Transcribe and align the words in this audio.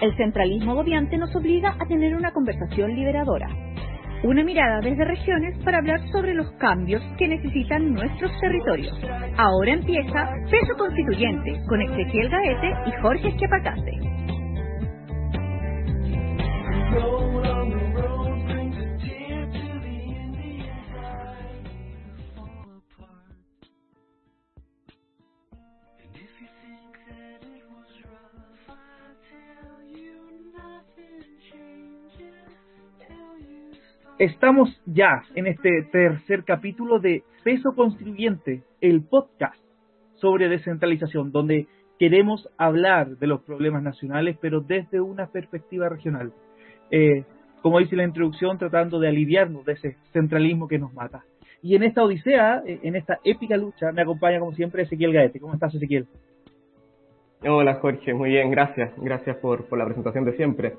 El 0.00 0.16
centralismo 0.16 0.72
agobiante 0.72 1.18
nos 1.18 1.34
obliga 1.34 1.74
a 1.78 1.86
tener 1.86 2.14
una 2.14 2.30
conversación 2.30 2.94
liberadora. 2.94 3.48
Una 4.22 4.44
mirada 4.44 4.80
desde 4.80 5.04
regiones 5.04 5.58
para 5.64 5.78
hablar 5.78 6.00
sobre 6.12 6.34
los 6.34 6.50
cambios 6.52 7.02
que 7.18 7.26
necesitan 7.26 7.94
nuestros 7.94 8.30
territorios. 8.40 8.96
Ahora 9.36 9.72
empieza 9.72 10.30
Peso 10.50 10.74
Constituyente 10.76 11.60
con 11.68 11.82
Ezequiel 11.82 12.28
Gaete 12.28 12.74
y 12.86 13.02
Jorge 13.02 13.28
Esquiapacase. 13.28 13.92
Estamos 34.18 34.68
ya 34.84 35.22
en 35.36 35.46
este 35.46 35.84
tercer 35.92 36.42
capítulo 36.42 36.98
de 36.98 37.22
Peso 37.44 37.76
Constituyente, 37.76 38.64
el 38.80 39.04
podcast 39.04 39.54
sobre 40.16 40.48
descentralización, 40.48 41.30
donde 41.30 41.68
queremos 42.00 42.48
hablar 42.58 43.16
de 43.18 43.28
los 43.28 43.42
problemas 43.42 43.80
nacionales, 43.84 44.36
pero 44.40 44.60
desde 44.60 45.00
una 45.00 45.28
perspectiva 45.28 45.88
regional. 45.88 46.32
Eh, 46.90 47.22
como 47.62 47.78
dice 47.78 47.94
la 47.94 48.02
introducción, 48.02 48.58
tratando 48.58 48.98
de 48.98 49.06
aliviarnos 49.06 49.64
de 49.64 49.74
ese 49.74 49.96
centralismo 50.12 50.66
que 50.66 50.80
nos 50.80 50.92
mata. 50.92 51.22
Y 51.62 51.76
en 51.76 51.84
esta 51.84 52.02
odisea, 52.02 52.64
eh, 52.66 52.80
en 52.82 52.96
esta 52.96 53.20
épica 53.22 53.56
lucha, 53.56 53.92
me 53.92 54.02
acompaña 54.02 54.40
como 54.40 54.52
siempre 54.52 54.82
Ezequiel 54.82 55.12
Gaete. 55.12 55.38
¿Cómo 55.38 55.54
estás, 55.54 55.76
Ezequiel? 55.76 56.08
Hola, 57.46 57.74
Jorge. 57.74 58.14
Muy 58.14 58.30
bien, 58.30 58.50
gracias. 58.50 58.90
Gracias 58.96 59.36
por, 59.36 59.66
por 59.66 59.78
la 59.78 59.84
presentación 59.84 60.24
de 60.24 60.36
siempre. 60.36 60.74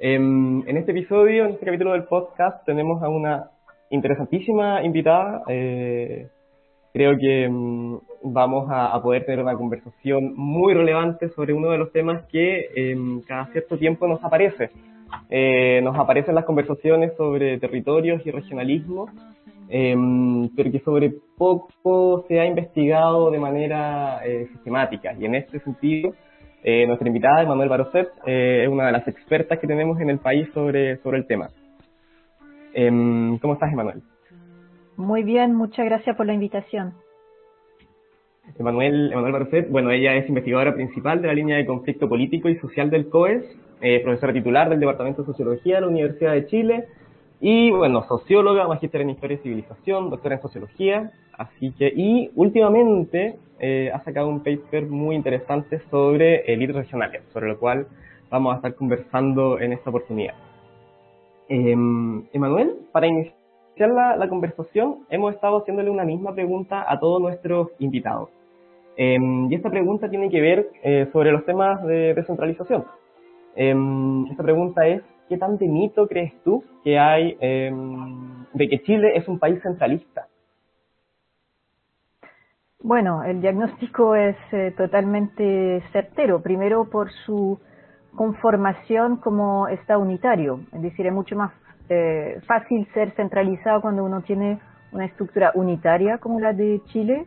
Em, 0.00 0.62
en 0.68 0.76
este 0.76 0.92
episodio, 0.92 1.44
en 1.44 1.52
este 1.52 1.66
capítulo 1.66 1.92
del 1.92 2.04
podcast, 2.04 2.64
tenemos 2.64 3.02
a 3.02 3.08
una 3.08 3.50
interesantísima 3.90 4.84
invitada. 4.84 5.42
Eh, 5.48 6.28
creo 6.92 7.18
que 7.18 7.44
em, 7.46 7.98
vamos 8.22 8.68
a, 8.70 9.00
poder 9.02 9.26
tener 9.26 9.42
una 9.42 9.56
conversación 9.56 10.34
muy 10.36 10.72
relevante 10.72 11.30
sobre 11.30 11.52
uno 11.52 11.70
de 11.70 11.78
los 11.78 11.90
temas 11.90 12.22
que 12.30 12.68
em, 12.76 13.22
cada 13.22 13.46
cierto 13.46 13.76
tiempo 13.76 14.06
nos 14.06 14.22
aparece. 14.22 14.70
Eh, 15.30 15.80
nos 15.82 15.98
aparecen 15.98 16.36
las 16.36 16.44
conversaciones 16.44 17.14
sobre 17.16 17.58
territorios 17.58 18.24
y 18.24 18.30
regionalismo, 18.30 19.10
pero 19.68 20.70
que 20.70 20.80
sobre 20.84 21.12
poco 21.36 22.24
se 22.28 22.38
ha 22.38 22.46
investigado 22.46 23.32
de 23.32 23.38
manera 23.40 24.20
eh, 24.24 24.46
sistemática. 24.52 25.12
Y 25.18 25.24
en 25.24 25.34
este 25.34 25.58
sentido, 25.58 26.14
eh, 26.62 26.86
nuestra 26.86 27.08
invitada, 27.08 27.42
Emanuel 27.42 27.68
Barocet, 27.68 28.08
eh, 28.26 28.62
es 28.64 28.68
una 28.68 28.86
de 28.86 28.92
las 28.92 29.06
expertas 29.06 29.58
que 29.58 29.66
tenemos 29.66 30.00
en 30.00 30.10
el 30.10 30.18
país 30.18 30.48
sobre, 30.52 30.96
sobre 30.98 31.18
el 31.18 31.26
tema. 31.26 31.50
Em, 32.74 33.38
¿Cómo 33.38 33.54
estás, 33.54 33.72
Emanuel? 33.72 34.02
Muy 34.96 35.22
bien, 35.22 35.54
muchas 35.54 35.86
gracias 35.86 36.16
por 36.16 36.26
la 36.26 36.34
invitación. 36.34 36.94
Emanuel, 38.58 39.12
Emanuel 39.12 39.32
Barocet, 39.32 39.70
bueno, 39.70 39.90
ella 39.90 40.14
es 40.14 40.28
investigadora 40.28 40.74
principal 40.74 41.20
de 41.20 41.28
la 41.28 41.34
línea 41.34 41.56
de 41.56 41.66
conflicto 41.66 42.08
político 42.08 42.48
y 42.48 42.56
social 42.56 42.90
del 42.90 43.08
COES, 43.08 43.44
eh, 43.80 44.00
profesora 44.02 44.32
titular 44.32 44.68
del 44.68 44.80
Departamento 44.80 45.22
de 45.22 45.26
Sociología 45.26 45.76
de 45.76 45.80
la 45.82 45.88
Universidad 45.88 46.32
de 46.32 46.46
Chile, 46.46 46.84
y 47.40 47.70
bueno, 47.70 48.04
socióloga, 48.08 48.66
magíster 48.66 49.00
en 49.00 49.10
Historia 49.10 49.36
y 49.36 49.42
Civilización, 49.42 50.10
doctora 50.10 50.36
en 50.36 50.42
Sociología, 50.42 51.12
así 51.36 51.72
que, 51.72 51.92
y 51.94 52.30
últimamente 52.34 53.38
eh, 53.60 53.90
ha 53.94 54.02
sacado 54.04 54.28
un 54.28 54.40
paper 54.40 54.86
muy 54.86 55.14
interesante 55.14 55.80
sobre 55.90 56.52
élites 56.52 56.76
regionales, 56.76 57.22
sobre 57.32 57.48
lo 57.48 57.58
cual 57.58 57.86
vamos 58.30 58.52
a 58.52 58.56
estar 58.56 58.74
conversando 58.74 59.60
en 59.60 59.72
esta 59.72 59.90
oportunidad. 59.90 60.34
Eh, 61.48 61.76
Emanuel, 62.32 62.76
para 62.92 63.06
iniciar 63.06 63.34
la, 63.78 64.16
la, 64.16 64.28
conversación, 64.28 65.06
hemos 65.08 65.34
estado 65.34 65.60
haciéndole 65.60 65.90
una 65.90 66.04
misma 66.04 66.34
pregunta 66.34 66.84
a 66.86 66.98
todos 66.98 67.20
nuestros 67.22 67.68
invitados. 67.78 68.30
Em, 68.96 69.50
y 69.50 69.54
esta 69.54 69.70
pregunta 69.70 70.10
tiene 70.10 70.28
que 70.28 70.40
ver 70.40 70.70
eh, 70.82 71.08
sobre 71.12 71.30
los 71.30 71.44
temas 71.44 71.80
de 71.84 72.14
descentralización. 72.14 72.84
Em, 73.54 74.26
esta 74.26 74.42
pregunta 74.42 74.88
es, 74.88 75.02
¿qué 75.28 75.36
tan 75.38 75.58
de 75.58 75.68
mito 75.68 76.06
crees 76.08 76.32
tú 76.42 76.64
que 76.82 76.98
hay 76.98 77.36
em, 77.40 78.44
de 78.54 78.68
que 78.68 78.82
Chile 78.82 79.12
es 79.16 79.28
un 79.28 79.38
país 79.38 79.60
centralista? 79.62 80.26
Bueno, 82.80 83.24
el 83.24 83.40
diagnóstico 83.40 84.14
es 84.14 84.36
eh, 84.52 84.72
totalmente 84.76 85.82
certero, 85.92 86.40
primero 86.40 86.88
por 86.88 87.10
su 87.26 87.58
conformación 88.14 89.16
como 89.16 89.68
Estado 89.68 90.00
unitario, 90.00 90.60
es 90.72 90.82
decir, 90.82 91.06
es 91.06 91.12
mucho 91.12 91.36
más 91.36 91.52
eh, 91.88 92.40
fácil 92.46 92.86
ser 92.94 93.10
centralizado 93.12 93.80
cuando 93.80 94.04
uno 94.04 94.22
tiene 94.22 94.60
una 94.92 95.06
estructura 95.06 95.52
unitaria 95.54 96.18
como 96.18 96.40
la 96.40 96.52
de 96.52 96.80
Chile 96.86 97.26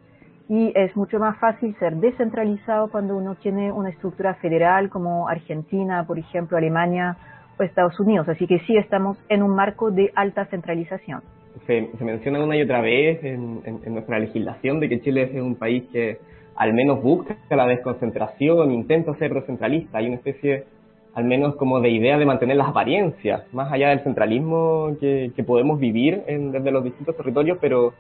y 0.49 0.71
es 0.75 0.95
mucho 0.95 1.19
más 1.19 1.37
fácil 1.39 1.75
ser 1.79 1.95
descentralizado 1.95 2.89
cuando 2.89 3.15
uno 3.15 3.35
tiene 3.35 3.71
una 3.71 3.89
estructura 3.89 4.35
federal 4.35 4.89
como 4.89 5.27
Argentina, 5.29 6.05
por 6.05 6.19
ejemplo, 6.19 6.57
Alemania 6.57 7.17
Estados 7.65 7.99
Unidos. 7.99 8.27
Así 8.29 8.47
que 8.47 8.59
sí 8.59 8.77
estamos 8.77 9.17
en 9.29 9.43
un 9.43 9.55
marco 9.55 9.91
de 9.91 10.11
alta 10.15 10.45
centralización. 10.45 11.21
Se, 11.67 11.89
menciona 11.99 12.43
una 12.43 12.57
y 12.57 12.61
otra 12.61 12.81
vez 12.81 13.23
en, 13.23 13.61
nuestra 13.93 14.19
legislación 14.19 14.79
de 14.79 14.89
que 14.89 15.01
Chile 15.01 15.29
es 15.33 15.41
un 15.41 15.55
país 15.55 15.83
que 15.91 16.17
al 16.55 16.73
menos 16.73 17.01
busca 17.01 17.35
la 17.49 17.67
desconcentración, 17.67 18.71
intenta 18.71 19.13
ser 19.15 19.33
descentralista. 19.33 19.97
Hay 19.97 20.07
una 20.07 20.15
especie, 20.15 20.65
al 21.13 21.25
menos 21.25 21.55
como 21.55 21.79
de 21.79 21.89
idea 21.89 22.17
de 22.17 22.25
mantener 22.25 22.57
las 22.57 22.69
apariencias, 22.69 23.43
más 23.53 23.71
allá 23.71 23.89
del 23.89 24.01
centralismo 24.01 24.95
que, 24.99 25.31
podemos 25.45 25.79
vivir 25.79 26.23
desde 26.27 26.71
los 26.71 26.83
distintos 26.83 27.15
territorios, 27.17 27.57
pero, 27.61 27.93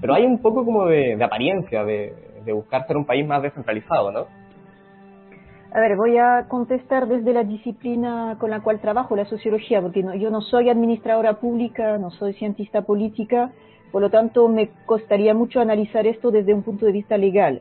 pero 0.00 0.14
hay 0.14 0.24
un 0.24 0.40
poco 0.40 0.64
como 0.64 0.86
de, 0.86 1.22
apariencia, 1.22 1.84
de 1.84 2.52
buscar 2.52 2.86
ser 2.86 2.96
un 2.96 3.04
país 3.04 3.26
más 3.26 3.42
descentralizado, 3.42 4.10
¿no? 4.10 4.45
A 5.76 5.80
ver, 5.80 5.94
voy 5.94 6.16
a 6.16 6.46
contestar 6.48 7.06
desde 7.06 7.34
la 7.34 7.44
disciplina 7.44 8.38
con 8.40 8.48
la 8.48 8.60
cual 8.62 8.80
trabajo, 8.80 9.14
la 9.14 9.26
sociología, 9.26 9.82
porque 9.82 10.02
yo 10.18 10.30
no 10.30 10.40
soy 10.40 10.70
administradora 10.70 11.34
pública, 11.34 11.98
no 11.98 12.10
soy 12.12 12.32
cientista 12.32 12.80
política, 12.80 13.52
por 13.92 14.00
lo 14.00 14.08
tanto 14.08 14.48
me 14.48 14.70
costaría 14.86 15.34
mucho 15.34 15.60
analizar 15.60 16.06
esto 16.06 16.30
desde 16.30 16.54
un 16.54 16.62
punto 16.62 16.86
de 16.86 16.92
vista 16.92 17.18
legal. 17.18 17.60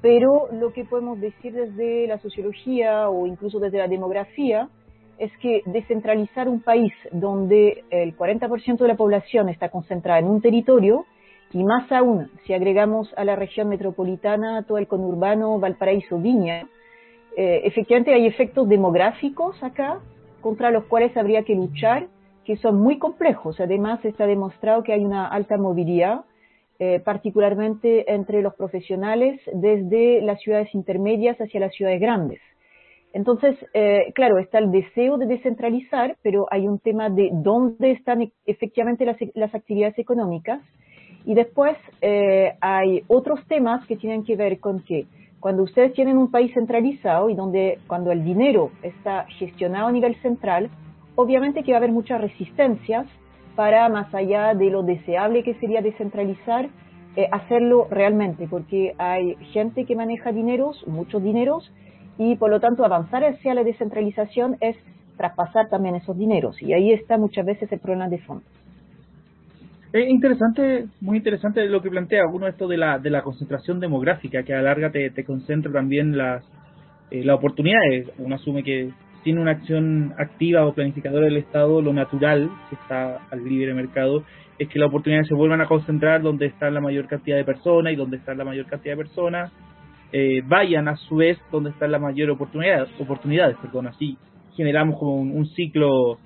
Pero 0.00 0.46
lo 0.52 0.72
que 0.72 0.84
podemos 0.84 1.20
decir 1.20 1.52
desde 1.52 2.06
la 2.06 2.18
sociología 2.18 3.08
o 3.08 3.26
incluso 3.26 3.58
desde 3.58 3.78
la 3.78 3.88
demografía 3.88 4.68
es 5.18 5.36
que 5.38 5.62
descentralizar 5.66 6.48
un 6.48 6.60
país 6.60 6.92
donde 7.10 7.82
el 7.90 8.16
40% 8.16 8.78
de 8.78 8.86
la 8.86 8.96
población 8.96 9.48
está 9.48 9.70
concentrada 9.70 10.20
en 10.20 10.26
un 10.26 10.40
territorio, 10.40 11.04
y 11.52 11.64
más 11.64 11.90
aún 11.90 12.30
si 12.46 12.54
agregamos 12.54 13.12
a 13.16 13.24
la 13.24 13.34
región 13.34 13.68
metropolitana 13.68 14.62
todo 14.68 14.78
el 14.78 14.86
conurbano 14.86 15.58
Valparaíso-Viña, 15.58 16.68
eh, 17.36 17.62
efectivamente 17.64 18.12
hay 18.12 18.26
efectos 18.26 18.68
demográficos 18.68 19.62
acá 19.62 20.00
contra 20.40 20.70
los 20.70 20.84
cuales 20.84 21.16
habría 21.16 21.42
que 21.42 21.54
luchar, 21.54 22.08
que 22.44 22.56
son 22.56 22.80
muy 22.80 22.98
complejos. 22.98 23.60
Además, 23.60 24.04
está 24.04 24.26
demostrado 24.26 24.82
que 24.82 24.92
hay 24.92 25.04
una 25.04 25.28
alta 25.28 25.56
movilidad, 25.56 26.22
eh, 26.78 27.00
particularmente 27.00 28.12
entre 28.12 28.42
los 28.42 28.54
profesionales, 28.54 29.40
desde 29.52 30.22
las 30.22 30.40
ciudades 30.40 30.74
intermedias 30.74 31.38
hacia 31.38 31.60
las 31.60 31.74
ciudades 31.74 32.00
grandes. 32.00 32.40
Entonces, 33.12 33.56
eh, 33.74 34.12
claro, 34.14 34.38
está 34.38 34.58
el 34.58 34.70
deseo 34.70 35.18
de 35.18 35.26
descentralizar, 35.26 36.16
pero 36.22 36.46
hay 36.50 36.66
un 36.66 36.78
tema 36.78 37.10
de 37.10 37.30
dónde 37.32 37.90
están 37.90 38.22
e-, 38.22 38.32
efectivamente 38.46 39.04
las, 39.04 39.16
las 39.34 39.54
actividades 39.54 39.98
económicas. 39.98 40.60
Y 41.26 41.34
después 41.34 41.76
hay 42.62 43.02
otros 43.06 43.46
temas 43.46 43.86
que 43.86 43.96
tienen 43.96 44.24
que 44.24 44.36
ver 44.36 44.58
con 44.58 44.82
que 44.82 45.06
cuando 45.40 45.62
ustedes 45.62 45.94
tienen 45.94 46.18
un 46.18 46.30
país 46.30 46.52
centralizado 46.52 47.30
y 47.30 47.34
donde 47.34 47.78
cuando 47.86 48.12
el 48.12 48.22
dinero 48.22 48.70
está 48.82 49.24
gestionado 49.38 49.88
a 49.88 49.92
nivel 49.92 50.14
central, 50.22 50.70
obviamente 51.16 51.62
que 51.62 51.72
va 51.72 51.78
a 51.78 51.80
haber 51.80 51.92
muchas 51.92 52.20
resistencias 52.20 53.06
para, 53.56 53.88
más 53.88 54.14
allá 54.14 54.54
de 54.54 54.70
lo 54.70 54.82
deseable 54.82 55.42
que 55.42 55.54
sería 55.54 55.80
descentralizar, 55.80 56.68
eh, 57.16 57.28
hacerlo 57.32 57.88
realmente, 57.90 58.46
porque 58.48 58.94
hay 58.98 59.34
gente 59.52 59.84
que 59.84 59.96
maneja 59.96 60.30
dineros, 60.30 60.86
muchos 60.86 61.22
dineros, 61.22 61.72
y 62.18 62.36
por 62.36 62.50
lo 62.50 62.60
tanto 62.60 62.84
avanzar 62.84 63.24
hacia 63.24 63.54
la 63.54 63.64
descentralización 63.64 64.56
es 64.60 64.76
traspasar 65.16 65.68
también 65.68 65.96
esos 65.96 66.16
dineros, 66.16 66.62
y 66.62 66.72
ahí 66.72 66.92
está 66.92 67.18
muchas 67.18 67.44
veces 67.44 67.70
el 67.72 67.80
problema 67.80 68.08
de 68.08 68.18
fondo. 68.18 68.44
Es 69.92 70.08
interesante, 70.08 70.86
muy 71.00 71.18
interesante 71.18 71.66
lo 71.66 71.82
que 71.82 71.90
plantea 71.90 72.26
uno 72.32 72.46
esto 72.46 72.68
de 72.68 72.76
la, 72.76 72.98
de 72.98 73.10
la 73.10 73.22
concentración 73.22 73.80
demográfica, 73.80 74.44
que 74.44 74.54
a 74.54 74.56
la 74.56 74.62
larga 74.62 74.90
te, 74.90 75.10
te 75.10 75.24
concentra 75.24 75.72
también 75.72 76.16
las, 76.16 76.44
eh, 77.10 77.24
las 77.24 77.36
oportunidades. 77.36 78.08
Uno 78.18 78.36
asume 78.36 78.62
que 78.62 78.90
sin 79.24 79.38
una 79.38 79.52
acción 79.52 80.14
activa 80.16 80.64
o 80.66 80.74
planificadora 80.74 81.26
del 81.26 81.36
Estado, 81.36 81.82
lo 81.82 81.92
natural, 81.92 82.50
si 82.68 82.76
está 82.76 83.18
al 83.30 83.44
libre 83.44 83.74
mercado, 83.74 84.22
es 84.58 84.68
que 84.68 84.78
las 84.78 84.88
oportunidades 84.88 85.28
se 85.28 85.34
vuelvan 85.34 85.60
a 85.60 85.66
concentrar 85.66 86.22
donde 86.22 86.46
está 86.46 86.70
la 86.70 86.80
mayor 86.80 87.06
cantidad 87.06 87.36
de 87.36 87.44
personas 87.44 87.92
y 87.92 87.96
donde 87.96 88.18
está 88.18 88.34
la 88.34 88.44
mayor 88.44 88.66
cantidad 88.66 88.94
de 88.96 89.02
personas 89.02 89.52
eh, 90.12 90.42
vayan 90.44 90.88
a 90.88 90.96
su 90.96 91.16
vez 91.16 91.38
donde 91.52 91.70
están 91.70 91.92
las 91.92 92.00
mayores 92.00 92.34
oportunidades, 92.34 92.88
oportunidades 92.98 93.56
perdón, 93.62 93.86
así 93.86 94.18
generamos 94.56 94.98
como 94.98 95.20
un, 95.20 95.46
ciclo 95.50 96.18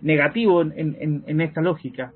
negativo 0.00 0.62
en, 0.62 1.40
esta 1.40 1.60
lógica. 1.60 2.12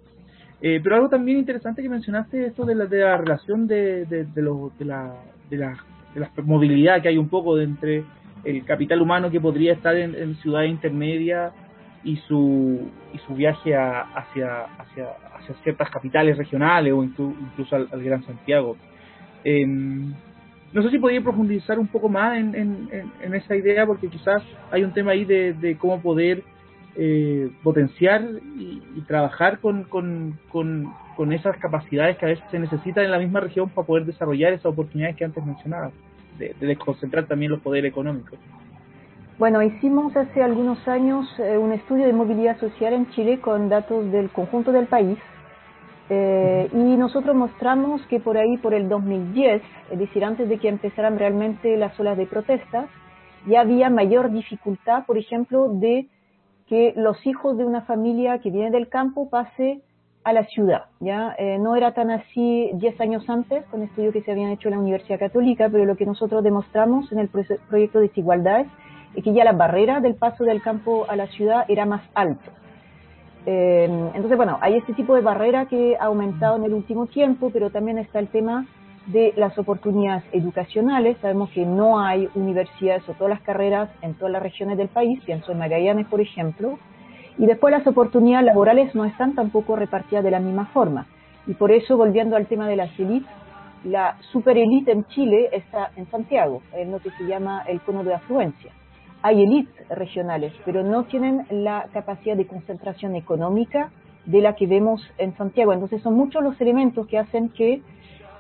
Eh, 0.61 0.81
pero 0.83 0.97
algo 0.97 1.09
también 1.09 1.39
interesante 1.39 1.83
que 1.83 1.89
mencionaste, 1.89 2.47
esto 2.47 2.65
de 2.65 2.75
la, 2.75 2.87
de 2.87 2.99
la 2.99 3.17
relación 3.17 3.67
de, 3.67 4.07
de, 4.07 4.25
de, 4.25 4.43
de, 4.43 4.43
la, 4.85 5.15
de, 5.49 5.57
la, 5.57 5.77
de 6.15 6.21
la 6.21 6.31
movilidad 6.43 7.01
que 7.01 7.09
hay 7.09 7.19
un 7.19 7.29
poco 7.29 7.59
entre 7.61 8.05
el 8.45 8.65
capital 8.65 9.01
humano 9.01 9.31
que 9.31 9.41
podría 9.41 9.73
estar 9.73 9.97
en, 9.97 10.15
en 10.15 10.35
ciudades 10.37 10.71
intermedias 10.71 11.53
y 12.05 12.17
su, 12.29 12.91
y 13.13 13.19
su 13.19 13.35
viaje 13.35 13.75
hacia, 13.75 14.01
hacia, 14.03 15.11
hacia 15.35 15.55
ciertas 15.63 15.91
capitales 15.91 16.37
regionales 16.37 16.93
o 16.93 17.03
incluso, 17.03 17.77
al, 17.77 18.03
Gran 18.03 18.25
Santiago. 18.25 18.77
Em, 19.45 20.15
no 20.73 20.83
sé 20.83 20.91
si 20.91 20.99
podría 20.99 21.23
profundizar 21.23 21.79
un 21.79 21.87
poco 21.87 22.09
más 22.09 22.37
en, 22.37 22.55
en, 22.55 23.35
esa 23.35 23.57
idea, 23.57 23.87
porque 23.87 24.09
quizás 24.09 24.43
hay 24.71 24.85
un 24.85 24.93
tema 24.93 25.13
ahí 25.13 25.25
de, 25.25 25.77
cómo 25.79 26.01
poder 26.01 26.43
eh, 26.99 27.51
potenciar 27.63 28.23
y, 28.57 28.83
trabajar 29.07 29.61
con, 29.61 29.85
con, 29.85 30.39
con, 30.51 31.33
esas 31.33 31.57
capacidades 31.59 32.19
que 32.19 32.27
a 32.27 32.29
veces 32.29 32.45
se 32.51 32.59
necesitan 32.59 33.05
en 33.05 33.11
la 33.13 33.19
misma 33.19 33.41
región 33.41 33.71
para 33.71 33.87
poder 33.87 34.05
desarrollar 34.05 34.53
esas 34.53 34.67
oportunidades 34.67 35.17
que 35.17 35.25
antes 35.25 35.45
mencionaba, 35.45 35.93
de, 36.39 36.55
de 36.61 36.67
desconcentrar 36.67 37.27
también 37.27 37.53
los 37.53 37.61
poderes 37.61 37.91
económicos. 37.91 38.39
Bueno, 39.39 39.63
hicimos 39.63 40.17
hace 40.17 40.43
algunos 40.43 40.87
años 40.89 41.27
eh, 41.39 41.57
un 41.57 41.73
estudio 41.73 42.07
de 42.07 42.13
movilidad 42.13 42.59
social 42.59 42.93
en 42.93 43.09
Chile 43.11 43.41
con 43.41 43.69
datos 43.69 44.11
del 44.11 44.31
conjunto 44.31 44.73
del 44.73 44.87
país 44.87 45.17
eh, 46.11 46.69
y 46.73 46.97
nosotros 46.97 47.37
mostramos 47.37 48.01
que 48.07 48.19
por 48.19 48.39
ahí, 48.39 48.57
por 48.59 48.73
el 48.73 48.89
2010, 48.89 49.63
es 49.91 49.99
decir, 49.99 50.25
antes 50.25 50.49
de 50.49 50.59
que 50.59 50.69
empezaran 50.69 51.19
realmente 51.19 51.77
las 51.77 51.99
olas 52.01 52.17
de 52.17 52.27
protestas, 52.27 52.87
ya 53.47 53.61
había 53.61 53.91
mayor 53.91 54.31
dificultad, 54.33 55.05
por 55.07 55.19
ejemplo, 55.19 55.69
de 55.69 56.09
que 56.69 56.93
los 56.97 57.27
hijos 57.27 57.57
de 57.57 57.65
una 57.65 57.83
familia 57.83 58.39
que 58.39 58.51
viene 58.51 58.71
del 58.71 58.89
campo 58.89 59.29
pase 59.31 59.81
a 60.25 60.33
la 60.33 60.45
ciudad. 60.45 60.85
¿ya? 61.01 61.35
Eh, 61.39 61.59
no 61.59 61.75
era 61.75 61.93
tan 61.95 62.11
así 62.11 62.71
10 62.75 63.01
años 63.01 63.29
antes, 63.29 63.65
con 63.67 63.83
estudios 63.83 64.13
que 64.13 64.23
se 64.23 64.33
habían 64.33 64.51
hecho 64.51 64.69
en 64.69 64.75
la 64.75 64.81
Universidad 64.81 65.19
Católica, 65.19 65.69
pero 65.71 65.85
lo 65.85 65.97
que 65.97 66.05
nosotros 66.05 66.45
demostramos 66.45 67.11
en 67.13 67.21
el 67.21 67.29
proyecto 67.29 67.99
de 67.99 68.09
Desigualdades 68.09 68.67
y 69.15 69.23
que 69.23 69.33
ya 69.33 69.45
la 69.45 69.53
barrera 69.53 70.01
del 70.01 70.15
paso 70.15 70.45
del 70.45 70.63
campo 70.63 71.07
a 71.09 71.17
la 71.17 71.27
ciudad 71.29 71.65
era 71.69 71.87
más 71.87 72.03
alto. 72.15 72.51
Eh, 73.47 73.85
entonces, 74.15 74.37
bueno, 74.37 74.59
hay 74.61 74.77
este 74.77 74.93
tipo 74.93 75.15
de 75.15 75.23
barrera 75.23 75.67
que 75.67 75.97
ha 75.99 76.05
aumentado 76.05 76.57
en 76.57 76.65
el 76.65 76.75
último 76.75 77.07
tiempo, 77.07 77.49
pero 77.51 77.71
también 77.71 77.97
está 77.97 78.19
el 78.19 78.29
tema 78.29 78.67
de 79.09 79.33
las 79.37 79.59
oportunidades 79.59 80.25
educacionales. 80.33 81.17
Sabemos 81.21 81.51
que 81.51 81.67
no 81.67 82.01
hay 82.01 82.29
universidades 82.35 83.09
o 83.09 83.15
todas 83.15 83.31
las 83.31 83.43
carreras 83.43 83.91
en 84.03 84.15
todas 84.15 84.33
las 84.33 84.43
regiones 84.43 84.79
del 84.79 84.89
país, 84.89 85.21
pienso 85.25 85.53
en 85.53 85.59
Magallanes, 85.59 86.07
por 86.07 86.21
ejemplo, 86.21 86.79
y 87.37 87.47
después 87.47 87.73
las 87.73 87.87
oportunidades 87.87 88.47
laborales 88.47 88.95
no 88.95 89.05
están 89.05 89.35
tampoco 89.35 89.77
repartidas 89.77 90.25
de 90.25 90.31
la 90.31 90.41
misma 90.41 90.67
forma. 90.67 91.07
Y 91.47 91.55
por 91.55 91.73
eso, 91.73 91.97
volviendo 91.97 92.37
al 92.37 92.47
tema 92.47 92.69
de 92.69 92.77
las 92.77 92.99
élites, 92.99 93.31
la 93.85 94.17
superélite 94.33 94.93
en 94.93 95.05
Chile 95.07 95.51
está 95.53 95.91
en 95.97 96.11
Santiago, 96.11 96.63
en 96.73 96.91
lo 96.91 96.99
que 96.99 97.11
se 97.13 97.27
llama 97.27 97.63
el 97.67 97.81
cono 97.81 98.03
de 98.05 98.15
afluencia 98.15 98.73
hay 99.23 99.43
élites 99.43 99.89
regionales, 99.89 100.53
pero 100.65 100.83
no 100.83 101.05
tienen 101.05 101.47
la 101.51 101.89
capacidad 101.93 102.37
de 102.37 102.47
concentración 102.47 103.17
económica 103.17 103.91
de 104.27 104.41
la 104.41 104.55
que 104.55 104.67
vemos 104.67 105.03
en 105.19 105.37
Santiago. 105.37 105.73
Entonces 105.73 106.03
son 106.03 106.15
muchos 106.15 106.43
los 106.43 106.61
elementos 106.61 107.07
que 107.07 107.19
hacen 107.19 107.49
que 107.51 107.83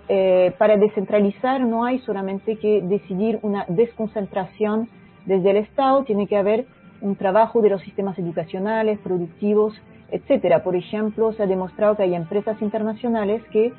eh, 0.09 0.53
para 0.59 0.77
descentralizar 0.77 1.61
no 1.61 1.85
hay 1.85 1.99
solamente 2.01 2.57
que 2.57 2.81
decidir 2.83 3.39
una 3.43 3.65
desconcentración 3.69 4.89
desde 5.27 5.51
el 5.51 5.57
Estado, 5.59 6.05
tiene 6.05 6.27
que 6.27 6.37
haber 6.37 6.67
un 7.01 7.17
trabajo 7.17 7.61
de 7.61 7.71
los 7.71 7.83
sistemas 7.83 8.19
educacionales, 8.19 8.99
productivos, 9.01 9.75
etcétera. 10.11 10.63
Por 10.63 10.75
ejemplo, 10.77 11.33
se 11.33 11.43
ha 11.43 11.47
demostrado 11.47 11.97
que 11.97 12.05
hay 12.05 12.15
empresas 12.15 12.61
internacionales 12.63 13.43
que 13.53 13.73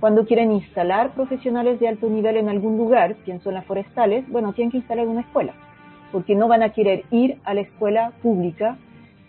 cuando 0.00 0.26
quieren 0.26 0.52
instalar 0.52 1.12
profesionales 1.14 1.80
de 1.80 1.88
alto 1.88 2.08
nivel 2.08 2.36
en 2.36 2.48
algún 2.48 2.76
lugar, 2.76 3.14
pienso 3.24 3.50
en 3.50 3.56
las 3.56 3.64
forestales, 3.64 4.28
bueno, 4.28 4.52
tienen 4.52 4.70
que 4.70 4.78
instalar 4.78 5.06
una 5.06 5.20
escuela 5.22 5.54
porque 6.12 6.34
no 6.34 6.48
van 6.48 6.62
a 6.62 6.70
querer 6.70 7.04
ir 7.10 7.38
a 7.44 7.54
la 7.54 7.62
escuela 7.62 8.12
pública 8.22 8.76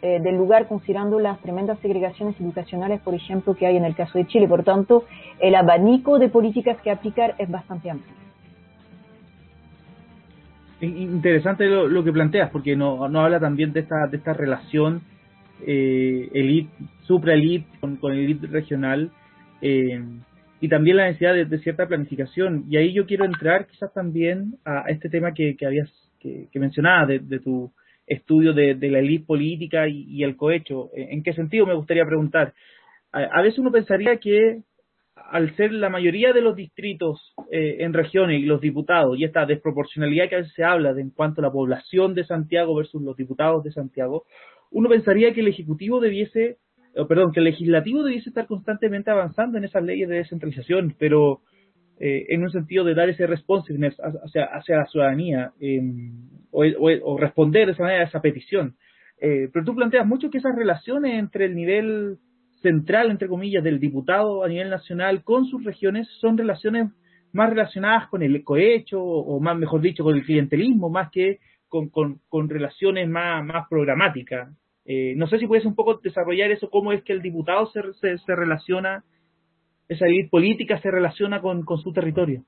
eh, 0.01 0.19
del 0.22 0.36
lugar 0.36 0.68
considerando 0.68 1.19
las 1.19 1.42
tremendas 1.42 1.78
segregaciones 1.80 2.40
educacionales, 2.40 3.01
por 3.01 3.13
ejemplo, 3.13 3.56
que 3.56 3.66
hay 3.68 3.78
en 3.78 3.86
el 3.86 3.96
caso 3.96 4.18
de 4.18 4.28
Chile. 4.28 4.48
Por 4.48 4.63
tanto, 4.63 5.06
el 5.40 5.56
abanico 5.56 6.19
de 6.19 6.30
políticas 6.30 6.78
que 6.81 6.92
aplicar 6.92 7.36
es 7.38 7.50
bastante 7.50 7.90
amplio. 7.90 8.13
Interesante 10.81 11.66
lo, 11.66 12.04
que 12.06 12.13
planteas, 12.13 12.50
porque 12.51 12.78
no, 12.78 13.10
no, 13.10 13.19
habla 13.19 13.42
también 13.42 13.74
de 13.74 13.81
esta, 13.81 14.07
de 14.07 14.16
esta 14.16 14.31
relación 14.34 15.01
eh, 15.68 16.30
elite, 16.34 16.72
supra-elite 17.02 17.68
con, 17.81 17.98
con 17.98 18.13
elite 18.13 18.48
regional, 18.48 19.12
eh, 19.62 20.02
y 20.62 20.69
también 20.69 20.98
la 20.98 21.07
necesidad 21.07 21.34
de, 21.34 21.60
cierta 21.60 21.88
planificación. 21.88 22.63
Y 22.69 22.78
ahí 22.78 22.94
yo 22.94 23.06
quiero 23.06 23.25
entrar 23.25 23.68
quizás 23.68 23.94
también 23.94 24.56
a, 24.63 24.84
este 24.88 25.10
tema 25.10 25.34
que, 25.34 25.57
que 25.57 25.66
habías 25.66 25.90
que, 26.19 26.48
que 26.52 26.60
mencionabas 26.60 27.10
de, 27.10 27.40
tu 27.40 27.72
estudio 28.10 28.54
de, 28.54 28.76
la 28.76 29.00
élite 29.00 29.26
política 29.26 29.88
y, 29.88 30.24
el 30.24 30.36
cohecho. 30.36 30.90
¿En 30.94 31.24
qué 31.24 31.34
sentido 31.34 31.66
me 31.66 31.76
gustaría 31.76 32.06
preguntar? 32.06 32.54
A, 33.12 33.42
veces 33.42 33.60
uno 33.60 33.72
pensaría 33.72 34.18
que 34.18 34.62
al 35.16 35.56
ser 35.56 35.72
la 35.72 35.90
mayoría 35.90 36.34
de 36.34 36.42
los 36.42 36.56
distritos 36.56 37.34
eh, 37.52 37.78
en 37.80 37.94
regiones 37.94 38.40
y 38.40 38.46
los 38.46 38.62
diputados, 38.62 39.18
y 39.18 39.26
esta 39.26 39.46
desproporcionalidad 39.46 40.28
que 40.28 40.36
a 40.36 40.40
veces 40.40 40.54
se 40.54 40.64
habla 40.64 40.94
de 40.94 41.02
en 41.02 41.12
cuanto 41.12 41.42
a 41.42 41.44
la 41.44 41.52
población 41.52 42.16
de 42.16 42.24
Santiago 42.24 42.76
versus 42.76 43.02
los 43.02 43.16
diputados 43.16 43.64
de 43.64 43.72
Santiago, 43.72 44.26
uno 44.72 44.90
pensaría 44.90 45.34
que 45.34 45.42
el 45.42 45.48
Ejecutivo 45.48 46.00
debiese, 46.00 46.58
perdón, 47.08 47.32
que 47.32 47.40
el 47.40 47.46
Legislativo 47.46 48.04
debiese 48.04 48.30
estar 48.30 48.48
constantemente 48.48 49.12
avanzando 49.12 49.58
en 49.58 49.66
esas 49.66 49.84
leyes 49.84 50.10
de 50.10 50.18
descentralización, 50.18 50.96
pero 50.98 51.42
eh, 52.01 52.28
en 52.30 52.44
un 52.44 52.50
sentido 52.50 52.86
de 52.86 52.96
dar 52.96 53.10
ese 53.10 53.28
responsiveness 53.28 53.98
hacia, 54.00 54.46
hacia 54.46 54.78
la 54.78 54.86
ciudadanía 54.86 55.51
em, 55.60 56.13
o, 56.50 57.18
responder 57.18 57.66
de 57.66 57.74
esa 57.74 57.84
manera 57.84 58.04
a 58.04 58.07
esa 58.07 58.22
petición. 58.22 58.78
Eh, 59.19 59.50
pero 59.51 59.66
tú 59.66 59.75
planteas 59.75 60.07
mucho 60.07 60.30
que 60.30 60.38
esas 60.38 60.56
relaciones 60.56 61.19
entre 61.19 61.46
el 61.46 61.56
nivel 61.56 62.18
central, 62.62 63.12
entre 63.12 63.28
comillas, 63.28 63.66
del 63.66 63.81
diputado 63.81 64.46
a 64.46 64.48
nivel 64.48 64.69
nacional 64.69 65.24
con 65.25 65.46
sus 65.46 65.63
regiones 65.66 66.07
son 66.22 66.38
relaciones 66.38 66.88
más 67.34 67.50
relacionadas 67.50 68.07
con 68.07 68.24
el 68.24 68.45
cohecho 68.45 69.04
o, 69.04 69.40
más, 69.42 69.57
mejor 69.57 69.81
dicho, 69.81 70.06
con 70.06 70.16
el 70.16 70.24
clientelismo, 70.24 70.90
más 70.90 71.12
que 71.12 71.40
con, 71.68 71.90
con, 71.90 72.50
relaciones 72.50 73.09
más, 73.09 73.45
más 73.45 73.68
programáticas. 73.69 74.50
Eh, 74.85 75.14
no 75.18 75.28
sé 75.28 75.38
si 75.38 75.47
puedes 75.47 75.66
un 75.66 75.76
poco 75.76 76.00
desarrollar 76.02 76.50
eso, 76.50 76.69
cómo 76.69 76.94
es 76.94 77.04
que 77.04 77.12
el 77.12 77.21
diputado 77.21 77.68
se, 77.68 78.18
se 78.18 78.35
relaciona 78.35 79.04
esa 79.90 80.06
élite 80.06 80.30
política 80.30 80.80
se 80.80 80.92
relaciona 80.92 81.42
con, 81.42 81.66
su 81.66 81.92
territorio? 81.92 82.44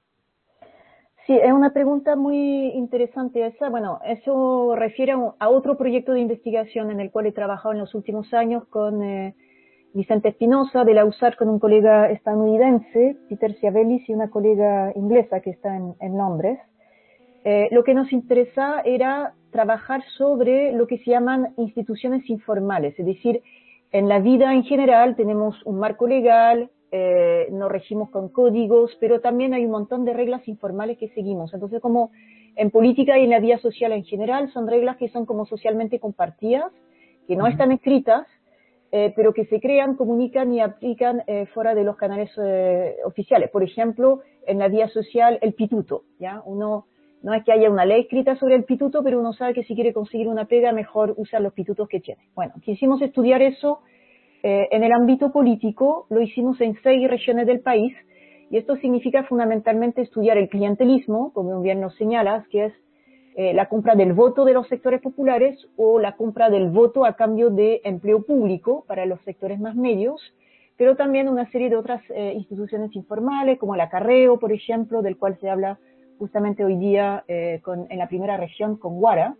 Sí, 1.25 1.33
es 1.33 1.51
una 1.51 1.73
pregunta 1.73 2.15
muy 2.15 2.69
interesante 2.69 3.45
esa. 3.45 3.69
Bueno, 3.69 3.99
eso 4.05 4.75
refiere 4.75 5.13
a 5.39 5.49
otro 5.49 5.77
proyecto 5.77 6.13
de 6.13 6.21
investigación 6.21 6.91
en 6.91 6.99
el 6.99 7.11
cual 7.11 7.25
he 7.25 7.31
trabajado 7.31 7.73
en 7.73 7.79
los 7.79 7.93
últimos 7.95 8.33
años 8.33 8.65
con 8.67 9.03
eh, 9.03 9.35
Vicente 9.93 10.29
Espinosa 10.29 10.83
de 10.83 10.93
la 10.93 11.05
USAR, 11.05 11.35
con 11.35 11.49
un 11.49 11.59
colega 11.59 12.09
estadounidense, 12.11 13.17
Peter 13.27 13.53
Ciavellis, 13.55 14.07
y 14.07 14.13
una 14.13 14.29
colega 14.29 14.91
inglesa 14.95 15.41
que 15.41 15.49
está 15.49 15.75
en, 15.75 16.17
Londres. 16.17 16.59
Eh, 17.43 17.69
lo 17.71 17.83
que 17.83 17.93
nos 17.93 18.11
interesa 18.11 18.81
era 18.85 19.33
trabajar 19.51 20.03
sobre 20.17 20.71
lo 20.73 20.85
que 20.87 20.99
se 20.99 21.11
llaman 21.11 21.53
instituciones 21.57 22.29
informales, 22.29 22.97
es 22.99 23.05
decir, 23.05 23.41
en 23.91 24.07
la 24.07 24.19
vida 24.19 24.53
en 24.53 24.63
general 24.63 25.15
tenemos 25.17 25.61
un 25.65 25.77
marco 25.77 26.07
legal, 26.07 26.69
eh, 26.91 27.47
nos 27.51 27.71
regimos 27.71 28.09
con 28.09 28.29
códigos, 28.29 28.95
pero 28.99 29.21
también 29.21 29.53
hay 29.53 29.65
un 29.65 29.71
montón 29.71 30.05
de 30.05 30.13
reglas 30.13 30.47
informales 30.47 30.97
que 30.97 31.09
seguimos. 31.09 31.53
Entonces, 31.53 31.81
como 31.81 32.11
en 32.55 32.69
política 32.69 33.17
y 33.17 33.23
en 33.23 33.29
la 33.29 33.39
vida 33.39 33.57
social 33.59 33.91
en 33.93 34.03
general, 34.03 34.51
son 34.51 34.67
reglas 34.67 34.97
que 34.97 35.09
son 35.09 35.25
como 35.25 35.45
socialmente 35.45 35.99
compartidas, 35.99 36.71
que 37.27 37.35
no 37.35 37.47
están 37.47 37.71
escritas, 37.71 38.27
eh, 38.91 39.13
pero 39.15 39.33
que 39.33 39.45
se 39.45 39.61
crean, 39.61 39.95
comunican 39.95 40.51
y 40.53 40.59
aplican 40.59 41.23
eh, 41.27 41.45
fuera 41.53 41.73
de 41.73 41.85
los 41.85 41.95
canales 41.95 42.29
eh, 42.37 42.97
oficiales. 43.05 43.49
Por 43.49 43.63
ejemplo, 43.63 44.19
en 44.45 44.59
la 44.59 44.67
vida 44.67 44.89
social, 44.89 45.39
el 45.41 45.53
pituto, 45.53 46.03
¿ya? 46.19 46.41
Uno, 46.45 46.87
no 47.21 47.33
es 47.33 47.45
que 47.45 47.53
haya 47.53 47.69
una 47.69 47.85
ley 47.85 48.01
escrita 48.01 48.35
sobre 48.35 48.55
el 48.55 48.65
pituto, 48.65 49.01
pero 49.01 49.19
uno 49.21 49.31
sabe 49.31 49.53
que 49.53 49.63
si 49.63 49.75
quiere 49.75 49.93
conseguir 49.93 50.27
una 50.27 50.43
pega, 50.43 50.73
mejor 50.73 51.13
usar 51.15 51.39
los 51.39 51.53
pitutos 51.53 51.87
que 51.87 52.01
tiene. 52.01 52.27
Bueno, 52.35 52.53
quisimos 52.61 53.01
estudiar 53.01 53.41
eso 53.41 53.79
eh, 54.43 54.67
en 54.71 54.83
el 54.83 54.91
ámbito 54.91 55.31
político 55.31 56.07
lo 56.09 56.21
hicimos 56.21 56.59
en 56.61 56.75
seis 56.81 57.09
regiones 57.09 57.45
del 57.45 57.61
país 57.61 57.93
y 58.49 58.57
esto 58.57 58.75
significa 58.77 59.23
fundamentalmente 59.23 60.01
estudiar 60.01 60.37
el 60.37 60.49
clientelismo, 60.49 61.31
como 61.33 61.61
bien 61.61 61.79
nos 61.79 61.95
señalas, 61.95 62.47
que 62.49 62.65
es 62.65 62.73
eh, 63.35 63.53
la 63.53 63.69
compra 63.69 63.95
del 63.95 64.13
voto 64.13 64.43
de 64.43 64.53
los 64.53 64.67
sectores 64.67 65.01
populares 65.01 65.57
o 65.77 65.99
la 65.99 66.17
compra 66.17 66.49
del 66.49 66.69
voto 66.69 67.05
a 67.05 67.15
cambio 67.15 67.49
de 67.49 67.81
empleo 67.83 68.23
público 68.23 68.83
para 68.87 69.05
los 69.05 69.21
sectores 69.21 69.59
más 69.59 69.75
medios, 69.75 70.21
pero 70.75 70.95
también 70.95 71.29
una 71.29 71.49
serie 71.51 71.69
de 71.69 71.77
otras 71.77 72.01
eh, 72.09 72.33
instituciones 72.35 72.93
informales, 72.95 73.57
como 73.57 73.75
el 73.75 73.81
acarreo, 73.81 74.37
por 74.37 74.51
ejemplo, 74.51 75.01
del 75.01 75.17
cual 75.17 75.37
se 75.39 75.49
habla 75.49 75.79
justamente 76.17 76.63
hoy 76.63 76.75
día 76.77 77.23
en 77.27 77.97
la 77.97 78.07
primera 78.07 78.37
región 78.37 78.77
con 78.77 78.99
Guara, 78.99 79.35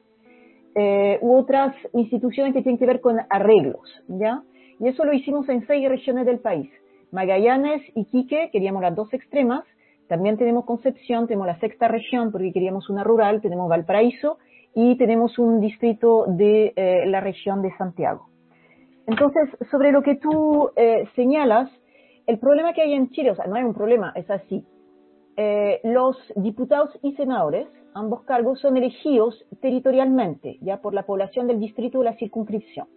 eh, 0.74 1.20
u 1.22 1.36
otras 1.36 1.76
instituciones 1.92 2.54
que 2.54 2.62
tienen 2.62 2.80
que 2.80 2.86
ver 2.86 3.02
con 3.02 3.18
arreglos, 3.30 3.82
¿ya? 4.08 4.42
Y 4.82 4.88
eso 4.88 5.06
lo 5.06 5.14
hicimos 5.14 5.48
en 5.48 5.66
seis 5.68 5.88
regiones 5.88 6.26
del 6.26 6.40
país. 6.40 6.72
Magallanes, 7.12 7.84
y 7.94 8.02
Iquique, 8.02 8.50
queríamos 8.52 8.82
las 8.82 8.96
dos 8.96 9.14
extremas, 9.14 9.64
también 10.08 10.38
tenemos 10.38 10.66
Concepción, 10.66 11.28
tenemos 11.28 11.46
la 11.46 11.60
sexta 11.60 11.88
región 11.88 12.32
porque 12.32 12.52
queríamos 12.52 12.90
una 12.90 13.04
rural, 13.04 13.42
tenemos 13.42 13.70
Valparaíso 13.70 14.40
y 14.74 14.98
tenemos 14.98 15.38
un 15.38 15.62
distrito 15.62 16.26
de 16.28 16.74
eh, 16.76 17.06
la 17.06 17.20
región 17.20 17.62
de 17.62 17.72
Santiago. 17.78 18.30
Entonces, 19.06 19.50
sobre 19.70 19.92
lo 19.92 20.02
que 20.02 20.16
tú 20.16 20.72
eh, 20.76 21.08
señalas, 21.16 21.70
el 22.26 22.40
problema 22.40 22.74
que 22.74 22.82
hay 22.82 22.94
en 22.94 23.12
Chile, 23.12 23.32
o 23.32 23.36
sea, 23.36 23.46
no 23.46 23.56
hay 23.56 23.64
un 23.64 23.76
problema, 23.76 24.14
es 24.16 24.30
así. 24.32 24.66
Eh, 25.38 25.80
los 25.84 26.18
diputados 26.36 26.98
y 27.04 27.14
senadores, 27.14 27.68
ambos 27.94 28.24
cargos, 28.24 28.60
son 28.60 28.78
elegidos 28.78 29.46
territorialmente, 29.62 30.58
ya 30.62 30.82
por 30.82 30.96
la 30.96 31.04
población 31.04 31.46
del 31.46 31.60
distrito 31.60 32.00
o 32.00 32.04
la 32.04 32.16
circunscripción. 32.16 32.88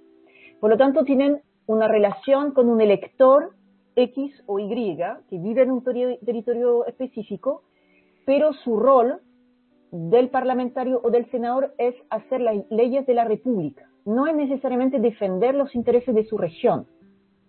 Por 0.61 0.71
lo 0.71 0.79
tanto, 0.79 1.05
tienen 1.05 1.43
una 1.67 1.89
relación 1.89 2.53
con 2.53 2.69
un 2.69 2.81
elector 2.81 3.53
X 3.97 4.43
o 4.47 4.59
Y 4.59 4.97
que 5.29 5.39
vive 5.39 5.63
en 5.63 5.71
un 5.71 5.83
territorio 5.83 6.87
específico, 6.87 7.63
pero 8.27 8.53
su 8.53 8.77
rol 8.77 9.21
del 9.91 10.29
parlamentario 10.31 11.01
o 11.03 11.11
del 11.11 11.31
senador 11.31 11.75
es 11.79 11.95
hacer 12.11 12.41
las 12.41 12.57
leyes 12.71 13.07
de 13.07 13.15
la 13.15 13.25
República. 13.25 13.89
No 14.05 14.27
es 14.27 14.35
necesariamente 14.35 14.99
defender 14.99 15.55
los 15.55 15.75
intereses 15.75 16.15
de 16.15 16.25
su 16.25 16.37
región. 16.37 16.87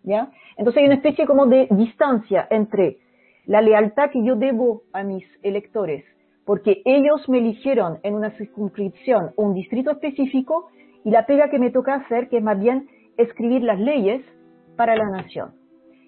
¿ya? 0.03 0.31
Entonces 0.57 0.81
hay 0.81 0.85
una 0.85 0.95
especie 0.95 1.25
como 1.25 1.47
de 1.47 1.67
distancia 1.71 2.47
entre 2.49 2.97
la 3.45 3.61
lealtad 3.61 4.11
que 4.11 4.23
yo 4.23 4.35
debo 4.35 4.83
a 4.93 5.03
mis 5.03 5.25
electores, 5.41 6.05
porque 6.45 6.81
ellos 6.85 7.27
me 7.27 7.39
eligieron 7.39 7.99
en 8.03 8.15
una 8.15 8.31
circunscripción 8.37 9.31
o 9.35 9.43
un 9.43 9.53
distrito 9.53 9.91
específico, 9.91 10.69
y 11.03 11.11
la 11.11 11.25
pega 11.25 11.49
que 11.49 11.59
me 11.59 11.69
toca 11.69 11.95
hacer, 11.95 12.29
que 12.29 12.37
es 12.37 12.43
más 12.43 12.59
bien 12.59 12.87
escribir 13.17 13.63
las 13.63 13.79
leyes 13.79 14.23
para 14.75 14.95
la 14.95 15.09
nación. 15.09 15.53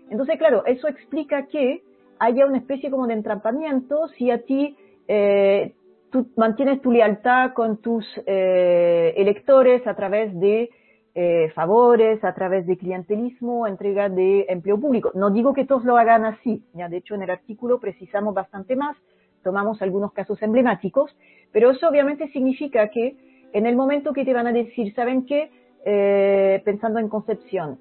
Entonces, 0.09 0.37
claro, 0.37 0.65
eso 0.65 0.87
explica 0.87 1.47
que 1.47 1.83
haya 2.19 2.45
una 2.45 2.57
especie 2.57 2.89
como 2.89 3.07
de 3.07 3.13
entrampamiento 3.13 4.07
si 4.17 4.31
a 4.31 4.43
ti 4.43 4.75
eh, 5.07 5.73
tú 6.11 6.27
mantienes 6.35 6.81
tu 6.81 6.91
lealtad 6.91 7.53
con 7.53 7.77
tus 7.77 8.05
eh, 8.25 9.13
electores 9.17 9.85
a 9.85 9.95
través 9.95 10.37
de 10.39 10.69
eh, 11.15 11.49
favores, 11.55 12.23
a 12.23 12.33
través 12.33 12.67
de 12.67 12.77
clientelismo, 12.77 13.67
entrega 13.67 14.09
de 14.09 14.45
empleo 14.49 14.79
público. 14.79 15.11
No 15.15 15.31
digo 15.31 15.53
que 15.53 15.65
todos 15.65 15.83
lo 15.83 15.97
hagan 15.97 16.25
así, 16.25 16.63
ya 16.73 16.89
de 16.89 16.97
hecho 16.97 17.15
en 17.15 17.23
el 17.23 17.29
artículo 17.29 17.79
precisamos 17.79 18.33
bastante 18.33 18.75
más, 18.75 18.95
tomamos 19.43 19.81
algunos 19.81 20.13
casos 20.13 20.41
emblemáticos, 20.41 21.15
pero 21.51 21.71
eso 21.71 21.89
obviamente 21.89 22.27
significa 22.29 22.89
que 22.89 23.15
en 23.53 23.65
el 23.65 23.75
momento 23.75 24.13
que 24.13 24.25
te 24.25 24.33
van 24.33 24.47
a 24.47 24.51
decir, 24.51 24.93
¿saben 24.93 25.25
qué? 25.25 25.49
Eh, 25.89 26.61
pensando 26.65 26.99
en 26.99 27.07
Concepción, 27.07 27.79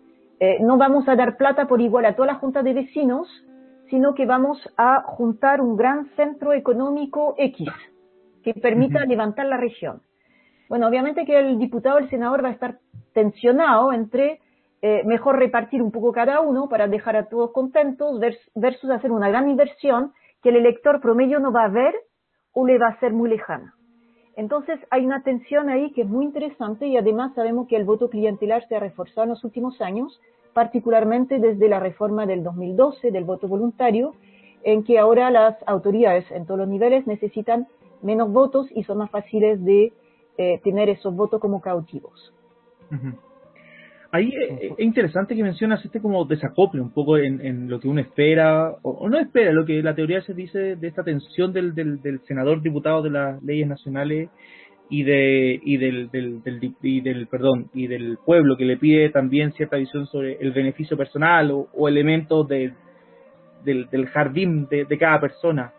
no 0.60 0.76
vamos 0.76 1.08
a 1.08 1.16
dar 1.16 1.36
plata 1.36 1.66
por 1.66 1.80
igual 1.80 2.04
a 2.04 2.14
toda 2.14 2.28
la 2.28 2.34
junta 2.34 2.62
de 2.62 2.74
vecinos, 2.74 3.26
sino 3.88 4.14
que 4.14 4.26
vamos 4.26 4.58
a 4.76 5.02
juntar 5.02 5.60
un 5.60 5.76
gran 5.76 6.06
centro 6.14 6.52
económico 6.52 7.34
X, 7.38 7.68
que 8.44 8.54
permita 8.54 9.04
levantar 9.04 9.46
la 9.46 9.56
región. 9.56 10.02
Bueno, 10.68 10.88
obviamente 10.88 11.24
que 11.24 11.38
el 11.38 11.58
diputado 11.58 11.98
el 11.98 12.10
senador 12.10 12.44
va 12.44 12.48
a 12.48 12.52
estar 12.52 12.78
tensionado 13.12 13.92
entre 13.92 14.40
eh, 14.82 15.02
mejor 15.04 15.38
repartir 15.38 15.80
un 15.80 15.92
poco 15.92 16.12
cada 16.12 16.40
uno 16.40 16.68
para 16.68 16.88
dejar 16.88 17.16
a 17.16 17.28
todos 17.28 17.52
contentos 17.52 18.20
versus 18.54 18.90
hacer 18.90 19.10
una 19.10 19.28
gran 19.28 19.48
inversión 19.48 20.12
que 20.42 20.50
el 20.50 20.56
elector 20.56 21.00
promedio 21.00 21.38
no 21.38 21.52
va 21.52 21.64
a 21.64 21.68
ver 21.68 21.94
o 22.52 22.66
le 22.66 22.78
va 22.78 22.88
a 22.88 23.00
ser 23.00 23.12
muy 23.12 23.30
lejana. 23.30 23.74
Entonces 24.36 24.78
hay 24.90 25.06
una 25.06 25.22
tensión 25.22 25.70
ahí 25.70 25.90
que 25.92 26.02
es 26.02 26.08
muy 26.08 26.26
interesante 26.26 26.86
y 26.86 26.96
además 26.96 27.34
sabemos 27.34 27.66
que 27.68 27.76
el 27.76 27.84
voto 27.84 28.10
clientelar 28.10 28.68
se 28.68 28.76
ha 28.76 28.80
reforzado 28.80 29.24
en 29.24 29.30
los 29.30 29.44
últimos 29.44 29.80
años, 29.80 30.20
particularmente 30.52 31.38
desde 31.38 31.68
la 31.68 31.80
reforma 31.80 32.26
del 32.26 32.44
2012 32.44 33.10
del 33.10 33.24
voto 33.24 33.48
voluntario, 33.48 34.14
en 34.62 34.84
que 34.84 34.98
ahora 34.98 35.30
las 35.30 35.56
autoridades 35.66 36.30
en 36.30 36.44
todos 36.44 36.58
los 36.58 36.68
niveles 36.68 37.06
necesitan 37.06 37.66
menos 38.02 38.30
votos 38.30 38.66
y 38.74 38.84
son 38.84 38.98
más 38.98 39.10
fáciles 39.10 39.64
de 39.64 39.92
eh, 40.36 40.60
tener 40.62 40.90
esos 40.90 41.16
votos 41.16 41.40
como 41.40 41.62
cautivos. 41.62 42.34
Ahí 44.16 44.32
eh, 44.34 44.72
es 44.78 44.84
interesante 44.84 45.36
que 45.36 45.42
mencionas 45.42 45.84
este 45.84 46.00
como 46.00 46.24
desacople 46.24 46.80
un 46.80 46.90
poco 46.90 47.18
en, 47.18 47.68
lo 47.68 47.78
que 47.78 47.86
uno 47.86 48.00
espera, 48.00 48.74
o, 48.80 49.06
no 49.10 49.18
espera, 49.18 49.52
lo 49.52 49.66
que 49.66 49.82
la 49.82 49.94
teoría 49.94 50.22
se 50.22 50.32
dice 50.32 50.76
de 50.76 50.88
esta 50.88 51.04
tensión 51.04 51.52
del, 51.52 51.74
del, 51.74 52.20
senador 52.26 52.62
diputado 52.62 53.02
de 53.02 53.10
las 53.10 53.42
leyes 53.42 53.68
nacionales 53.68 54.30
y 54.88 55.02
de 55.02 55.60
y 55.62 55.76
del, 55.76 56.10
del, 56.10 56.40
y 56.80 57.00
del 57.02 57.26
perdón 57.26 57.68
y 57.74 57.88
del 57.88 58.16
pueblo 58.24 58.56
que 58.56 58.64
le 58.64 58.78
pide 58.78 59.10
también 59.10 59.52
cierta 59.52 59.76
visión 59.76 60.06
sobre 60.06 60.38
el 60.40 60.52
beneficio 60.52 60.96
personal 60.96 61.50
o, 61.50 61.86
elementos 61.86 62.48
de, 62.48 62.72
del, 63.64 63.90
del 63.90 64.06
jardín 64.06 64.66
de, 64.70 64.86
de 64.86 64.98
cada 64.98 65.20
persona. 65.20 65.74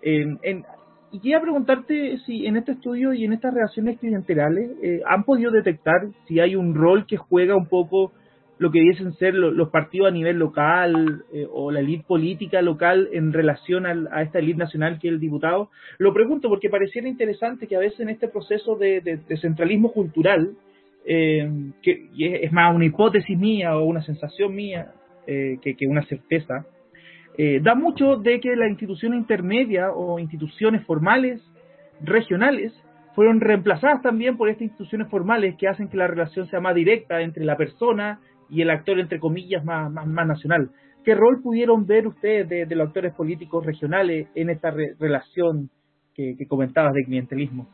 En, 0.00 0.38
en, 0.42 0.64
y 1.12 1.18
quería 1.18 1.40
preguntarte 1.40 2.18
si 2.24 2.46
en 2.46 2.56
este 2.56 2.72
estudio 2.72 3.12
y 3.12 3.24
en 3.24 3.32
estas 3.32 3.52
relaciones 3.52 3.98
clientelares 3.98 4.70
eh, 4.82 5.00
han 5.06 5.24
podido 5.24 5.50
detectar 5.50 6.08
si 6.28 6.38
hay 6.38 6.54
un 6.54 6.74
rol 6.74 7.06
que 7.06 7.16
juega 7.16 7.56
un 7.56 7.66
poco 7.66 8.12
lo 8.58 8.70
que 8.70 8.80
dicen 8.80 9.14
ser 9.14 9.34
los 9.34 9.70
partidos 9.70 10.08
a 10.08 10.10
nivel 10.10 10.38
local 10.38 11.24
eh, 11.32 11.46
o 11.50 11.70
la 11.70 11.80
élite 11.80 12.04
política 12.06 12.60
local 12.60 13.08
en 13.10 13.32
relación 13.32 13.86
a 13.86 14.22
esta 14.22 14.38
élite 14.38 14.58
nacional 14.58 14.98
que 15.00 15.08
es 15.08 15.14
el 15.14 15.20
diputado. 15.20 15.70
Lo 15.96 16.12
pregunto 16.12 16.50
porque 16.50 16.68
pareciera 16.68 17.08
interesante 17.08 17.66
que 17.66 17.76
a 17.76 17.78
veces 17.78 18.00
en 18.00 18.10
este 18.10 18.28
proceso 18.28 18.76
de, 18.76 19.18
centralismo 19.40 19.92
cultural, 19.92 20.52
eh, 21.06 21.50
que 21.82 22.10
es, 22.18 22.52
más 22.52 22.76
una 22.76 22.84
hipótesis 22.84 23.38
mía 23.38 23.78
o 23.78 23.84
una 23.84 24.02
sensación 24.02 24.54
mía 24.54 24.92
que, 25.26 25.76
que 25.76 25.86
una 25.86 26.04
certeza, 26.04 26.66
eh, 27.42 27.58
da 27.62 27.74
mucho 27.74 28.16
de 28.16 28.38
que 28.38 28.54
las 28.54 28.68
instituciones 28.68 29.18
intermedias 29.18 29.90
o 29.94 30.18
instituciones 30.18 30.84
formales 30.84 31.40
regionales 32.02 32.70
fueron 33.14 33.40
reemplazadas 33.40 34.02
también 34.02 34.36
por 34.36 34.50
estas 34.50 34.64
instituciones 34.64 35.08
formales 35.08 35.56
que 35.56 35.66
hacen 35.66 35.88
que 35.88 35.96
la 35.96 36.06
relación 36.06 36.48
sea 36.48 36.60
más 36.60 36.74
directa 36.74 37.22
entre 37.22 37.46
la 37.46 37.56
persona 37.56 38.20
y 38.50 38.60
el 38.60 38.68
actor, 38.68 39.00
entre 39.00 39.18
comillas, 39.18 39.64
más, 39.64 39.90
más, 39.90 40.26
nacional. 40.26 40.68
¿Qué 41.02 41.14
rol 41.14 41.40
pudieron 41.42 41.86
ver 41.86 42.08
ustedes 42.08 42.46
de, 42.46 42.76
los 42.76 42.88
actores 42.88 43.14
políticos 43.14 43.64
regionales 43.64 44.28
en 44.34 44.50
esta 44.50 44.70
relación 44.70 45.70
que, 46.14 46.36
comentabas 46.46 46.92
de 46.92 47.04
clientelismo? 47.04 47.66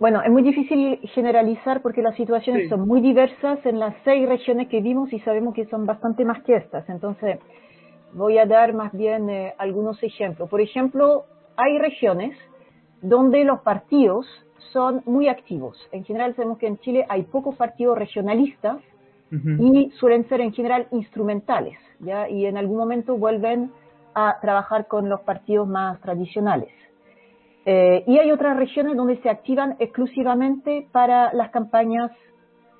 Bueno, 0.00 0.22
es 0.22 0.30
muy 0.30 0.42
difícil 0.42 1.00
generalizar 1.12 1.82
porque 1.82 2.00
las 2.00 2.16
situaciones 2.16 2.70
son 2.70 2.88
muy 2.88 3.02
diversas 3.02 3.58
en 3.66 3.78
las 3.78 3.94
seis 4.04 4.26
regiones 4.26 4.68
que 4.68 4.80
vimos 4.80 5.12
y 5.12 5.18
sabemos 5.20 5.52
que 5.52 5.66
son 5.66 5.84
bastante 5.84 6.24
más 6.24 6.42
que 6.44 6.56
estas. 6.56 6.88
Entonces, 6.88 7.38
voy 8.12 8.38
a 8.38 8.46
dar 8.46 8.74
más 8.74 8.92
bien 8.92 9.28
eh, 9.30 9.54
algunos 9.58 10.02
ejemplos. 10.02 10.48
Por 10.48 10.60
ejemplo, 10.60 11.24
hay 11.56 11.78
regiones 11.78 12.36
donde 13.00 13.44
los 13.44 13.60
partidos 13.60 14.26
son 14.72 15.02
muy 15.06 15.28
activos. 15.28 15.76
En 15.92 16.04
general 16.04 16.34
sabemos 16.34 16.58
que 16.58 16.66
en 16.66 16.78
Chile 16.78 17.04
hay 17.08 17.22
pocos 17.24 17.56
partidos 17.56 17.98
regionalistas 17.98 18.78
y 19.58 19.90
suelen 19.98 20.28
ser 20.28 20.42
en 20.42 20.52
general 20.52 20.88
instrumentales, 20.90 21.78
¿ya? 22.00 22.28
Y 22.28 22.44
en 22.44 22.58
algún 22.58 22.76
momento 22.76 23.16
vuelven 23.16 23.70
a 24.14 24.36
trabajar 24.42 24.86
con 24.88 25.08
los 25.08 25.22
partidos 25.22 25.66
más 25.66 25.98
tradicionales. 26.02 26.68
Eh, 27.64 28.04
y 28.06 28.18
hay 28.18 28.30
otras 28.30 28.58
regiones 28.58 28.94
donde 28.94 29.16
se 29.22 29.30
activan 29.30 29.76
exclusivamente 29.78 30.86
para 30.92 31.32
las 31.32 31.50
campañas, 31.50 32.10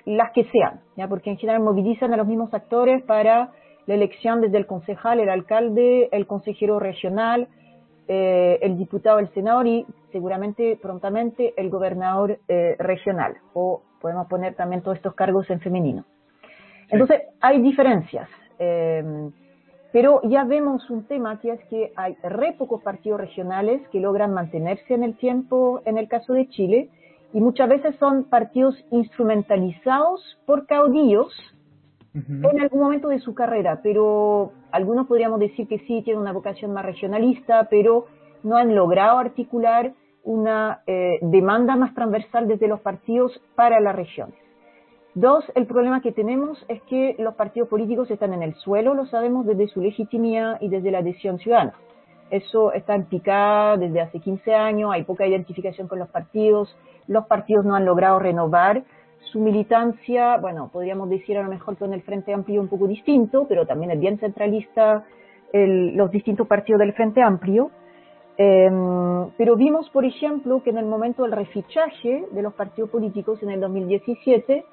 las 0.05 0.31
que 0.31 0.43
sean, 0.51 0.81
¿ya? 0.95 1.07
Porque 1.07 1.31
en 1.31 1.37
general 1.37 1.63
movilizan 1.63 2.13
a 2.13 2.17
los 2.17 2.27
mismos 2.27 2.53
actores 2.53 3.01
para 3.03 3.49
la 3.85 3.93
elección 3.93 4.41
desde 4.41 4.57
el 4.57 4.65
concejal, 4.65 5.19
el 5.19 5.29
alcalde, 5.29 6.09
el 6.11 6.27
consejero 6.27 6.79
regional, 6.79 7.47
eh, 8.07 8.59
el 8.61 8.77
diputado, 8.77 9.19
el 9.19 9.33
senador 9.33 9.67
y 9.67 9.85
seguramente 10.11 10.77
prontamente 10.81 11.53
el 11.57 11.69
gobernador 11.69 12.39
eh, 12.47 12.75
regional. 12.79 13.35
O 13.53 13.81
podemos 14.01 14.27
poner 14.27 14.55
también 14.55 14.81
todos 14.81 14.97
estos 14.97 15.15
cargos 15.15 15.49
en 15.49 15.59
femenino. 15.59 16.05
Entonces, 16.89 17.21
hay 17.41 17.61
diferencias. 17.61 18.29
Eh, 18.59 19.31
pero 19.93 20.21
ya 20.23 20.43
vemos 20.43 20.89
un 20.89 21.03
tema 21.03 21.39
que 21.39 21.51
es 21.51 21.63
que 21.65 21.93
hay 21.95 22.17
re 22.23 22.53
pocos 22.53 22.81
partidos 22.81 23.19
regionales 23.19 23.87
que 23.89 23.99
logran 23.99 24.33
mantenerse 24.33 24.95
en 24.95 25.03
el 25.03 25.15
tiempo 25.17 25.81
en 25.85 25.99
el 25.99 26.07
caso 26.07 26.33
de 26.33 26.49
Chile 26.49 26.89
y 27.31 27.39
muchas 27.39 27.69
veces 27.69 27.95
son 27.97 28.23
partidos 28.23 28.75
instrumentalizados 28.89 30.39
por 30.47 30.65
caudillos 30.65 31.31
en 32.13 32.61
algún 32.61 32.79
momento 32.79 33.07
de 33.07 33.19
su 33.19 33.33
carrera, 33.33 33.79
pero 33.81 34.51
algunos 34.71 35.07
podríamos 35.07 35.39
decir 35.39 35.67
que 35.67 35.79
sí, 35.79 36.01
tienen 36.03 36.21
una 36.21 36.31
vocación 36.31 36.71
más 36.71 36.85
regionalista, 36.85 37.67
pero 37.69 38.05
no 38.43 38.55
han 38.55 38.75
logrado 38.75 39.17
articular 39.17 39.93
una 40.23 40.83
eh, 40.85 41.17
demanda 41.21 41.75
más 41.75 41.93
transversal 41.95 42.47
desde 42.47 42.67
los 42.67 42.81
partidos 42.81 43.41
para 43.55 43.79
las 43.79 43.95
regiones. 43.95 44.35
Dos, 45.15 45.43
el 45.55 45.67
problema 45.67 46.01
que 46.01 46.11
tenemos 46.11 46.63
es 46.67 46.81
que 46.83 47.15
los 47.19 47.35
partidos 47.35 47.69
políticos 47.69 48.09
están 48.09 48.33
en 48.33 48.41
el 48.41 48.55
suelo, 48.55 48.93
lo 48.93 49.05
sabemos 49.05 49.45
desde 49.45 49.67
su 49.67 49.81
legitimidad 49.81 50.57
y 50.61 50.69
desde 50.69 50.91
la 50.91 50.99
adhesión 50.99 51.39
ciudadana. 51.39 51.73
Eso 52.31 52.73
está 52.73 52.95
en 52.95 53.05
picada 53.05 53.77
desde 53.77 54.01
hace 54.01 54.19
15 54.19 54.55
años, 54.55 54.91
hay 54.91 55.03
poca 55.03 55.27
identificación 55.27 55.87
con 55.87 55.99
los 55.99 56.09
partidos, 56.09 56.75
los 57.07 57.27
partidos 57.27 57.65
no 57.65 57.75
han 57.75 57.85
logrado 57.85 58.17
renovar 58.17 58.83
su 59.31 59.39
militancia, 59.39 60.37
bueno, 60.37 60.69
podríamos 60.71 61.09
decir 61.09 61.37
a 61.37 61.43
lo 61.43 61.49
mejor 61.49 61.77
con 61.77 61.93
el 61.93 62.01
Frente 62.01 62.33
Amplio 62.33 62.61
un 62.61 62.67
poco 62.67 62.87
distinto, 62.87 63.45
pero 63.47 63.65
también 63.65 63.91
es 63.91 63.99
bien 63.99 64.19
centralista 64.19 65.05
los 65.53 66.09
distintos 66.09 66.47
partidos 66.47 66.79
del 66.79 66.93
Frente 66.93 67.21
Amplio. 67.21 67.69
Em, 68.37 69.29
pero 69.37 69.55
vimos, 69.55 69.89
por 69.91 70.05
ejemplo, 70.05 70.63
que 70.63 70.71
en 70.71 70.79
el 70.79 70.85
momento 70.85 71.23
del 71.23 71.31
refichaje 71.31 72.25
de 72.31 72.41
los 72.41 72.53
partidos 72.53 72.89
políticos 72.89 73.41
en 73.43 73.51
el 73.51 73.61
2017, 73.61 74.65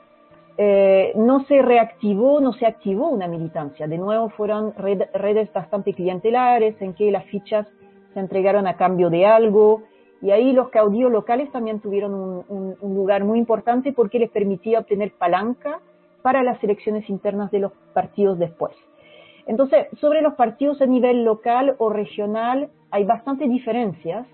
eh, 0.57 1.13
no 1.15 1.45
se 1.45 1.63
reactivó, 1.63 2.41
no 2.41 2.53
se 2.55 2.67
activó 2.67 3.09
una 3.09 3.29
militancia. 3.29 3.87
De 3.87 3.99
nuevo 3.99 4.31
fueron 4.31 4.75
redes 4.75 5.53
bastante 5.53 5.93
clientelares 5.95 6.81
en 6.81 6.95
que 6.95 7.11
las 7.11 7.25
fichas 7.27 7.67
se 8.15 8.21
entregaron 8.21 8.67
a 8.67 8.77
cambio 8.77 9.11
de 9.11 9.27
algo, 9.27 9.83
y 10.23 10.31
ahí 10.31 10.53
los 10.53 10.69
caudillos 10.69 11.11
locales 11.11 11.51
también 11.51 11.81
tuvieron 11.81 12.45
un, 12.49 12.77
lugar 12.95 13.25
muy 13.25 13.39
importante 13.39 13.93
porque 13.93 14.19
les 14.19 14.31
permitía 14.31 14.81
obtener 14.81 15.13
palanca 15.13 15.81
para 16.23 16.43
las 16.43 16.63
elecciones 16.63 17.09
internas 17.09 17.51
de 17.51 17.61
los 17.61 17.73
partidos 17.95 18.39
después. 18.39 18.73
Entonces, 19.47 19.87
sobre 20.01 20.21
los 20.21 20.35
partidos 20.35 20.81
a 20.83 20.87
nivel 20.87 21.25
local 21.25 21.75
o 21.79 21.89
regional 21.91 22.69
hay 22.91 23.05
bastantes 23.05 23.49
diferencias, 23.49 24.27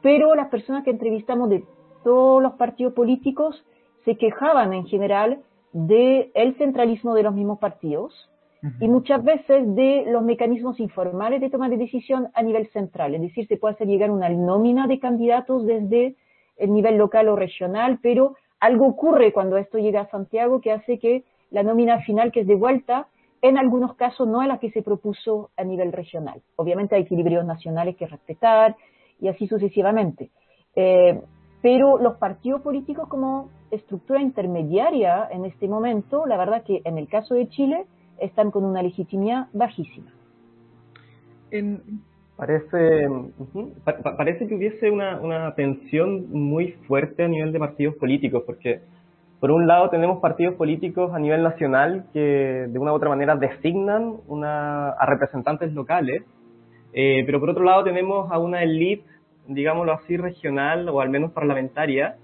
pero 0.00 0.34
las 0.34 0.48
personas 0.48 0.84
que 0.84 0.90
entrevistamos 0.90 1.50
de 1.50 1.64
todos 2.04 2.42
los 2.42 2.54
partidos 2.54 2.92
políticos 2.92 3.64
se 4.04 4.16
quejaban 4.16 4.72
en 4.72 4.86
general 4.86 5.40
del 5.72 6.54
centralismo 6.56 7.14
de 7.14 7.24
los 7.24 7.34
mismos 7.34 7.58
partidos, 7.58 8.30
y 8.80 8.88
muchas 8.88 9.22
veces 9.22 9.74
de 9.74 10.04
los 10.06 10.22
mecanismos 10.22 10.80
informales 10.80 11.40
de 11.40 11.50
toma 11.50 11.68
de 11.68 11.76
decisión 11.76 12.28
a 12.34 12.42
nivel 12.42 12.68
central. 12.68 13.14
Es 13.14 13.20
decir, 13.20 13.46
se 13.46 13.56
puede 13.56 13.74
hacer 13.74 13.86
llegar 13.86 14.10
una 14.10 14.28
nómina 14.28 14.86
de 14.86 14.98
candidatos 14.98 15.66
desde 15.66 16.16
el 16.56 16.72
nivel 16.72 16.96
local 16.96 17.28
o 17.28 17.36
regional, 17.36 17.98
pero 18.02 18.36
algo 18.60 18.86
ocurre 18.86 19.32
cuando 19.32 19.58
esto 19.58 19.78
llega 19.78 20.02
a 20.02 20.10
Santiago 20.10 20.60
que 20.60 20.72
hace 20.72 20.98
que 20.98 21.24
la 21.50 21.62
nómina 21.62 22.00
final 22.00 22.32
que 22.32 22.40
es 22.40 22.46
de 22.46 22.54
vuelta, 22.54 23.08
en 23.42 23.58
algunos 23.58 23.94
casos 23.96 24.26
no 24.26 24.40
es 24.40 24.48
la 24.48 24.58
que 24.58 24.70
se 24.70 24.82
propuso 24.82 25.50
a 25.56 25.64
nivel 25.64 25.92
regional. 25.92 26.40
Obviamente 26.56 26.94
hay 26.94 27.02
equilibrios 27.02 27.44
nacionales 27.44 27.96
que 27.96 28.06
respetar 28.06 28.76
y 29.20 29.28
así 29.28 29.46
sucesivamente. 29.46 30.30
Eh, 30.74 31.20
pero 31.60 31.98
los 31.98 32.16
partidos 32.16 32.62
políticos 32.62 33.08
como 33.08 33.50
estructura 33.70 34.22
intermediaria 34.22 35.28
en 35.30 35.44
este 35.44 35.68
momento, 35.68 36.24
la 36.26 36.38
verdad 36.38 36.62
que 36.62 36.80
en 36.84 36.96
el 36.96 37.08
caso 37.08 37.34
de 37.34 37.48
Chile, 37.48 37.84
están 38.18 38.50
con 38.50 38.64
una 38.64 38.82
legitimidad 38.82 39.48
bajísima. 39.52 40.10
Parece, 42.36 43.08
parece 44.16 44.48
que 44.48 44.56
hubiese 44.56 44.90
una, 44.90 45.20
una 45.20 45.54
tensión 45.54 46.30
muy 46.32 46.72
fuerte 46.88 47.22
a 47.22 47.28
nivel 47.28 47.52
de 47.52 47.60
partidos 47.60 47.94
políticos, 47.94 48.42
porque 48.44 48.80
por 49.38 49.52
un 49.52 49.68
lado 49.68 49.88
tenemos 49.88 50.20
partidos 50.20 50.56
políticos 50.56 51.12
a 51.14 51.18
nivel 51.20 51.44
nacional 51.44 52.06
que 52.12 52.66
de 52.68 52.78
una 52.78 52.92
u 52.92 52.96
otra 52.96 53.10
manera 53.10 53.36
designan 53.36 54.14
una, 54.26 54.88
a 54.88 55.06
representantes 55.06 55.72
locales, 55.72 56.24
eh, 56.92 57.22
pero 57.24 57.38
por 57.38 57.50
otro 57.50 57.62
lado 57.62 57.84
tenemos 57.84 58.32
a 58.32 58.38
una 58.38 58.64
élite, 58.64 59.04
digámoslo 59.46 59.92
así, 59.92 60.16
regional 60.16 60.88
o 60.88 61.00
al 61.00 61.10
menos 61.10 61.30
parlamentaria, 61.30 62.16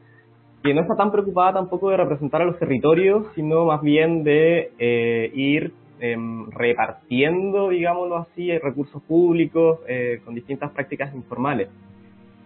que 0.63 0.75
no 0.75 0.83
está 0.83 0.97
tan 0.97 1.13
preocupada 1.13 1.55
tampoco 1.55 1.91
de 1.91 1.97
representar 1.99 2.43
a 2.43 2.47
los 2.47 2.59
territorios, 2.59 3.27
sino 3.35 3.65
más 3.67 3.81
bien 3.81 4.25
de 4.25 4.73
eh, 4.79 5.31
ir 5.35 5.73
em, 6.01 6.51
repartiendo, 6.51 7.69
digámoslo 7.69 8.17
así, 8.17 8.57
recursos 8.59 9.03
públicos 9.03 9.81
eh, 9.87 10.21
con 10.25 10.35
distintas 10.35 10.71
prácticas 10.73 11.15
informales. 11.15 11.69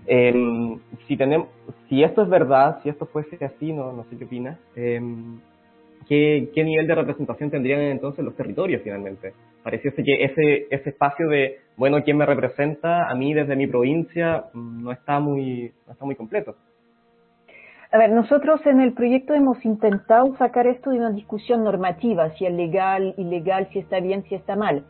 Em, 0.06 0.78
si, 1.06 1.16
tenemos, 1.16 1.49
si 1.88 2.02
esto 2.02 2.23
es 2.23 2.28
verdad, 2.28 2.80
si 2.82 2.88
esto 2.90 3.06
fuese 3.06 3.42
así, 3.44 3.72
no, 3.72 3.92
no 3.92 4.05
sé 4.05 4.18
qué 4.18 4.24
opinas, 4.24 4.59
em, 4.76 5.40
¿qué, 6.07 6.50
¿qué, 6.55 6.62
nivel 6.62 6.87
de 6.87 6.94
representación 6.94 7.50
tendrían 7.50 7.81
entonces 7.81 8.24
los 8.24 8.37
territorios 8.37 8.83
finalmente? 8.83 9.33
Pareciese 9.62 10.02
que 10.02 10.24
ese, 10.24 10.66
ese 10.70 10.90
espacio 10.90 11.29
de, 11.29 11.61
bueno, 11.76 12.02
¿quién 12.05 12.18
me 12.18 12.26
representa? 12.26 13.09
A 13.09 13.14
mí 13.14 13.33
desde 13.33 13.57
mi 13.57 13.66
provincia 13.66 14.44
mm, 14.52 14.83
no 14.83 14.92
está 14.92 15.20
muy, 15.20 15.72
no 15.87 15.92
está 15.92 16.05
muy 16.05 16.16
completo. 16.16 16.57
A 17.94 17.98
ver, 17.98 18.11
nosotros 18.11 18.61
en 18.66 18.80
el 18.80 18.92
proyecto 18.92 19.35
hemos 19.35 19.64
intentado 19.64 20.35
sacar 20.37 20.66
esto 20.66 20.90
de 20.90 20.98
una 20.98 21.12
discusión 21.12 21.62
normativa, 21.62 22.28
si 22.30 22.44
es 22.44 22.52
legal, 22.52 23.14
ilegal, 23.16 23.68
si 23.72 23.78
está 23.78 24.00
bien, 24.00 24.24
si 24.24 24.35
está 24.35 24.57
mal. 24.57 24.85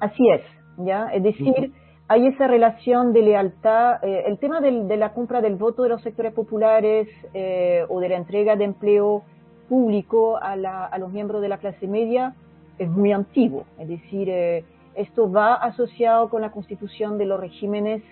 Así 0.00 0.26
es, 0.30 0.40
¿ya? 0.78 1.08
Es 1.12 1.22
decir, 1.22 1.74
hay 2.08 2.26
esa 2.28 2.46
relación 2.46 3.12
de 3.12 3.20
lealtad. 3.20 4.02
Eh, 4.02 4.22
el 4.24 4.38
tema 4.38 4.62
de 4.62 4.96
la 4.96 5.12
compra 5.12 5.42
del 5.42 5.56
voto 5.56 5.82
de 5.82 5.90
los 5.90 6.00
sectores 6.00 6.32
populares 6.32 7.08
eh, 7.34 7.84
o 7.90 8.00
de 8.00 8.08
la 8.08 8.16
entrega 8.16 8.56
de 8.56 8.64
empleo 8.64 9.22
público 9.68 10.38
a, 10.40 10.56
los 10.56 11.12
miembros 11.12 11.42
de 11.42 11.50
la 11.50 11.58
clase 11.58 11.86
media 11.86 12.36
es 12.78 12.88
muy 12.88 13.12
antiguo. 13.12 13.66
Es 13.78 13.86
decir, 13.86 14.30
eh, 14.30 14.64
esto 14.94 15.30
va 15.30 15.56
asociado 15.56 16.30
con 16.30 16.40
la 16.40 16.52
constitución 16.52 17.18
de 17.18 17.26
los 17.26 17.38
regímenes 17.38 18.02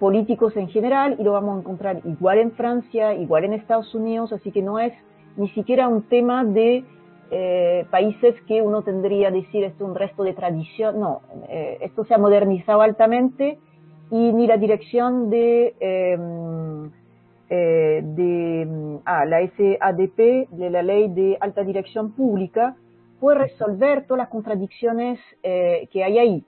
políticos 0.00 0.56
en 0.56 0.68
general 0.68 1.16
y 1.18 1.22
lo 1.22 1.32
vamos 1.32 1.56
a 1.56 1.60
encontrar 1.60 2.00
igual 2.04 2.38
en 2.38 2.52
Francia, 2.52 3.14
igual 3.14 3.44
en 3.44 3.52
Estados 3.52 3.94
Unidos, 3.94 4.32
así 4.32 4.50
que 4.50 4.62
no 4.62 4.78
es 4.78 4.94
ni 5.36 5.48
siquiera 5.50 5.88
un 5.88 6.02
tema 6.08 6.42
de 6.42 6.84
eh, 7.30 7.86
países 7.90 8.34
que 8.48 8.62
uno 8.62 8.82
tendría 8.82 9.30
decir 9.30 9.62
esto 9.62 9.84
es 9.84 9.90
un 9.90 9.94
resto 9.94 10.24
de 10.24 10.32
tradición, 10.32 10.98
no, 10.98 11.20
eh, 11.48 11.78
esto 11.82 12.04
se 12.04 12.14
ha 12.14 12.18
modernizado 12.18 12.80
altamente 12.80 13.58
y 14.10 14.32
ni 14.32 14.46
la 14.48 14.56
dirección 14.56 15.30
de, 15.30 15.74
em, 15.78 16.90
eh, 17.50 18.00
de 18.02 18.98
ah, 19.04 19.24
la 19.26 19.42
SADP, 19.42 20.48
de 20.50 20.70
la 20.70 20.82
Ley 20.82 21.08
de 21.08 21.36
Alta 21.40 21.62
Dirección 21.62 22.12
Pública, 22.12 22.74
puede 23.20 23.38
resolver 23.38 24.06
todas 24.06 24.22
las 24.24 24.28
contradicciones 24.28 25.20
que 25.42 26.02
hay 26.02 26.18
ahí. 26.18 26.44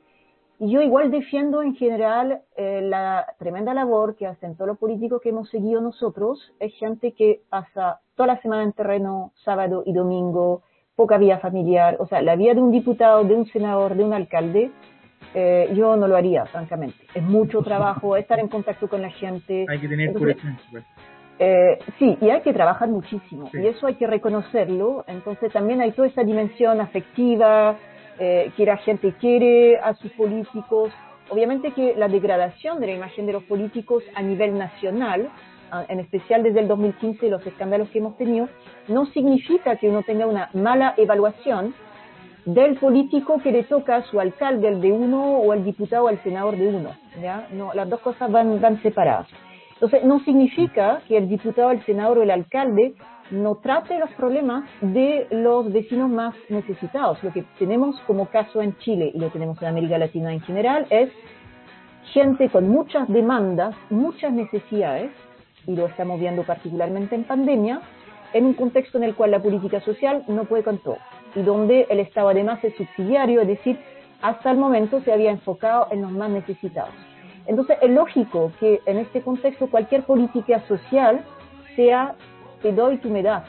Y 0.62 0.70
yo 0.70 0.80
igual 0.80 1.10
defiendo 1.10 1.60
en 1.60 1.74
general 1.74 2.42
eh, 2.56 2.82
la 2.82 3.26
tremenda 3.40 3.74
labor 3.74 4.14
que 4.14 4.28
hacen 4.28 4.54
todos 4.54 4.68
los 4.68 4.78
políticos 4.78 5.20
que 5.20 5.30
hemos 5.30 5.50
seguido 5.50 5.80
nosotros. 5.80 6.52
Es 6.60 6.72
gente 6.74 7.14
que 7.14 7.40
pasa 7.50 7.98
toda 8.14 8.28
la 8.28 8.42
semana 8.42 8.62
en 8.62 8.72
terreno, 8.72 9.32
sábado 9.44 9.82
y 9.84 9.92
domingo, 9.92 10.62
poca 10.94 11.18
vida 11.18 11.40
familiar. 11.40 11.96
O 11.98 12.06
sea, 12.06 12.22
la 12.22 12.36
vida 12.36 12.54
de 12.54 12.62
un 12.62 12.70
diputado, 12.70 13.24
de 13.24 13.34
un 13.34 13.46
senador, 13.46 13.96
de 13.96 14.04
un 14.04 14.12
alcalde, 14.12 14.70
eh, 15.34 15.68
yo 15.74 15.96
no 15.96 16.06
lo 16.06 16.14
haría, 16.14 16.46
francamente. 16.46 17.08
Es 17.12 17.24
mucho 17.24 17.60
trabajo, 17.62 18.16
estar 18.16 18.38
en 18.38 18.46
contacto 18.46 18.88
con 18.88 19.02
la 19.02 19.10
gente. 19.10 19.66
Hay 19.68 19.80
que 19.80 19.88
tener 19.88 20.12
pues. 20.12 20.36
eh, 21.40 21.80
sí, 21.98 22.16
y 22.20 22.30
hay 22.30 22.40
que 22.42 22.52
trabajar 22.52 22.88
muchísimo. 22.88 23.50
Y 23.52 23.66
eso 23.66 23.88
hay 23.88 23.96
que 23.96 24.06
reconocerlo. 24.06 25.04
Entonces 25.08 25.52
también 25.52 25.80
hay 25.80 25.90
toda 25.90 26.06
esa 26.06 26.22
dimensión 26.22 26.80
afectiva, 26.80 27.76
eh, 28.24 28.52
que 28.56 28.64
la 28.64 28.76
gente 28.76 29.14
quiere 29.18 29.78
a 29.78 29.94
sus 29.94 30.12
políticos. 30.12 30.92
Obviamente 31.28 31.72
que 31.72 31.94
la 31.96 32.06
degradación 32.06 32.78
de 32.78 32.86
la 32.86 32.92
imagen 32.92 33.26
de 33.26 33.32
los 33.32 33.42
políticos 33.42 34.04
a 34.14 34.22
nivel 34.22 34.56
nacional, 34.56 35.28
en 35.88 35.98
especial 35.98 36.44
desde 36.44 36.60
el 36.60 36.68
2015 36.68 37.28
los 37.28 37.44
escándalos 37.44 37.88
que 37.88 37.98
hemos 37.98 38.16
tenido, 38.16 38.48
no 38.86 39.06
significa 39.06 39.74
que 39.74 39.88
uno 39.88 40.02
tenga 40.04 40.26
una 40.26 40.50
mala 40.54 40.94
evaluación 40.98 41.74
del 42.44 42.76
político 42.76 43.40
que 43.42 43.50
le 43.50 43.64
toca 43.64 43.96
a 43.96 44.02
su 44.02 44.20
alcalde, 44.20 44.68
al 44.68 44.80
de 44.80 44.92
uno, 44.92 45.38
o 45.38 45.50
al 45.50 45.64
diputado, 45.64 46.06
al 46.06 46.22
senador 46.22 46.56
de 46.56 46.68
uno. 46.68 46.90
¿ya? 47.20 47.48
No, 47.50 47.74
las 47.74 47.88
dos 47.88 47.98
cosas 48.02 48.30
van, 48.30 48.60
van 48.60 48.80
separadas. 48.82 49.26
Entonces, 49.74 50.04
no 50.04 50.20
significa 50.20 51.02
que 51.08 51.16
el 51.16 51.28
diputado, 51.28 51.72
el 51.72 51.84
senador 51.84 52.18
o 52.18 52.22
el 52.22 52.30
alcalde 52.30 52.94
no 53.32 53.56
trate 53.56 53.98
los 53.98 54.10
problemas 54.10 54.64
de 54.80 55.26
los 55.30 55.72
vecinos 55.72 56.10
más 56.10 56.34
necesitados. 56.48 57.22
Lo 57.24 57.32
que 57.32 57.44
tenemos 57.58 57.98
como 58.06 58.26
caso 58.26 58.62
en 58.62 58.76
Chile 58.78 59.10
y 59.14 59.18
lo 59.18 59.30
tenemos 59.30 59.60
en 59.62 59.68
América 59.68 59.98
Latina 59.98 60.32
en 60.32 60.40
general 60.42 60.86
es 60.90 61.10
gente 62.12 62.48
con 62.50 62.68
muchas 62.68 63.08
demandas, 63.08 63.74
muchas 63.90 64.32
necesidades, 64.32 65.10
y 65.66 65.74
lo 65.74 65.86
estamos 65.86 66.20
viendo 66.20 66.42
particularmente 66.42 67.14
en 67.14 67.24
pandemia, 67.24 67.80
en 68.32 68.46
un 68.46 68.54
contexto 68.54 68.98
en 68.98 69.04
el 69.04 69.14
cual 69.14 69.30
la 69.30 69.42
política 69.42 69.80
social 69.80 70.24
no 70.28 70.44
puede 70.44 70.62
con 70.62 70.78
todo 70.78 70.98
y 71.34 71.42
donde 71.42 71.86
el 71.88 72.00
Estado 72.00 72.28
además 72.28 72.62
es 72.62 72.74
subsidiario, 72.76 73.40
es 73.40 73.48
decir, 73.48 73.78
hasta 74.20 74.50
el 74.50 74.58
momento 74.58 75.00
se 75.00 75.12
había 75.12 75.30
enfocado 75.30 75.88
en 75.90 76.02
los 76.02 76.12
más 76.12 76.30
necesitados. 76.30 76.94
Entonces 77.46 77.76
es 77.80 77.90
lógico 77.90 78.52
que 78.60 78.80
en 78.86 78.98
este 78.98 79.22
contexto 79.22 79.68
cualquier 79.68 80.04
política 80.04 80.60
social 80.68 81.24
sea 81.74 82.14
te 82.62 82.72
doy, 82.72 82.98
tú 82.98 83.10
me 83.10 83.22
das. 83.22 83.44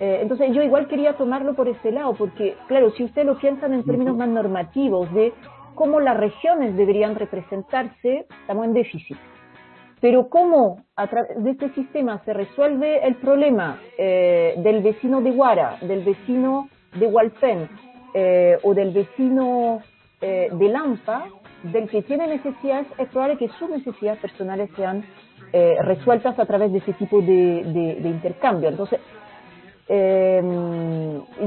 Eh, 0.00 0.18
entonces 0.20 0.52
yo 0.52 0.62
igual 0.62 0.88
quería 0.88 1.12
tomarlo 1.14 1.54
por 1.54 1.68
este 1.68 1.92
lado, 1.92 2.14
porque 2.14 2.56
claro, 2.66 2.90
si 2.90 3.04
ustedes 3.04 3.26
lo 3.26 3.38
piensan 3.38 3.72
en 3.72 3.84
términos 3.84 4.16
más 4.16 4.28
normativos 4.28 5.12
de 5.14 5.32
cómo 5.74 6.00
las 6.00 6.16
regiones 6.16 6.76
deberían 6.76 7.14
representarse, 7.14 8.26
estamos 8.40 8.66
en 8.66 8.74
déficit. 8.74 9.16
Pero 10.00 10.28
cómo 10.28 10.82
a 10.96 11.06
través 11.06 11.42
de 11.42 11.50
este 11.52 11.70
sistema 11.74 12.20
se 12.24 12.32
resuelve 12.32 13.06
el 13.06 13.14
problema 13.14 13.80
eh, 13.96 14.54
del 14.56 14.82
vecino 14.82 15.20
de 15.20 15.30
Guara, 15.30 15.78
del 15.82 16.02
vecino 16.04 16.68
de 16.98 17.06
Hualpén 17.06 17.68
eh, 18.12 18.58
o 18.64 18.74
del 18.74 18.92
vecino 18.92 19.80
de 20.20 20.68
Lampa, 20.68 21.26
del 21.64 21.88
que 21.88 22.02
tiene 22.02 22.28
necesidades, 22.28 22.86
es 22.96 23.08
probable 23.08 23.38
que 23.38 23.48
sus 23.58 23.68
necesidades 23.68 24.20
personales 24.20 24.70
sean 24.76 25.04
eh, 25.52 25.76
resueltas 25.82 26.38
a 26.38 26.46
través 26.46 26.72
de 26.72 26.78
ese 26.78 26.92
tipo 26.94 27.20
de, 27.20 27.98
de, 28.00 28.08
intercambio. 28.08 28.68
Entonces, 28.68 29.00
eh, 29.88 30.40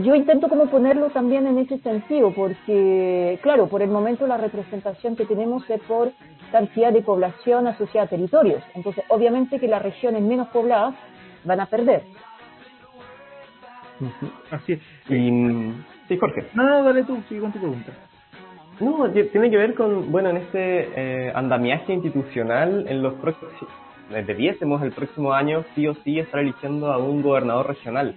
yo 0.03 0.15
intento 0.15 0.47
como 0.47 0.67
ponerlo 0.67 1.09
también 1.09 1.47
en 1.47 1.57
ese 1.57 1.79
sentido, 1.79 2.31
porque, 2.33 3.39
claro, 3.41 3.67
por 3.67 3.81
el 3.81 3.89
momento 3.89 4.27
la 4.27 4.37
representación 4.37 5.15
que 5.15 5.25
tenemos 5.25 5.67
es 5.69 5.81
por 5.81 6.11
cantidad 6.51 6.93
de 6.93 7.01
población 7.01 7.67
asociada 7.67 8.05
a 8.05 8.09
territorios. 8.09 8.63
Entonces, 8.75 9.03
obviamente 9.09 9.59
que 9.59 9.67
las 9.67 9.81
regiones 9.81 10.21
menos 10.21 10.49
pobladas 10.49 10.95
van 11.43 11.59
a 11.59 11.65
perder. 11.65 12.03
Así 14.51 14.73
es. 14.73 14.79
Y, 15.09 15.73
sí, 16.07 16.17
Jorge. 16.17 16.47
No, 16.53 16.63
no, 16.63 16.83
dale 16.83 17.03
tú, 17.03 17.17
sigue 17.27 17.41
con 17.41 17.51
tu 17.51 17.59
pregunta. 17.59 17.91
No, 18.79 19.09
tiene 19.09 19.49
que 19.49 19.57
ver 19.57 19.73
con, 19.73 20.11
bueno, 20.11 20.29
en 20.29 20.37
este 20.37 20.89
eh, 20.95 21.31
andamiaje 21.33 21.93
institucional, 21.93 22.85
en 22.89 23.01
los 23.01 23.13
próximos, 23.15 23.53
debiésemos 24.09 24.81
el 24.83 24.91
próximo 24.91 25.33
año 25.33 25.63
sí 25.73 25.87
o 25.87 25.93
sí 26.03 26.19
estar 26.19 26.39
eligiendo 26.39 26.91
a 26.91 26.97
un 26.97 27.21
gobernador 27.21 27.67
regional. 27.67 28.15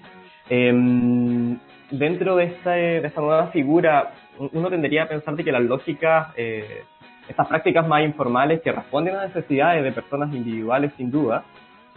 Em, 0.51 1.59
dentro 1.91 2.37
de 2.37 2.45
esta, 2.45 2.73
de 2.73 3.07
esta 3.07 3.21
nueva 3.21 3.49
figura, 3.49 4.13
uno 4.53 4.71
tendría 4.71 5.05
a 5.05 5.09
pensar 5.09 5.35
de 5.35 5.45
que 5.45 5.53
las 5.53 5.63
lógicas, 5.63 6.29
eh, 6.37 6.83
estas 7.29 7.47
prácticas 7.47 7.87
más 7.87 8.03
informales 8.03 8.63
que 8.63 8.73
responden 8.73 9.17
a 9.17 9.27
necesidades 9.27 9.83
de 9.85 9.93
personas 9.93 10.35
individuales 10.35 10.93
sin 10.97 11.11
duda, 11.11 11.45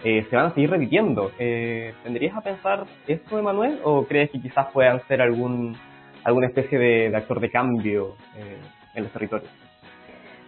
eh, 0.03 0.25
se 0.29 0.35
van 0.35 0.47
a 0.47 0.53
seguir 0.53 0.69
repitiendo. 0.69 1.31
Eh, 1.37 1.93
¿Tendrías 2.03 2.35
a 2.35 2.41
pensar 2.41 2.85
esto, 3.07 3.37
Emanuel, 3.37 3.79
o 3.83 4.05
crees 4.05 4.31
que 4.31 4.41
quizás 4.41 4.67
puedan 4.73 4.99
ser 5.07 5.21
algún 5.21 5.75
alguna 6.23 6.47
especie 6.47 6.77
de, 6.77 7.15
actor 7.15 7.39
de 7.39 7.49
cambio 7.49 8.15
eh, 8.35 8.57
en 8.95 9.03
los 9.03 9.11
territorios? 9.11 9.51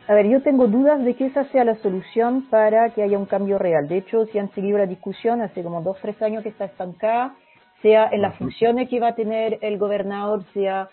A 0.08 0.14
ver, 0.14 0.28
yo 0.28 0.42
tengo 0.42 0.68
dudas 0.68 1.04
de 1.04 1.16
que 1.16 1.28
esa 1.28 1.46
sea 1.46 1.64
la 1.64 1.76
solución 1.76 2.50
para 2.50 2.90
que 2.90 3.04
haya 3.04 3.18
un 3.18 3.26
cambio 3.26 3.58
real. 3.58 3.88
De 3.88 3.98
hecho, 3.98 4.26
si 4.26 4.38
han 4.38 4.52
seguido 4.52 4.78
la 4.78 4.86
discusión 4.86 5.42
hace 5.42 5.64
como 5.64 5.82
dos, 5.82 5.98
tres 6.02 6.22
años 6.22 6.44
que 6.44 6.50
está 6.50 6.66
estancada, 6.66 7.36
sea 7.82 8.10
en 8.12 8.22
las 8.22 8.36
funciones 8.38 8.90
que 8.90 9.00
va 9.00 9.10
a 9.10 9.16
tener 9.16 9.60
el 9.62 9.78
gobernador, 9.78 10.44
sea 10.54 10.90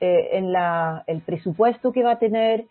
en 0.00 0.52
la, 0.52 1.04
el 1.06 1.22
presupuesto 1.22 1.92
que 1.92 2.02
va 2.02 2.12
a 2.12 2.18
tener, 2.18 2.66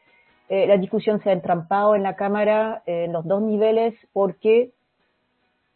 la 0.50 0.78
discusión 0.78 1.22
se 1.22 1.30
ha 1.30 1.34
entrampado 1.34 1.96
en 1.96 2.04
la 2.04 2.16
Cámara 2.16 2.84
en 2.86 3.14
los 3.14 3.26
dos 3.26 3.42
niveles 3.42 3.96
porque 4.14 4.72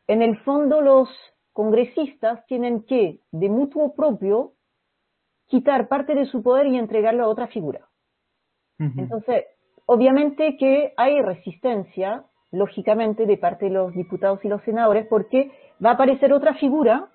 en 0.07 0.21
el 0.21 0.37
fondo 0.39 0.81
los 0.81 1.09
congresistas 1.53 2.45
tienen 2.45 2.83
que, 2.83 3.19
de 3.31 3.49
mutuo 3.49 3.95
propio, 3.95 4.53
quitar 5.47 5.87
parte 5.87 6.13
de 6.13 6.25
su 6.25 6.43
poder 6.43 6.67
y 6.67 6.77
entregarlo 6.77 7.23
a 7.23 7.29
otra 7.29 7.47
figura. 7.47 7.87
Entonces, 8.77 9.45
obviamente 9.87 10.57
que 10.57 10.93
hay 10.95 11.19
resistencia, 11.21 12.23
lógicamente, 12.51 13.25
de 13.25 13.37
parte 13.37 13.65
de 13.65 13.71
los 13.71 13.93
diputados 13.93 14.45
y 14.45 14.47
los 14.47 14.61
senadores, 14.61 15.07
porque 15.07 15.51
va 15.83 15.91
a 15.91 15.93
aparecer 15.93 16.31
otra 16.31 16.53
figura 16.53 17.07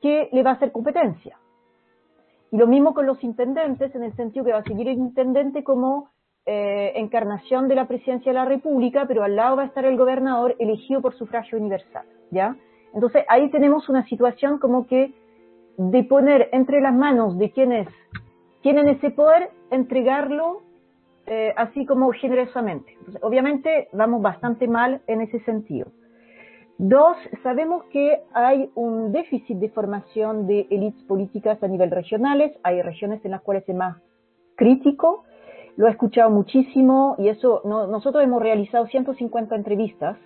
que 0.00 0.30
le 0.32 0.42
va 0.42 0.50
a 0.50 0.54
hacer 0.54 0.72
competencia. 0.72 1.36
Y 2.50 2.56
lo 2.56 2.66
mismo 2.66 2.94
con 2.94 3.06
los 3.06 3.22
intendentes, 3.22 3.94
en 3.94 4.04
el 4.04 4.14
sentido 4.16 4.44
que 4.44 4.52
va 4.52 4.58
a 4.58 4.64
seguir 4.64 4.88
el 4.88 4.98
intendente 4.98 5.62
como 5.64 6.10
eh, 6.46 6.92
encarnación 6.94 7.66
de 7.66 7.74
la 7.74 7.88
presidencia 7.88 8.32
de 8.32 8.38
la 8.38 8.44
República, 8.44 9.04
pero 9.08 9.24
al 9.24 9.34
lado 9.34 9.56
va 9.56 9.62
a 9.64 9.66
estar 9.66 9.84
el 9.84 9.96
gobernador 9.96 10.54
elegido 10.60 11.02
por 11.02 11.14
sufragio 11.14 11.58
universal, 11.58 12.06
¿ya? 12.30 12.56
Entonces 12.94 13.24
ahí 13.28 13.50
tenemos 13.50 13.88
una 13.88 14.06
situación 14.06 14.58
como 14.58 14.86
que 14.86 15.12
de 15.76 16.04
poner 16.04 16.48
entre 16.52 16.80
las 16.80 16.94
manos 16.94 17.36
de 17.36 17.50
quienes 17.50 17.88
tienen 18.62 18.88
ese 18.88 19.10
poder, 19.10 19.50
entregarlo 19.70 20.62
eh, 21.26 21.52
así 21.56 21.84
como 21.86 22.12
generosamente. 22.12 22.96
Obviamente 23.22 23.88
vamos 23.92 24.22
bastante 24.22 24.68
mal 24.68 25.02
en 25.06 25.20
ese 25.22 25.40
sentido. 25.40 25.90
Dos, 26.78 27.16
sabemos 27.42 27.84
que 27.90 28.22
hay 28.34 28.70
un 28.74 29.10
déficit 29.10 29.56
de 29.58 29.70
formación 29.70 30.46
de 30.46 30.66
élites 30.70 31.02
políticas 31.04 31.62
a 31.62 31.68
nivel 31.68 31.90
regionales, 31.90 32.52
hay 32.62 32.82
regiones 32.82 33.24
en 33.24 33.30
las 33.30 33.40
cuales 33.40 33.66
es 33.66 33.74
más 33.74 33.96
crítico, 34.56 35.24
lo 35.76 35.86
he 35.86 35.90
escuchado 35.90 36.30
muchísimo 36.30 37.16
y 37.18 37.28
eso, 37.28 37.62
nosotros 37.64 38.22
hemos 38.22 38.42
realizado 38.42 38.86
150 38.86 39.56
entrevistas, 39.56 40.18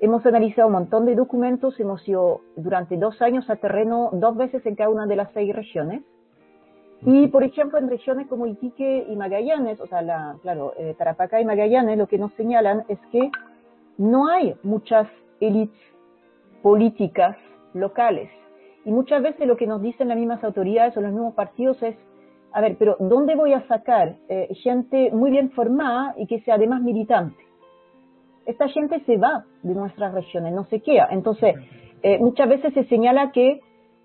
hemos 0.00 0.24
analizado 0.24 0.68
un 0.68 0.74
montón 0.74 1.04
de 1.04 1.14
documentos, 1.14 1.78
hemos 1.78 2.06
ido 2.08 2.40
durante 2.56 2.96
dos 2.96 3.20
años 3.20 3.48
a 3.50 3.56
terreno 3.56 4.10
dos 4.12 4.36
veces 4.36 4.64
en 4.66 4.76
cada 4.76 4.90
una 4.90 5.06
de 5.06 5.16
las 5.16 5.32
seis 5.32 5.54
regiones. 5.54 6.02
Y, 7.04 7.26
por 7.28 7.42
ejemplo, 7.42 7.78
en 7.78 7.88
regiones 7.88 8.28
como 8.28 8.46
Iquique 8.46 9.06
y 9.08 9.16
Magallanes, 9.16 9.80
o 9.80 9.86
sea, 9.86 10.02
la, 10.02 10.36
claro, 10.42 10.72
eh, 10.78 10.94
Tarapacá 10.96 11.40
y 11.40 11.44
Magallanes, 11.44 11.98
lo 11.98 12.06
que 12.06 12.18
nos 12.18 12.32
señalan 12.34 12.84
es 12.88 12.98
que 13.10 13.30
no 13.98 14.28
hay 14.28 14.54
muchas 14.62 15.08
élites 15.40 15.76
políticas 16.62 17.36
locales. 17.74 18.30
Y 18.84 18.92
muchas 18.92 19.22
veces 19.22 19.46
lo 19.46 19.56
que 19.56 19.66
nos 19.66 19.82
dicen 19.82 20.08
las 20.08 20.16
mismas 20.16 20.42
autoridades 20.44 20.96
o 20.96 21.00
los 21.00 21.12
mismos 21.12 21.34
partidos 21.34 21.82
es, 21.82 21.96
a 22.52 22.60
ver, 22.60 22.76
pero 22.78 22.96
¿dónde 23.00 23.34
voy 23.34 23.52
a 23.52 23.66
sacar 23.66 24.16
eh, 24.28 24.48
gente 24.62 25.10
muy 25.12 25.30
bien 25.30 25.50
formada 25.50 26.14
y 26.16 26.26
que 26.26 26.40
sea 26.40 26.54
además 26.54 26.82
militante? 26.82 27.42
Esta 28.46 28.68
gente 28.68 29.00
se 29.06 29.18
va 29.18 29.44
de 29.62 29.74
nuestras 29.74 30.14
regiones, 30.14 30.52
no 30.52 30.64
se 30.64 30.80
queda. 30.80 31.08
Entonces, 31.10 31.54
eh, 32.02 32.18
muchas 32.18 32.48
veces 32.48 32.74
se 32.74 32.84
señala 32.84 33.30
que, 33.30 33.60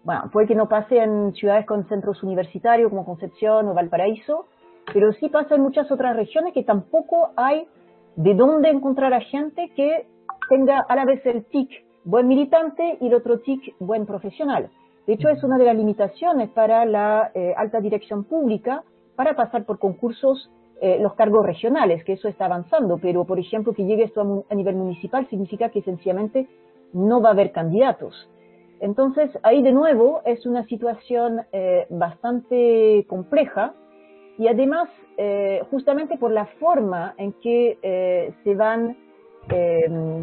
bueno, 0.07 0.29
puede 0.31 0.47
que 0.47 0.55
no 0.55 0.69
pase 0.69 0.99
en 0.99 1.33
ciudades 1.33 1.65
con 1.65 1.85
centros 1.89 2.23
universitarios 2.23 2.89
como 2.89 3.03
Concepción 3.03 3.67
o 3.67 3.73
Valparaíso, 3.73 4.45
pero 4.93 5.11
sí 5.11 5.27
pasa 5.27 5.55
en 5.55 5.61
muchas 5.61 5.91
otras 5.91 6.15
regiones 6.15 6.53
que 6.53 6.63
tampoco 6.63 7.31
hay 7.35 7.67
de 8.15 8.33
dónde 8.33 8.69
encontrar 8.69 9.13
a 9.13 9.19
gente 9.19 9.69
que 9.75 10.07
tenga 10.49 10.79
a 10.79 10.95
la 10.95 11.03
vez 11.03 11.25
el 11.25 11.43
TIC 11.43 11.69
buen 12.05 12.25
militante 12.25 12.97
y 13.01 13.07
el 13.07 13.15
otro 13.15 13.39
TIC 13.41 13.75
buen 13.79 14.05
profesional. 14.05 14.69
De 15.05 15.11
hecho, 15.11 15.27
es 15.27 15.43
una 15.43 15.57
de 15.57 15.65
las 15.65 15.75
limitaciones 15.75 16.51
para 16.51 16.85
la 16.85 17.31
eh, 17.33 17.53
alta 17.57 17.81
dirección 17.81 18.23
pública 18.23 18.83
para 19.17 19.35
pasar 19.35 19.65
por 19.65 19.77
concursos 19.77 20.49
eh, 20.79 20.99
los 21.01 21.15
cargos 21.15 21.45
regionales, 21.45 22.05
que 22.05 22.13
eso 22.13 22.29
está 22.29 22.45
avanzando, 22.45 22.97
pero 22.97 23.25
por 23.25 23.39
ejemplo 23.39 23.73
que 23.73 23.83
llegue 23.83 24.05
esto 24.05 24.45
a, 24.49 24.55
nivel 24.55 24.77
municipal 24.77 25.27
significa 25.29 25.67
que 25.67 25.81
sencillamente 25.81 26.47
no 26.93 27.19
va 27.19 27.27
a 27.27 27.33
haber 27.33 27.51
candidatos. 27.51 28.29
Entonces, 28.79 29.31
ahí 29.43 29.63
de 29.63 29.71
nuevo 29.71 30.21
es 30.25 30.45
una 30.45 30.65
situación 30.65 31.41
eh, 31.51 31.87
bastante 31.89 33.05
compleja 33.07 33.73
y 34.37 34.47
además, 34.47 34.87
justamente 35.71 36.15
por 36.17 36.29
la 36.29 36.45
forma 36.59 37.15
en 37.17 37.33
que 37.41 38.35
se 38.43 38.53
van, 38.53 38.95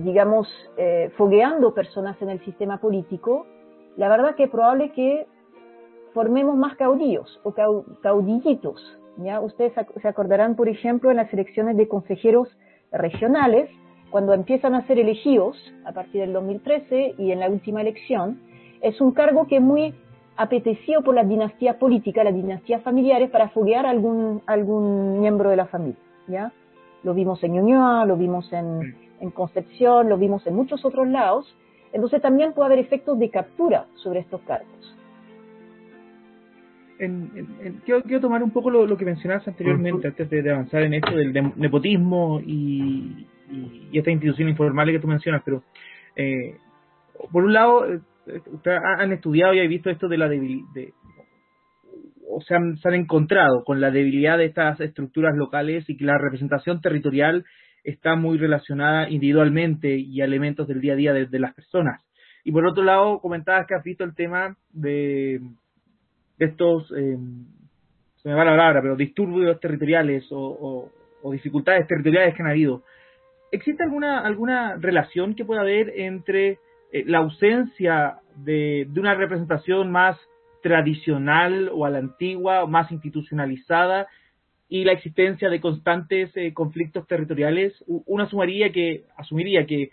digamos, 0.04 0.46
fogueando 1.16 1.74
personas 1.74 2.22
en 2.22 2.30
el 2.30 2.38
sistema 2.44 2.78
político, 2.78 3.44
la 3.96 4.08
verdad 4.08 4.36
que 4.36 4.44
es 4.44 4.50
probable 4.50 4.92
que 4.92 5.26
formemos 6.14 6.56
más 6.56 6.76
caudillos 6.76 7.40
o 7.42 7.54
caudillitos. 8.00 8.98
¿ya? 9.18 9.40
Ustedes 9.40 9.72
se 10.00 10.08
acordarán, 10.08 10.56
por 10.56 10.68
ejemplo, 10.68 11.10
en 11.10 11.16
las 11.18 11.32
elecciones 11.32 11.76
de 11.76 11.88
consejeros 11.88 12.48
regionales, 12.92 13.68
cuando 14.14 14.32
empiezan 14.32 14.76
a 14.76 14.86
ser 14.86 15.00
elegidos 15.00 15.56
a 15.84 15.90
partir 15.90 16.20
del 16.20 16.32
2013 16.34 17.16
y 17.18 17.32
en 17.32 17.40
la 17.40 17.50
última 17.50 17.80
elección, 17.80 18.38
es 18.80 19.00
un 19.00 19.10
cargo 19.10 19.48
que 19.48 19.56
es 19.56 19.60
muy 19.60 19.92
apetecido 20.36 21.02
por 21.02 21.16
las 21.16 21.28
dinastías 21.28 21.74
políticas, 21.78 22.24
las 22.24 22.32
dinastías 22.32 22.80
familiares, 22.84 23.28
para 23.30 23.48
foguear 23.48 23.86
a 23.86 23.90
algún, 23.90 24.40
algún 24.46 25.18
miembro 25.18 25.50
de 25.50 25.56
la 25.56 25.66
familia. 25.66 25.98
¿ya? 26.28 26.52
Lo 27.02 27.12
vimos 27.12 27.42
en 27.42 27.54
Ñuñoa, 27.54 28.04
lo 28.04 28.16
vimos 28.16 28.52
en, 28.52 28.94
en 29.18 29.30
Concepción, 29.32 30.08
lo 30.08 30.16
vimos 30.16 30.46
en 30.46 30.54
muchos 30.54 30.84
otros 30.84 31.08
lados, 31.08 31.52
entonces 31.92 32.22
también 32.22 32.52
puede 32.52 32.66
haber 32.66 32.78
efectos 32.78 33.18
de 33.18 33.30
captura 33.30 33.86
sobre 33.96 34.20
estos 34.20 34.40
cargos. 34.42 34.96
quiero, 37.84 38.20
tomar 38.20 38.44
un 38.44 38.52
poco 38.52 38.70
lo, 38.70 38.96
que 38.96 39.04
mencionabas 39.04 39.48
anteriormente, 39.48 40.06
antes 40.06 40.30
de, 40.30 40.52
avanzar 40.52 40.82
en 40.82 40.94
esto 40.94 41.16
del 41.16 41.52
nepotismo 41.56 42.40
y, 42.46 43.26
esta 43.92 44.10
institución 44.10 44.48
informal 44.48 44.90
que 44.90 44.98
tú 44.98 45.06
mencionas, 45.06 45.42
pero 45.44 45.62
eh, 46.16 46.56
por 47.32 47.44
un 47.44 47.52
lado, 47.52 47.86
eh, 47.86 48.00
ustedes 48.46 48.80
han 48.98 49.12
estudiado 49.12 49.54
y 49.54 49.60
han 49.60 49.68
visto 49.68 49.90
esto 49.90 50.08
de 50.08 50.18
la 50.18 50.28
debilidad, 50.28 50.66
o 52.28 52.40
se 52.40 52.54
han, 52.54 52.76
se 52.78 52.88
han 52.88 52.94
encontrado 52.94 53.64
con 53.64 53.80
la 53.80 53.90
debilidad 53.90 54.38
de 54.38 54.46
estas 54.46 54.80
estructuras 54.80 55.36
locales 55.36 55.88
y 55.88 55.96
que 55.96 56.04
la 56.04 56.18
representación 56.18 56.80
territorial 56.80 57.44
está 57.84 58.16
muy 58.16 58.38
relacionada 58.38 59.08
individualmente 59.10 59.94
y 59.96 60.20
a 60.20 60.24
elementos 60.24 60.66
del 60.66 60.80
día 60.80 60.94
a 60.94 60.96
día 60.96 61.12
de, 61.12 61.38
las 61.38 61.54
personas. 61.54 62.02
Y 62.42 62.50
por 62.50 62.66
otro 62.66 62.82
lado, 62.82 63.20
comentabas 63.20 63.66
que 63.66 63.74
has 63.74 63.84
visto 63.84 64.04
el 64.04 64.14
tema 64.14 64.56
de, 64.72 65.40
estos, 66.38 66.90
eh, 66.96 67.16
se 68.16 68.28
me 68.28 68.34
va 68.34 68.44
la 68.44 68.52
palabra, 68.52 68.80
pero 68.82 68.96
disturbios 68.96 69.60
territoriales 69.60 70.24
o, 70.30 70.90
dificultades 71.30 71.86
territoriales 71.86 72.34
que 72.34 72.42
han 72.42 72.50
habido. 72.50 72.82
¿Existe 73.54 73.82
alguna, 73.82 74.20
alguna 74.20 74.76
relación 74.76 75.34
que 75.34 75.44
pueda 75.44 75.60
haber 75.60 75.92
entre 75.96 76.58
eh, 76.92 77.04
la 77.06 77.18
ausencia 77.18 78.18
de, 78.36 78.86
de 78.88 79.00
una 79.00 79.14
representación 79.14 79.90
más 79.90 80.18
tradicional 80.62 81.70
o 81.72 81.84
a 81.84 81.90
la 81.90 81.98
antigua, 81.98 82.64
o 82.64 82.66
más 82.66 82.90
institucionalizada, 82.90 84.08
y 84.68 84.84
la 84.84 84.92
existencia 84.92 85.50
de 85.50 85.60
constantes 85.60 86.32
conflictos 86.54 87.06
territoriales, 87.06 87.72
uno 87.86 88.24
asumiría 88.24 88.72
que, 88.72 89.04
asumiría 89.16 89.66
que 89.66 89.90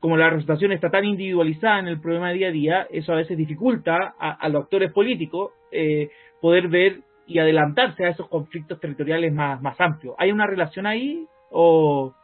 como 0.00 0.16
la 0.16 0.26
representación 0.26 0.72
está 0.72 0.90
tan 0.90 1.04
individualizada 1.04 1.80
en 1.80 1.88
el 1.88 2.00
problema 2.00 2.28
de 2.28 2.34
día 2.34 2.48
a 2.48 2.52
día, 2.52 2.86
eso 2.90 3.12
a 3.12 3.16
veces 3.16 3.36
dificulta 3.36 4.14
a, 4.18 4.48
los 4.48 4.62
actores 4.64 4.92
políticos 4.92 5.52
eh, 5.72 6.10
poder 6.40 6.68
ver 6.68 7.00
y 7.26 7.40
adelantarse 7.40 8.04
a 8.04 8.10
esos 8.10 8.28
conflictos 8.28 8.78
territoriales 8.78 9.32
más, 9.32 9.60
más 9.60 9.80
amplios. 9.80 10.14
¿Hay 10.18 10.30
una 10.30 10.46
relación 10.46 10.86
ahí 10.86 11.26
o, 11.50 12.14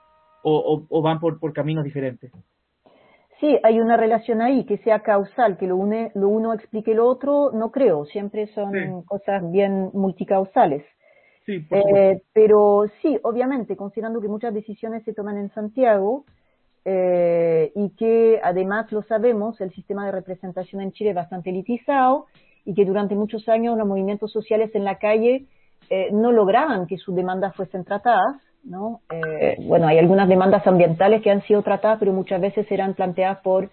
o, 0.43 1.03
van 1.03 1.21
por, 1.21 1.39
por, 1.39 1.53
caminos 1.53 1.85
diferentes? 1.85 2.33
Sí, 3.41 3.59
hay 3.63 3.81
una 3.81 3.97
relación 3.97 4.41
ahí 4.41 4.65
que 4.65 4.79
sea 4.79 5.01
causal, 5.01 5.57
que 5.59 5.67
lo, 5.67 5.77
une, 5.77 6.13
lo 6.15 6.29
uno 6.29 6.53
explique 6.53 6.95
lo 6.95 7.09
otro, 7.09 7.51
no 7.53 7.71
creo, 7.73 8.05
siempre 8.05 8.47
son 8.49 9.03
cosas 9.03 9.43
bien 9.51 9.91
multicausales. 9.93 10.85
Sí, 11.45 11.67
eh, 11.71 12.23
pero 12.33 12.85
sí, 13.01 13.19
obviamente, 13.25 13.77
considerando 13.77 14.21
que 14.21 14.29
muchas 14.29 14.55
decisiones 14.55 15.03
se 15.05 15.13
toman 15.13 15.39
en 15.39 15.51
Santiago, 15.51 16.25
eh, 16.85 17.71
y 17.77 17.91
que 17.91 18.41
además 18.43 18.91
lo 18.91 19.03
sabemos, 19.03 19.61
el 19.61 19.73
sistema 19.73 20.07
de 20.07 20.13
representación 20.13 20.83
en 20.83 20.93
Chile 20.93 21.11
es 21.11 21.17
bastante 21.17 21.51
elitizado 21.51 22.27
y 22.65 22.75
que 22.75 22.85
durante 22.85 23.15
muchos 23.15 23.49
años 23.49 23.79
los 23.79 23.87
movimientos 23.87 24.33
sociales 24.33 24.75
en 24.75 24.85
la 24.85 24.99
calle 24.99 25.47
eh, 25.91 26.09
no 26.13 26.33
lograban 26.33 26.87
que 26.87 26.97
sus 26.97 27.15
demandas 27.15 27.55
fuesen 27.55 27.85
tratadas. 27.85 28.37
¿No? 28.65 29.01
Eh, 29.11 29.57
bueno, 29.61 29.87
hay 29.87 29.99
algunas 29.99 30.29
demandas 30.29 30.67
ambientales 30.67 31.23
que 31.23 31.31
han 31.31 31.43
sido 31.43 31.63
tratadas, 31.63 31.99
pero 31.99 32.13
muchas 32.13 32.41
veces 32.41 32.71
eran 32.71 32.95
planteadas 32.95 33.39
por 33.39 33.71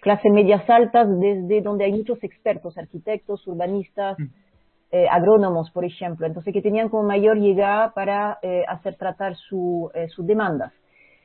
clases 0.00 0.32
medias 0.32 0.68
altas, 0.68 1.08
desde 1.20 1.60
donde 1.60 1.84
hay 1.84 1.92
muchos 1.92 2.22
expertos, 2.24 2.76
arquitectos, 2.76 3.46
urbanistas, 3.46 4.18
mm. 4.18 4.26
agrónomos, 5.10 5.70
por 5.70 5.84
ejemplo, 5.84 6.26
entonces 6.26 6.52
que 6.52 6.60
tenían 6.60 6.88
como 6.88 7.04
mayor 7.04 7.38
llegada 7.38 7.92
para 7.94 8.38
hacer 8.68 8.96
tratar 8.96 9.36
sus 9.36 9.92
demandas 10.26 10.72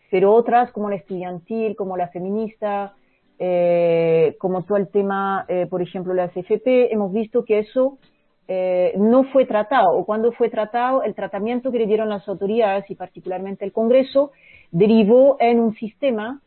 pero 0.09 0.33
otras 0.33 0.71
como 0.71 0.89
la 0.89 0.95
estudiantil, 0.95 1.75
como 1.75 1.97
la 1.97 2.07
feminista, 2.09 2.93
eh, 3.39 4.35
como 4.39 4.63
todo 4.63 4.77
el 4.77 4.87
tema, 4.89 5.45
eh, 5.47 5.67
por 5.69 5.81
ejemplo, 5.81 6.13
la 6.13 6.29
CFP, 6.29 6.93
hemos 6.93 7.11
visto 7.11 7.43
que 7.43 7.59
eso 7.59 7.97
eh, 8.47 8.93
no 8.97 9.25
fue 9.25 9.45
tratado, 9.45 9.91
o 9.97 10.05
cuando 10.05 10.31
fue 10.31 10.49
tratado, 10.49 11.03
el 11.03 11.15
tratamiento 11.15 11.71
que 11.71 11.79
le 11.79 11.85
dieron 11.85 12.09
las 12.09 12.27
autoridades 12.27 12.89
y 12.89 12.95
particularmente 12.95 13.65
el 13.65 13.71
Congreso 13.71 14.31
derivó 14.71 15.37
en 15.39 15.59
un 15.59 15.73
sistema 15.75 16.41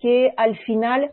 que 0.00 0.32
al 0.36 0.56
final 0.58 1.12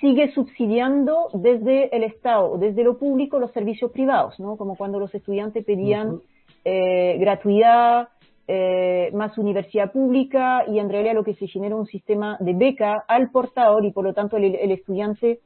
sigue 0.00 0.32
subsidiando 0.32 1.28
desde 1.34 1.94
el 1.96 2.04
Estado 2.04 2.52
o 2.52 2.58
desde 2.58 2.84
lo 2.84 2.98
público 2.98 3.40
los 3.40 3.52
servicios 3.52 3.90
privados, 3.90 4.38
¿no? 4.38 4.56
Como 4.56 4.76
cuando 4.76 5.00
los 5.00 5.12
estudiantes 5.14 5.64
pedían 5.64 6.20
gratuidad, 6.64 8.08
eh, 8.50 9.10
más 9.12 9.36
universidad 9.36 9.92
pública 9.92 10.64
y 10.66 10.78
en 10.78 10.88
realidad 10.88 11.12
lo 11.12 11.22
que 11.22 11.34
se 11.34 11.46
genera 11.46 11.76
un 11.76 11.84
sistema 11.84 12.38
de 12.40 12.54
beca 12.54 13.04
al 13.06 13.30
portador 13.30 13.84
y 13.84 13.92
por 13.92 14.04
lo 14.04 14.14
tanto 14.14 14.38
el, 14.38 14.72
estudiante 14.72 15.40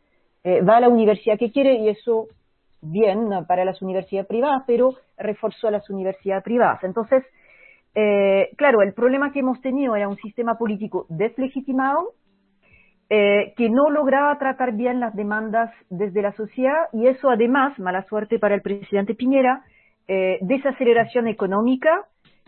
eh, 0.45 0.63
va 0.63 0.77
a 0.77 0.83
la 0.83 0.89
universidad 0.89 1.37
que 1.37 1.51
quiere 1.51 1.81
y 1.81 1.89
eso 1.89 2.29
bien 2.83 3.29
para 3.47 3.65
las 3.65 3.81
universidades 3.81 4.29
privadas, 4.29 4.65
pero 4.67 4.95
reforzó 5.17 5.69
a 5.69 5.71
las 5.71 5.89
universidades 5.89 6.45
privadas. 6.45 6.83
Entonces, 6.85 7.25
eh, 7.95 8.51
claro, 8.57 8.83
el 8.83 8.93
problema 8.93 9.33
que 9.33 9.41
hemos 9.41 9.61
tenido 9.61 9.97
era 9.97 10.09
un 10.09 10.17
sistema 10.17 10.57
político 10.59 11.07
deslegitimado 11.09 12.15
que 13.09 13.69
no 13.69 13.91
lograba 13.91 14.39
tratar 14.39 14.73
bien 14.73 14.99
las 14.99 15.15
demandas 15.15 15.71
desde 15.91 16.23
la 16.23 16.33
sociedad 16.33 16.87
y 16.95 17.09
eso 17.09 17.29
además, 17.29 17.79
mala 17.79 18.05
suerte 18.05 18.39
para 18.39 18.55
el 18.55 18.63
presidente 18.63 19.15
Piñera, 19.15 19.65
desaceleración 20.41 21.29
económica, 21.29 22.07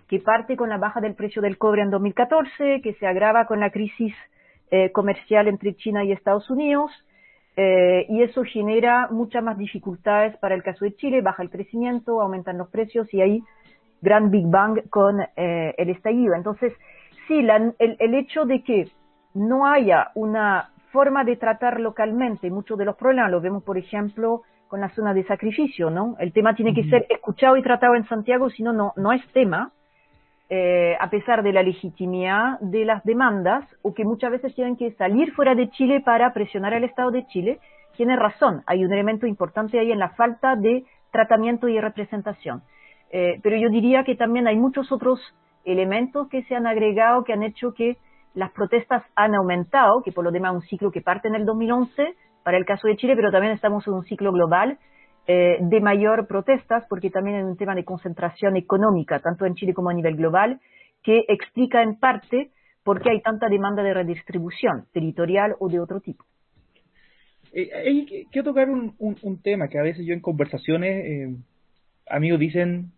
que 0.08 0.20
parte 0.20 0.56
con 0.56 0.68
la 0.68 0.78
baja 0.78 1.00
del 1.00 1.14
precio 1.14 1.42
del 1.42 1.58
cobre 1.58 1.82
en 1.82 1.90
2014, 1.90 2.80
que 2.82 2.94
se 2.94 3.06
agrava 3.06 3.46
con 3.46 3.60
la 3.60 3.70
crisis 3.70 4.14
eh, 4.70 4.90
comercial 4.92 5.48
entre 5.48 5.74
China 5.74 6.04
y 6.04 6.12
Estados 6.12 6.48
Unidos, 6.50 6.90
eh, 7.56 8.06
y 8.08 8.22
eso 8.22 8.42
genera 8.44 9.08
muchas 9.10 9.42
más 9.42 9.56
dificultades 9.56 10.36
para 10.38 10.54
el 10.54 10.62
caso 10.62 10.84
de 10.84 10.94
Chile, 10.96 11.22
baja 11.22 11.42
el 11.42 11.50
crecimiento, 11.50 12.20
aumentan 12.20 12.58
los 12.58 12.68
precios 12.68 13.12
y 13.14 13.20
ahí 13.20 13.42
gran 14.00 14.30
Big 14.30 14.46
Bang 14.46 14.88
con 14.90 15.20
eh, 15.20 15.74
el 15.78 15.90
estallido. 15.90 16.34
Entonces, 16.34 16.72
sí, 17.26 17.38
el, 17.38 17.74
el 17.78 18.14
hecho 18.14 18.44
de 18.44 18.62
que 18.62 18.88
no 19.34 19.66
haya 19.66 20.10
una 20.14 20.70
forma 20.92 21.24
de 21.24 21.36
tratar 21.36 21.80
localmente 21.80 22.50
muchos 22.50 22.78
de 22.78 22.84
los 22.84 22.96
problemas, 22.96 23.30
lo 23.30 23.40
vemos, 23.40 23.64
por 23.64 23.78
ejemplo, 23.78 24.42
con 24.68 24.80
la 24.80 24.88
zona 24.90 25.14
de 25.14 25.24
sacrificio, 25.24 25.90
¿no? 25.90 26.16
El 26.18 26.32
tema 26.32 26.54
tiene 26.54 26.74
que 26.74 26.84
ser 26.84 27.06
escuchado 27.08 27.56
y 27.56 27.62
tratado 27.62 27.94
en 27.94 28.06
Santiago, 28.06 28.50
si 28.50 28.62
no, 28.62 28.72
no 28.72 29.12
es 29.12 29.26
tema. 29.32 29.72
Eh, 30.50 30.94
a 31.00 31.08
pesar 31.08 31.42
de 31.42 31.54
la 31.54 31.62
legitimidad 31.62 32.60
de 32.60 32.84
las 32.84 33.02
demandas, 33.04 33.64
o 33.80 33.94
que 33.94 34.04
muchas 34.04 34.30
veces 34.30 34.54
tienen 34.54 34.76
que 34.76 34.92
salir 34.92 35.32
fuera 35.32 35.54
de 35.54 35.70
Chile 35.70 36.02
para 36.04 36.34
presionar 36.34 36.74
al 36.74 36.84
Estado 36.84 37.10
de 37.10 37.26
Chile, 37.28 37.60
tiene 37.96 38.14
razón. 38.16 38.62
Hay 38.66 38.84
un 38.84 38.92
elemento 38.92 39.26
importante 39.26 39.78
ahí 39.78 39.90
en 39.90 39.98
la 39.98 40.10
falta 40.10 40.54
de 40.56 40.84
tratamiento 41.10 41.66
y 41.68 41.80
representación. 41.80 42.62
Eh, 43.10 43.40
pero 43.42 43.56
yo 43.56 43.70
diría 43.70 44.04
que 44.04 44.16
también 44.16 44.46
hay 44.46 44.56
muchos 44.56 44.92
otros 44.92 45.20
elementos 45.64 46.28
que 46.28 46.42
se 46.42 46.54
han 46.54 46.66
agregado 46.66 47.24
que 47.24 47.32
han 47.32 47.42
hecho 47.42 47.72
que 47.72 47.96
las 48.34 48.50
protestas 48.50 49.02
han 49.14 49.34
aumentado, 49.34 50.02
que 50.04 50.12
por 50.12 50.24
lo 50.24 50.30
demás 50.30 50.54
un 50.54 50.62
ciclo 50.62 50.90
que 50.90 51.00
parte 51.00 51.28
en 51.28 51.36
el 51.36 51.46
2011 51.46 52.16
para 52.42 52.58
el 52.58 52.66
caso 52.66 52.86
de 52.88 52.96
Chile, 52.96 53.16
pero 53.16 53.30
también 53.30 53.54
estamos 53.54 53.86
en 53.86 53.94
un 53.94 54.04
ciclo 54.04 54.32
global 54.32 54.78
eh, 55.26 55.58
de 55.60 55.80
mayor 55.80 56.26
protestas, 56.26 56.84
porque 56.88 57.10
también 57.10 57.36
hay 57.36 57.42
un 57.42 57.56
tema 57.56 57.74
de 57.74 57.84
concentración 57.84 58.56
económica, 58.56 59.20
tanto 59.20 59.46
en 59.46 59.54
Chile 59.54 59.74
como 59.74 59.90
a 59.90 59.94
nivel 59.94 60.16
global, 60.16 60.60
que 61.02 61.24
explica 61.28 61.82
en 61.82 61.98
parte 61.98 62.50
por 62.82 63.00
qué 63.00 63.10
hay 63.10 63.20
tanta 63.22 63.48
demanda 63.48 63.82
de 63.82 63.94
redistribución 63.94 64.86
territorial 64.92 65.54
o 65.58 65.68
de 65.68 65.80
otro 65.80 66.00
tipo. 66.00 66.24
Eh, 67.52 68.26
quiero 68.32 68.50
tocar 68.50 68.68
un, 68.68 68.94
un, 68.98 69.42
tema 69.42 69.68
que 69.68 69.78
a 69.78 69.82
veces 69.82 70.04
yo 70.04 70.12
en 70.12 70.20
conversaciones, 70.20 71.04
eh, 71.04 71.36
amigos 72.08 72.40
dicen, 72.40 72.90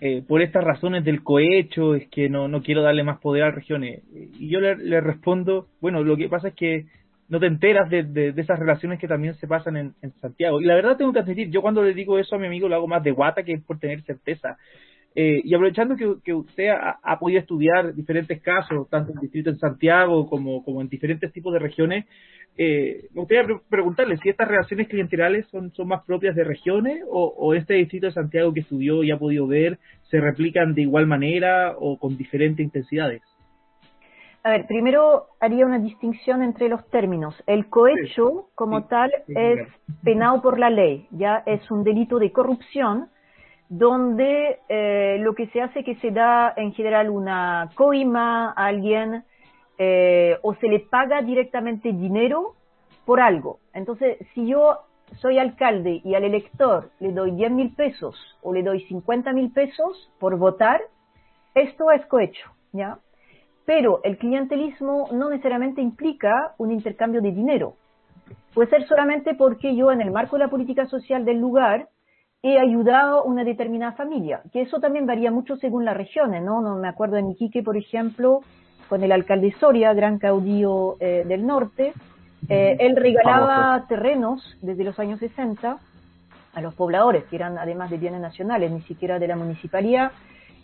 eh, 0.00 0.22
por 0.26 0.42
estas 0.42 0.62
razones 0.62 1.04
del 1.04 1.22
cohecho, 1.22 1.94
es 1.94 2.06
que 2.08 2.28
no, 2.28 2.46
no 2.46 2.62
quiero 2.62 2.82
darle 2.82 3.02
más 3.02 3.18
poder 3.20 3.42
a 3.42 3.46
las 3.46 3.54
regiones. 3.54 4.02
Y 4.12 4.48
yo 4.48 4.60
le, 4.60 4.76
le 4.76 5.00
respondo, 5.00 5.68
bueno, 5.80 6.02
lo 6.04 6.16
que 6.16 6.28
pasa 6.28 6.48
es 6.48 6.54
que 6.54 6.86
no 7.28 7.40
te 7.40 7.46
enteras 7.46 7.88
de, 7.88 8.02
de, 8.02 8.34
esas 8.36 8.58
relaciones 8.58 8.98
que 8.98 9.08
también 9.08 9.34
se 9.34 9.46
pasan 9.46 9.76
en, 9.76 9.94
Santiago. 10.20 10.60
Y 10.60 10.64
la 10.64 10.74
verdad 10.74 10.96
tengo 10.96 11.12
que 11.12 11.20
admitir, 11.20 11.50
yo 11.50 11.62
cuando 11.62 11.82
le 11.82 11.94
digo 11.94 12.18
eso 12.18 12.36
a 12.36 12.38
mi 12.38 12.46
amigo 12.46 12.68
lo 12.68 12.76
hago 12.76 12.86
más 12.86 13.02
de 13.02 13.12
guata 13.12 13.42
que 13.42 13.58
por 13.58 13.78
tener 13.78 14.02
certeza. 14.02 14.56
Eh, 15.16 15.40
y 15.44 15.54
aprovechando 15.54 15.96
que, 15.96 16.16
que 16.24 16.34
usted 16.34 16.70
ha, 16.70 17.18
podido 17.18 17.38
estudiar 17.40 17.94
diferentes 17.94 18.42
casos, 18.42 18.88
tanto 18.90 19.12
en 19.12 19.20
distrito 19.20 19.50
en 19.50 19.58
Santiago 19.58 20.28
como, 20.28 20.64
como 20.64 20.80
en 20.80 20.88
diferentes 20.88 21.32
tipos 21.32 21.52
de 21.52 21.60
regiones, 21.60 22.06
eh, 22.56 23.08
me 23.14 23.20
gustaría 23.20 23.60
preguntarle 23.68 24.16
si 24.18 24.28
estas 24.28 24.48
relaciones 24.48 24.88
clientelares 24.88 25.46
son, 25.48 25.72
son 25.72 25.88
más 25.88 26.04
propias 26.04 26.34
de 26.34 26.44
regiones 26.44 27.02
o, 27.08 27.26
o 27.26 27.54
este 27.54 27.74
distrito 27.74 28.06
de 28.06 28.12
Santiago 28.12 28.52
que 28.52 28.60
estudió 28.60 29.02
y 29.02 29.10
ha 29.10 29.18
podido 29.18 29.46
ver 29.46 29.78
se 30.10 30.20
replican 30.20 30.74
de 30.74 30.82
igual 30.82 31.06
manera 31.06 31.74
o 31.78 31.98
con 31.98 32.16
diferentes 32.16 32.64
intensidades. 32.64 33.22
A 34.46 34.50
ver, 34.50 34.66
primero 34.66 35.28
haría 35.40 35.64
una 35.64 35.78
distinción 35.78 36.42
entre 36.42 36.68
los 36.68 36.86
términos. 36.90 37.34
El 37.46 37.70
cohecho, 37.70 38.50
como 38.54 38.84
tal, 38.84 39.10
es 39.26 39.66
penado 40.02 40.42
por 40.42 40.58
la 40.58 40.68
ley, 40.68 41.08
ya 41.12 41.42
es 41.46 41.70
un 41.70 41.82
delito 41.82 42.18
de 42.18 42.30
corrupción, 42.30 43.08
donde 43.70 44.60
eh, 44.68 45.16
lo 45.20 45.34
que 45.34 45.46
se 45.46 45.62
hace 45.62 45.78
es 45.78 45.86
que 45.86 45.94
se 45.96 46.10
da 46.10 46.52
en 46.58 46.74
general 46.74 47.08
una 47.08 47.70
coima 47.74 48.50
a 48.50 48.66
alguien 48.66 49.24
eh, 49.78 50.36
o 50.42 50.54
se 50.56 50.68
le 50.68 50.80
paga 50.80 51.22
directamente 51.22 51.94
dinero 51.94 52.54
por 53.06 53.20
algo. 53.20 53.60
Entonces, 53.72 54.18
si 54.34 54.46
yo 54.46 54.80
soy 55.22 55.38
alcalde 55.38 56.02
y 56.04 56.14
al 56.16 56.24
elector 56.24 56.90
le 57.00 57.12
doy 57.12 57.30
10 57.30 57.50
mil 57.50 57.74
pesos 57.74 58.14
o 58.42 58.52
le 58.52 58.62
doy 58.62 58.82
50 58.88 59.32
mil 59.32 59.50
pesos 59.52 60.12
por 60.18 60.36
votar, 60.36 60.82
esto 61.54 61.90
es 61.90 62.04
cohecho, 62.06 62.50
¿ya? 62.72 62.98
Pero 63.66 64.00
el 64.04 64.18
clientelismo 64.18 65.08
no 65.12 65.30
necesariamente 65.30 65.80
implica 65.80 66.54
un 66.58 66.70
intercambio 66.70 67.20
de 67.20 67.32
dinero. 67.32 67.74
Puede 68.52 68.70
ser 68.70 68.86
solamente 68.86 69.34
porque 69.34 69.74
yo 69.74 69.90
en 69.90 70.00
el 70.00 70.10
marco 70.10 70.36
de 70.36 70.44
la 70.44 70.50
política 70.50 70.86
social 70.86 71.24
del 71.24 71.38
lugar 71.38 71.88
he 72.42 72.58
ayudado 72.58 73.20
a 73.20 73.22
una 73.22 73.42
determinada 73.42 73.92
familia, 73.92 74.42
que 74.52 74.60
eso 74.60 74.78
también 74.78 75.06
varía 75.06 75.30
mucho 75.30 75.56
según 75.56 75.86
las 75.86 75.96
regiones, 75.96 76.42
¿no? 76.42 76.60
no 76.60 76.76
me 76.76 76.88
acuerdo 76.88 77.16
en 77.16 77.30
Iquique, 77.30 77.62
por 77.62 77.76
ejemplo, 77.76 78.40
con 78.88 79.02
el 79.02 79.12
alcalde 79.12 79.54
Soria, 79.58 79.94
gran 79.94 80.18
caudillo 80.18 80.96
eh, 81.00 81.24
del 81.26 81.46
norte, 81.46 81.94
eh, 82.48 82.76
él 82.80 82.96
regalaba 82.96 83.86
terrenos 83.88 84.58
desde 84.60 84.84
los 84.84 84.98
años 84.98 85.20
60 85.20 85.78
a 86.52 86.60
los 86.60 86.74
pobladores, 86.74 87.24
que 87.24 87.36
eran 87.36 87.58
además 87.58 87.90
de 87.90 87.96
bienes 87.96 88.20
nacionales, 88.20 88.70
ni 88.70 88.82
siquiera 88.82 89.18
de 89.18 89.28
la 89.28 89.36
municipalidad, 89.36 90.12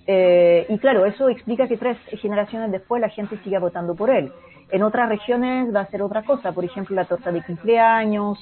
eh, 0.07 0.67
y 0.69 0.79
claro, 0.79 1.05
eso 1.07 1.29
explica 1.29 1.69
que 1.69 1.77
tres 1.77 1.97
generaciones 2.21 2.71
después 2.71 3.01
la 3.01 3.09
gente 3.09 3.39
siga 3.45 3.59
votando 3.59 3.95
por 3.95 4.11
él. 4.11 4.33
En 4.71 4.83
otras 4.83 5.09
regiones 5.09 5.75
va 5.75 5.81
a 5.81 5.87
ser 5.87 6.03
otra 6.03 6.23
cosa, 6.23 6.53
por 6.53 6.65
ejemplo, 6.65 6.95
la 6.95 7.05
torta 7.05 7.33
de 7.33 7.43
cumpleaños, 7.43 8.39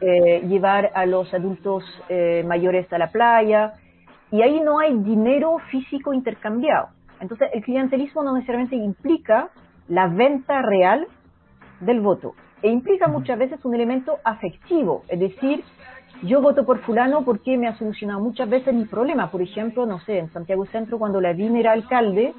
eh, 0.00 0.42
llevar 0.46 0.90
a 0.94 1.06
los 1.06 1.32
adultos 1.34 1.84
eh, 2.08 2.44
mayores 2.46 2.92
a 2.92 2.98
la 2.98 3.10
playa. 3.10 3.74
y 4.30 4.42
ahí 4.42 4.60
no 4.60 4.80
hay 4.80 4.98
dinero 4.98 5.58
físico 5.70 6.12
intercambiado. 6.12 6.88
Entonces, 7.20 7.50
el 7.52 7.62
clientelismo 7.62 8.24
no 8.24 8.34
necesariamente 8.34 8.74
implica 8.74 9.50
la 9.88 10.08
venta 10.08 10.60
real 10.60 11.06
del 11.80 12.00
voto, 12.00 12.34
e 12.62 12.68
implica 12.68 13.06
muchas 13.06 13.38
veces 13.38 13.64
un 13.64 13.74
elemento 13.74 14.18
afectivo, 14.24 15.04
es 15.08 15.20
decir, 15.20 15.62
yo 16.22 16.40
voto 16.40 16.64
por 16.64 16.80
fulano 16.80 17.24
porque 17.24 17.56
me 17.56 17.68
ha 17.68 17.76
solucionado 17.76 18.20
muchas 18.20 18.48
veces 18.48 18.74
mi 18.74 18.84
problema. 18.84 19.30
Por 19.30 19.42
ejemplo, 19.42 19.86
no 19.86 20.00
sé, 20.00 20.18
en 20.18 20.32
Santiago 20.32 20.64
Centro, 20.66 20.98
cuando 20.98 21.20
la 21.20 21.32
vine 21.32 21.60
era 21.60 21.72
alcalde, 21.72 22.34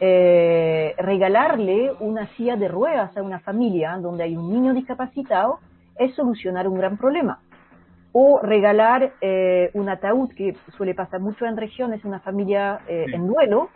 eh, 0.00 0.94
regalarle 0.98 1.92
una 2.00 2.28
silla 2.36 2.56
de 2.56 2.68
ruedas 2.68 3.16
a 3.16 3.22
una 3.22 3.40
familia 3.40 3.96
donde 4.00 4.24
hay 4.24 4.36
un 4.36 4.52
niño 4.52 4.72
discapacitado 4.72 5.58
es 5.98 6.14
solucionar 6.14 6.68
un 6.68 6.78
gran 6.78 6.96
problema. 6.96 7.40
O 8.12 8.40
regalar 8.40 9.12
eh, 9.20 9.70
un 9.74 9.88
ataúd, 9.88 10.30
que 10.34 10.56
suele 10.76 10.94
pasar 10.94 11.20
mucho 11.20 11.44
en 11.44 11.56
regiones, 11.56 12.04
una 12.04 12.20
familia 12.20 12.80
eh, 12.88 13.06
en 13.12 13.26
duelo, 13.26 13.70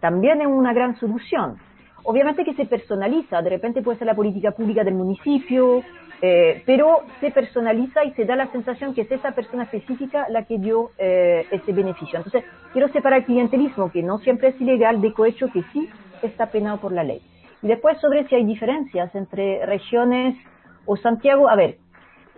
también 0.00 0.40
es 0.40 0.46
una 0.46 0.72
gran 0.72 0.98
solución. 0.98 1.58
Obviamente 2.04 2.44
que 2.44 2.54
se 2.54 2.66
personaliza, 2.66 3.42
de 3.42 3.50
repente 3.50 3.82
puede 3.82 3.98
ser 3.98 4.06
la 4.06 4.14
política 4.14 4.52
pública 4.52 4.84
del 4.84 4.94
municipio, 4.94 5.82
eh, 6.22 6.62
pero 6.64 7.02
se 7.20 7.30
personaliza 7.30 8.04
y 8.04 8.12
se 8.12 8.24
da 8.24 8.36
la 8.36 8.50
sensación 8.50 8.94
que 8.94 9.02
es 9.02 9.12
esa 9.12 9.32
persona 9.32 9.64
específica 9.64 10.26
la 10.30 10.44
que 10.44 10.58
dio 10.58 10.90
eh, 10.98 11.46
ese 11.50 11.72
beneficio. 11.72 12.18
Entonces, 12.18 12.44
quiero 12.72 12.88
separar 12.88 13.20
el 13.20 13.24
clientelismo, 13.26 13.90
que 13.90 14.02
no 14.02 14.18
siempre 14.18 14.48
es 14.48 14.60
ilegal, 14.60 15.00
de 15.00 15.12
cohecho 15.12 15.48
que 15.52 15.62
sí 15.72 15.88
está 16.22 16.46
penado 16.46 16.78
por 16.78 16.92
la 16.92 17.04
ley. 17.04 17.20
Y 17.62 17.68
después 17.68 17.98
sobre 18.00 18.26
si 18.28 18.34
hay 18.34 18.44
diferencias 18.44 19.14
entre 19.14 19.64
regiones 19.66 20.36
o 20.84 20.96
Santiago, 20.96 21.48
a 21.48 21.56
ver, 21.56 21.78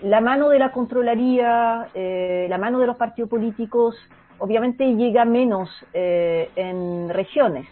la 0.03 0.21
mano 0.21 0.49
de 0.49 0.59
la 0.59 0.71
Contraloría, 0.73 1.89
eh, 1.95 2.47
la 2.49 2.59
mano 2.59 2.79
de 2.79 2.87
los 2.87 2.97
partidos 2.97 3.29
políticos, 3.29 3.97
obviamente 4.39 4.85
llega 4.95 5.25
menos 5.25 5.69
eh, 5.93 6.51
en 6.57 7.09
regiones. 7.09 7.67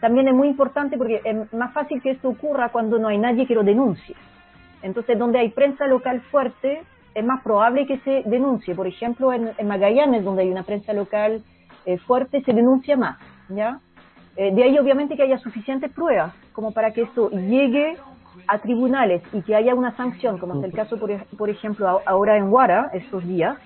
También 0.00 0.28
es 0.28 0.34
muy 0.34 0.48
importante 0.48 0.96
porque 0.96 1.20
es 1.24 1.52
más 1.52 1.72
fácil 1.72 2.00
que 2.02 2.10
esto 2.10 2.28
ocurra 2.28 2.68
cuando 2.68 2.98
no 2.98 3.08
hay 3.08 3.18
nadie 3.18 3.46
que 3.46 3.54
lo 3.54 3.64
denuncie. 3.64 4.14
Entonces, 4.84 5.18
donde 5.18 5.38
hay 5.38 5.48
prensa 5.48 5.86
local 5.86 6.20
fuerte, 6.30 6.82
es 7.14 7.24
más 7.24 7.42
probable 7.42 7.86
que 7.86 7.98
se 8.00 8.22
denuncie. 8.26 8.74
Por 8.74 8.86
ejemplo, 8.86 9.32
en, 9.32 9.54
Magallanes, 9.66 10.22
donde 10.22 10.42
hay 10.42 10.50
una 10.50 10.62
prensa 10.62 10.92
local 10.92 11.42
eh, 11.86 11.96
fuerte, 11.98 12.42
se 12.42 12.52
denuncia 12.52 12.94
más, 12.94 13.18
¿ya? 13.48 13.80
Eh, 14.36 14.54
de 14.54 14.62
ahí, 14.62 14.78
obviamente, 14.78 15.16
que 15.16 15.22
haya 15.22 15.38
suficientes 15.38 15.90
pruebas 15.90 16.34
como 16.52 16.72
para 16.72 16.92
que 16.92 17.02
esto 17.02 17.30
llegue 17.30 17.96
a 18.46 18.58
tribunales 18.58 19.22
y 19.32 19.40
que 19.40 19.54
haya 19.54 19.74
una 19.74 19.96
sanción, 19.96 20.36
como 20.38 20.58
es 20.58 20.64
el 20.64 20.72
caso, 20.72 20.98
por, 20.98 21.48
ejemplo, 21.48 22.02
ahora 22.04 22.36
en 22.36 22.50
Guara, 22.50 22.90
estos 22.92 23.26
días, 23.26 23.56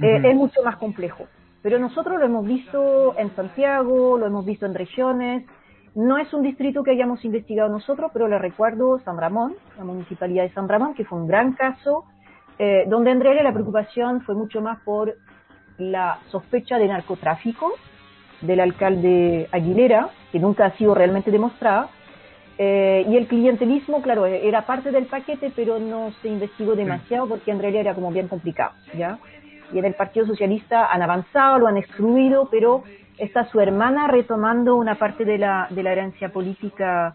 eh, 0.00 0.20
es 0.22 0.34
mucho 0.34 0.62
más 0.62 0.76
complejo. 0.76 1.24
Pero 1.62 1.78
nosotros 1.78 2.18
lo 2.18 2.26
hemos 2.26 2.46
visto 2.46 3.14
en 3.16 3.34
Santiago, 3.34 4.18
lo 4.18 4.26
hemos 4.26 4.44
visto 4.44 4.66
en 4.66 4.74
regiones, 4.74 5.44
no 5.94 6.18
es 6.18 6.32
un 6.32 6.42
distrito 6.42 6.82
que 6.82 6.92
hayamos 6.92 7.24
investigado 7.24 7.68
nosotros, 7.68 8.10
pero 8.12 8.28
le 8.28 8.38
recuerdo 8.38 8.98
San 9.00 9.18
Ramón, 9.18 9.54
la 9.76 9.84
municipalidad 9.84 10.44
de 10.44 10.52
San 10.52 10.68
Ramón, 10.68 10.94
que 10.94 11.04
fue 11.04 11.18
un 11.18 11.26
gran 11.26 11.52
caso, 11.52 12.04
eh, 12.58 12.84
donde 12.88 13.10
en 13.10 13.20
realidad 13.20 13.44
la 13.44 13.52
preocupación 13.52 14.22
fue 14.22 14.34
mucho 14.34 14.60
más 14.60 14.80
por 14.80 15.14
la 15.78 16.18
sospecha 16.30 16.78
de 16.78 16.88
narcotráfico 16.88 17.72
del 18.40 18.60
alcalde 18.60 19.48
Aguilera, 19.52 20.10
que 20.30 20.38
nunca 20.38 20.66
ha 20.66 20.76
sido 20.76 20.94
realmente 20.94 21.30
demostrada, 21.30 21.88
eh, 22.58 23.04
y 23.08 23.16
el 23.16 23.26
clientelismo, 23.26 24.02
claro, 24.02 24.26
era 24.26 24.66
parte 24.66 24.90
del 24.90 25.06
paquete, 25.06 25.52
pero 25.54 25.78
no 25.78 26.12
se 26.22 26.28
investigó 26.28 26.74
demasiado 26.74 27.26
porque 27.26 27.50
en 27.50 27.60
realidad 27.60 27.82
era 27.82 27.94
como 27.94 28.10
bien 28.10 28.28
complicado, 28.28 28.72
¿ya? 28.94 29.18
Y 29.72 29.78
en 29.78 29.84
el 29.84 29.94
Partido 29.94 30.26
Socialista 30.26 30.86
han 30.92 31.02
avanzado, 31.02 31.58
lo 31.58 31.66
han 31.66 31.78
excluido, 31.78 32.48
pero 32.50 32.84
está 33.18 33.44
su 33.46 33.60
hermana 33.60 34.08
retomando 34.08 34.76
una 34.76 34.96
parte 34.96 35.24
de 35.24 35.38
la, 35.38 35.66
de 35.70 35.82
la 35.82 35.92
herencia 35.92 36.30
política 36.30 37.14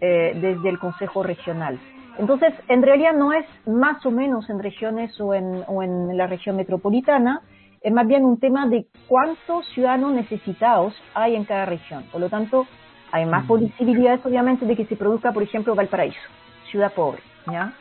eh, 0.00 0.32
desde 0.40 0.68
el 0.68 0.78
Consejo 0.78 1.22
Regional. 1.22 1.78
Entonces, 2.18 2.54
en 2.68 2.82
realidad 2.82 3.12
no 3.14 3.32
es 3.32 3.46
más 3.66 4.04
o 4.06 4.10
menos 4.10 4.48
en 4.48 4.58
regiones 4.58 5.20
o 5.20 5.34
en, 5.34 5.62
o 5.66 5.82
en 5.82 6.16
la 6.16 6.26
región 6.26 6.56
metropolitana, 6.56 7.42
es 7.82 7.92
más 7.92 8.06
bien 8.06 8.24
un 8.24 8.40
tema 8.40 8.66
de 8.66 8.86
cuántos 9.06 9.66
ciudadanos 9.74 10.12
necesitados 10.12 10.94
hay 11.14 11.36
en 11.36 11.44
cada 11.44 11.66
región. 11.66 12.04
Por 12.10 12.20
lo 12.20 12.28
tanto, 12.28 12.66
hay 13.12 13.26
más 13.26 13.46
posibilidades, 13.46 14.24
obviamente, 14.24 14.66
de 14.66 14.74
que 14.76 14.86
se 14.86 14.96
produzca, 14.96 15.32
por 15.32 15.42
ejemplo, 15.42 15.74
Valparaíso, 15.74 16.18
ciudad 16.70 16.92
pobre, 16.92 17.20
¿ya? 17.50 17.72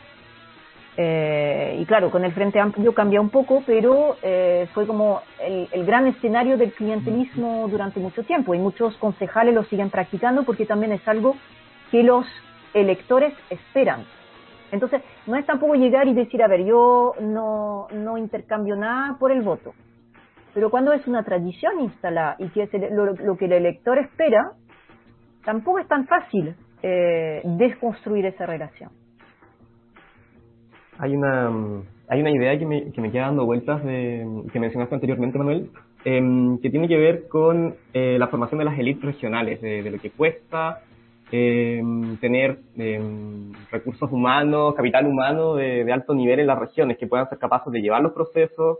Eh, 0.98 1.78
y 1.80 1.86
claro, 1.86 2.10
con 2.10 2.24
el 2.24 2.32
Frente 2.32 2.60
Amplio 2.60 2.94
cambia 2.94 3.20
un 3.20 3.30
poco, 3.30 3.64
pero 3.66 4.16
eh, 4.22 4.68
fue 4.74 4.88
como 4.88 5.22
el, 5.42 5.86
gran 5.86 6.08
escenario 6.08 6.58
del 6.58 6.72
clientelismo 6.72 7.68
durante 7.68 8.00
mucho 8.00 8.24
tiempo 8.24 8.56
y 8.56 8.60
muchos 8.60 8.96
concejales 8.98 9.54
lo 9.54 9.64
siguen 9.66 9.90
practicando 9.90 10.44
porque 10.44 10.66
también 10.66 10.94
es 10.94 11.06
algo 11.08 11.36
que 11.92 12.04
los 12.04 12.26
electores 12.74 13.34
esperan. 13.50 14.06
Entonces, 14.72 15.02
no 15.28 15.36
es 15.36 15.46
tampoco 15.46 15.76
llegar 15.76 16.08
y 16.08 16.14
decir, 16.14 16.42
a 16.42 16.48
ver, 16.48 16.64
yo 16.64 17.14
no, 17.20 17.88
no 17.94 18.18
intercambio 18.18 18.76
nada 18.76 19.18
por 19.20 19.32
el 19.32 19.42
voto. 19.42 19.74
Pero 20.54 20.70
cuando 20.70 20.94
es 20.94 21.06
una 21.08 21.24
tradición 21.24 21.82
instalada 21.82 22.38
y 22.40 22.48
que 22.50 22.64
es 22.64 22.70
lo, 22.92 23.38
que 23.38 23.46
el 23.46 23.54
elector 23.54 23.98
espera, 23.98 24.54
tampoco 25.44 25.80
es 25.80 25.88
tan 25.88 26.08
fácil 26.08 26.56
eh, 26.82 27.42
desconstruir 27.44 28.26
esa 28.26 28.46
relación 28.46 28.92
hay 30.98 31.16
una, 31.16 31.52
hay 32.08 32.22
una 32.22 32.32
idea 32.32 32.58
que 32.58 32.66
me, 32.66 32.92
que 32.92 33.02
me 33.02 33.12
queda 33.12 33.28
dando 33.28 33.46
vueltas 33.46 33.84
de, 33.84 34.26
que 34.52 34.60
mencionaste 34.60 34.96
anteriormente, 34.96 35.38
Manuel, 35.38 35.70
em, 36.04 36.60
que 36.60 36.70
tiene 36.70 36.88
que 36.88 36.98
ver 36.98 37.28
con 37.28 37.76
eh, 37.94 38.18
la 38.20 38.28
formación 38.28 38.60
de 38.60 38.66
las 38.66 38.78
élites 38.78 39.04
regionales, 39.04 39.62
de, 39.62 39.90
lo 39.90 40.00
que 40.00 40.12
cuesta 40.12 40.82
em, 41.32 42.18
tener 42.18 42.60
em, 42.78 43.52
recursos 43.72 44.12
humanos, 44.12 44.76
capital 44.76 45.08
humano 45.08 45.56
de, 45.56 45.92
alto 45.92 46.14
nivel 46.14 46.40
en 46.40 46.48
las 46.48 46.60
regiones, 46.60 46.98
que 46.98 47.08
puedan 47.08 47.30
ser 47.30 47.38
capaces 47.38 47.72
de 47.72 47.82
llevar 47.82 48.02
los 48.02 48.14
procesos, 48.14 48.80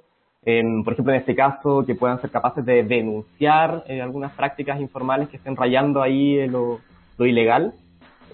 por 0.84 0.94
ejemplo, 0.94 1.12
en 1.12 1.20
este 1.20 1.34
caso, 1.34 1.84
que 1.88 1.96
puedan 1.96 2.22
ser 2.22 2.30
capaces 2.30 2.64
de 2.64 2.84
denunciar 2.84 3.84
eh, 3.88 4.00
algunas 4.00 4.32
prácticas 4.34 4.80
informales 4.80 5.28
que 5.30 5.38
estén 5.38 5.56
rayando 5.56 6.04
ahí 6.04 6.38
eh, 6.38 6.48
lo, 6.48 6.82
lo 7.18 7.26
ilegal 7.26 7.74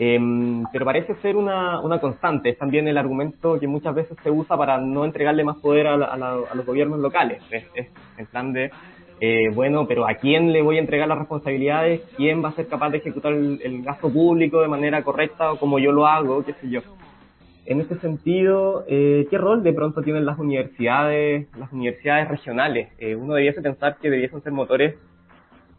Em, 0.03 0.63
pero 0.73 0.83
parece 0.83 1.13
ser 1.17 1.35
una, 1.35 1.79
una 1.79 1.99
constante. 1.99 2.49
Es 2.49 2.57
también 2.57 2.87
el 2.87 2.97
argumento 2.97 3.59
que 3.59 3.67
muchas 3.67 3.93
veces 3.93 4.17
se 4.23 4.31
usa 4.31 4.57
para 4.57 4.79
no 4.79 5.05
entregarle 5.05 5.43
más 5.43 5.57
poder 5.57 5.85
a, 5.85 6.17
los 6.55 6.65
gobiernos 6.65 6.99
locales. 6.99 7.43
Es, 7.51 7.65
es 7.75 7.87
el 8.17 8.25
plan 8.25 8.51
de, 8.51 8.71
eh, 9.19 9.51
bueno, 9.53 9.85
pero 9.87 10.07
¿a 10.07 10.15
quién 10.15 10.51
le 10.51 10.63
voy 10.63 10.77
a 10.77 10.79
entregar 10.79 11.07
las 11.07 11.19
responsabilidades? 11.19 12.01
¿Quién 12.17 12.43
va 12.43 12.49
a 12.49 12.53
ser 12.53 12.65
capaz 12.65 12.89
de 12.89 12.97
ejecutar 12.97 13.31
el, 13.31 13.83
gasto 13.83 14.11
público 14.11 14.59
de 14.61 14.69
manera 14.69 15.03
correcta 15.03 15.51
o 15.51 15.59
como 15.59 15.77
yo 15.77 15.91
lo 15.91 16.07
hago? 16.07 16.43
¿Qué 16.43 16.53
sé 16.53 16.67
yo? 16.67 16.81
En 17.67 17.79
ese 17.79 17.99
sentido, 17.99 18.83
eh, 18.87 19.27
¿qué 19.29 19.37
rol 19.37 19.61
de 19.61 19.71
pronto 19.71 20.01
tienen 20.01 20.25
las 20.25 20.39
universidades, 20.39 21.47
las 21.55 21.71
universidades 21.71 22.27
regionales? 22.27 22.89
Eh, 22.97 23.15
uno 23.15 23.35
debiese 23.35 23.61
pensar 23.61 23.97
que 24.01 24.09
debiesen 24.09 24.41
ser 24.41 24.51
motores 24.51 24.95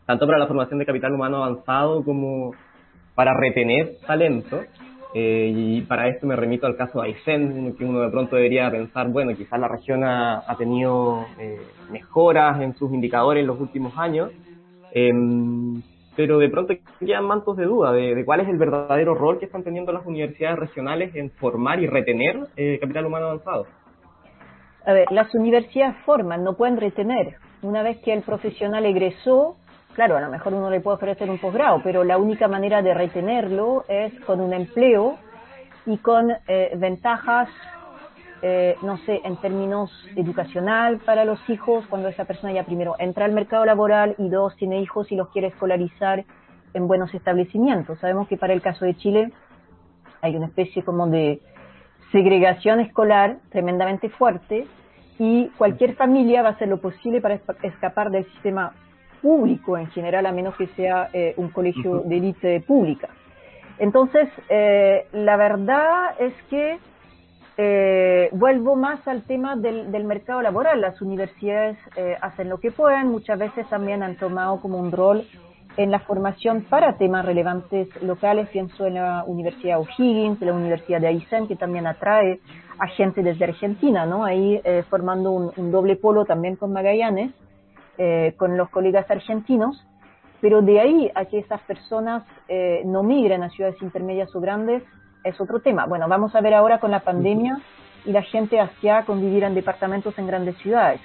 tanto 0.07 0.27
para 0.27 0.39
la 0.39 0.47
formación 0.47 0.79
de 0.79 0.87
capital 0.87 1.13
humano 1.13 1.39
avanzado 1.43 2.05
como 2.05 2.55
para 3.15 3.35
retener 3.35 3.97
talento. 4.07 4.61
Eh, 5.15 5.53
y 5.55 5.81
para 5.83 6.09
esto 6.09 6.27
me 6.27 6.37
remito 6.37 6.67
al 6.67 6.77
caso 6.77 7.03
de 7.03 7.09
Aysén, 7.09 7.77
que 7.77 7.85
uno 7.85 8.01
de 8.01 8.11
pronto 8.11 8.37
debería 8.37 8.71
pensar, 8.71 9.09
bueno, 9.09 9.37
quizás 9.37 9.61
la 9.61 9.69
región 9.69 10.05
ha, 10.05 10.43
tenido 10.57 11.27
eh, 11.39 11.61
mejoras 11.91 12.63
en 12.63 12.75
sus 12.77 12.93
indicadores 12.93 13.43
en 13.43 13.47
los 13.47 13.61
últimos 13.61 13.93
años, 13.99 14.31
em, 14.93 15.83
pero 16.17 16.39
de 16.39 16.49
pronto 16.49 16.75
quedan 16.99 17.27
mantos 17.27 17.59
de 17.59 17.65
duda 17.65 17.93
de, 17.93 18.25
cuál 18.25 18.41
es 18.41 18.49
el 18.49 18.57
verdadero 18.57 19.15
rol 19.15 19.39
que 19.39 19.47
están 19.47 19.63
teniendo 19.63 19.93
las 19.93 20.07
universidades 20.07 20.59
regionales 20.59 21.15
en 21.15 21.31
formar 21.33 21.81
y 21.81 21.87
retener 21.87 22.47
eh, 22.57 22.79
capital 22.81 23.07
humano 23.07 23.27
avanzado. 23.27 23.67
A 24.87 24.93
ver, 24.95 25.13
las 25.13 25.33
universidades 25.35 25.97
forman, 26.05 26.43
no 26.43 26.57
pueden 26.57 26.77
retener. 26.77 27.37
Una 27.63 27.83
vez 27.83 27.99
que 27.99 28.13
el 28.13 28.23
profesional 28.23 28.85
egresó, 28.85 29.57
Claro, 29.95 30.17
a 30.17 30.21
lo 30.23 30.31
mejor 30.31 30.55
uno 30.55 30.71
le 30.71 30.81
puede 30.81 30.97
ofrecer 30.97 31.29
un 31.29 31.39
posgrado, 31.39 31.83
pero 31.83 32.03
la 32.03 32.17
única 32.17 32.49
manera 32.49 32.81
de 32.81 32.95
retenerlo 32.95 33.85
es 33.89 34.19
con 34.21 34.41
un 34.41 34.55
empleo 34.55 35.19
y 35.85 35.99
con 35.99 36.31
eh, 36.49 36.73
ventajas, 36.77 37.51
eh, 38.41 38.77
no 38.83 38.97
sé, 38.99 39.21
en 39.23 39.37
términos 39.37 39.91
educacional 40.17 40.99
para 41.05 41.27
los 41.27 41.39
hijos, 41.51 41.87
cuando 41.89 42.09
esa 42.09 42.25
persona 42.25 42.53
ya 42.55 42.65
primero 42.65 42.95
entra 42.99 43.27
al 43.27 43.33
mercado 43.33 43.67
laboral 43.67 44.15
y 44.17 44.31
dos, 44.31 44.57
tiene 44.57 44.81
hijos 44.81 45.13
y 45.13 45.17
los 45.17 45.29
quiere 45.29 45.49
escolarizar 45.49 46.25
en 46.73 46.89
buenos 46.89 47.13
establecimientos. 47.13 47.99
Sabemos 47.99 48.29
que 48.29 48.39
para 48.39 48.55
el 48.55 48.63
caso 48.63 48.87
de 48.87 48.97
Chile 48.97 49.31
hay 50.23 50.37
una 50.37 50.47
especie 50.47 50.83
como 50.85 51.07
de 51.07 51.41
segregación 52.13 52.81
escolar 52.81 53.37
tremendamente 53.51 54.09
fuerte 54.09 54.67
y 55.19 55.49
cualquier 55.59 55.97
familia 55.97 56.43
va 56.43 56.51
a 56.51 56.53
hacer 56.53 56.69
lo 56.69 56.81
posible 56.81 57.21
para 57.21 57.39
escapar 57.63 58.11
del 58.11 58.25
sistema 58.33 58.73
público 59.23 59.79
en 59.79 59.87
general, 59.89 60.27
a 60.27 60.33
menos 60.33 60.57
que 60.57 60.67
sea 60.69 61.09
eh, 61.13 61.35
un 61.37 61.49
colegio 61.49 62.01
de 62.01 62.17
élite 62.17 62.61
pública. 62.61 63.09
Entonces, 63.79 64.29
eh, 64.49 65.07
la 65.13 65.37
verdad 65.37 66.15
es 66.19 66.35
que 66.51 66.79
eh, 67.59 68.31
vuelvo 68.33 68.77
más 68.77 69.07
al 69.07 69.23
tema 69.25 69.57
del, 69.57 69.93
del 69.93 70.05
mercado 70.05 70.41
laboral. 70.43 70.81
Las 70.81 71.01
universidades 71.03 71.77
eh, 71.97 72.17
hacen 72.21 72.49
lo 72.49 72.59
que 72.59 72.71
pueden, 72.71 73.09
muchas 73.09 73.39
veces 73.39 73.69
también 73.69 74.03
han 74.03 74.17
tomado 74.17 74.61
como 74.61 74.79
un 74.79 74.91
rol 74.91 75.25
en 75.77 75.91
la 75.91 76.01
formación 76.01 76.63
para 76.63 76.97
temas 76.97 77.25
relevantes 77.25 77.89
locales. 78.03 78.49
Pienso 78.49 78.87
en 78.87 78.95
la 78.95 79.25
Universidad 79.27 79.81
O'Higgins, 79.81 80.41
la 80.41 80.55
Universidad 80.55 81.01
de 81.01 81.09
Aysén, 81.09 81.47
que 81.47 81.57
también 81.57 81.87
atrae 81.87 82.41
a 82.79 82.87
gente 82.89 83.23
desde 83.23 83.45
Argentina, 83.45 84.07
¿no? 84.07 84.25
Ahí 84.25 84.61
eh, 84.65 84.83
formando 84.89 85.31
un, 85.31 85.53
un, 85.57 85.71
doble 85.71 85.97
polo 85.97 86.25
también 86.25 86.57
con 86.57 86.73
Magallanes, 86.73 87.33
eh, 87.99 88.35
con 88.37 88.57
los 88.57 88.69
colegas 88.71 89.11
argentinos. 89.11 89.87
Pero 90.41 90.61
de 90.61 90.81
ahí 90.81 91.11
a 91.15 91.25
que 91.27 91.39
esas 91.39 91.61
personas 91.63 92.25
eh, 92.49 92.83
no 92.85 93.03
migren 93.03 93.43
a 93.43 93.51
ciudades 93.51 93.81
intermedias 93.81 94.35
o 94.35 94.41
grandes 94.41 94.83
es 95.25 95.41
otro 95.41 95.61
tema. 95.61 95.87
Bueno, 95.87 96.09
vamos 96.09 96.35
a 96.35 96.41
ver 96.41 96.55
ahora 96.55 96.81
con 96.81 96.91
la 96.91 97.01
pandemia 97.01 97.61
y 98.05 98.13
la 98.13 98.23
gente 98.23 98.61
hacia 98.61 99.05
convivir 99.05 99.45
en 99.45 99.55
departamentos 99.55 100.19
en 100.19 100.27
grandes 100.27 100.57
ciudades. 100.59 101.01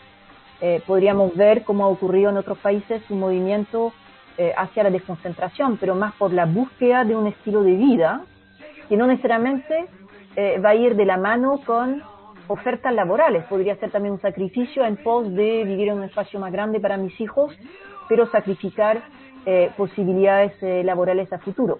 Eh, 0.60 0.82
podríamos 0.88 1.36
ver 1.36 1.64
cómo 1.64 1.84
ha 1.84 1.88
ocurrido 1.88 2.32
en 2.32 2.38
otros 2.38 2.58
países 2.58 3.04
un 3.12 3.20
movimiento 3.20 3.94
eh, 4.38 4.54
hacia 4.58 4.84
la 4.84 4.90
desconcentración, 4.90 5.78
pero 5.78 5.96
más 5.96 6.14
por 6.16 6.34
la 6.34 6.46
búsqueda 6.46 7.04
de 7.04 7.16
un 7.16 7.28
estilo 7.28 7.62
de 7.62 7.74
vida 7.74 8.22
que 8.90 8.98
no 8.98 9.06
necesariamente 9.06 9.86
eh, 10.36 10.60
va 10.60 10.70
a 10.70 10.76
ir 10.76 10.96
de 10.96 11.06
la 11.06 11.18
mano 11.18 11.62
con 11.66 12.02
ofertas 12.48 12.94
laborales. 12.94 13.44
Podría 13.46 13.76
ser 13.78 13.92
también 13.92 14.14
un 14.14 14.22
sacrificio 14.22 14.86
en 14.86 14.98
pos 14.98 15.34
de 15.34 15.64
vivir 15.64 15.90
en 15.90 15.98
un 15.98 16.04
espacio 16.04 16.40
más 16.40 16.52
grande 16.52 16.80
para 16.80 16.98
mis 16.98 17.20
hijos, 17.20 17.58
pero 18.10 18.26
sacrificar 18.28 19.02
eh, 19.46 19.72
posibilidades 19.78 20.52
eh, 20.62 20.84
laborales 20.84 21.32
a 21.32 21.40
futuro. 21.40 21.80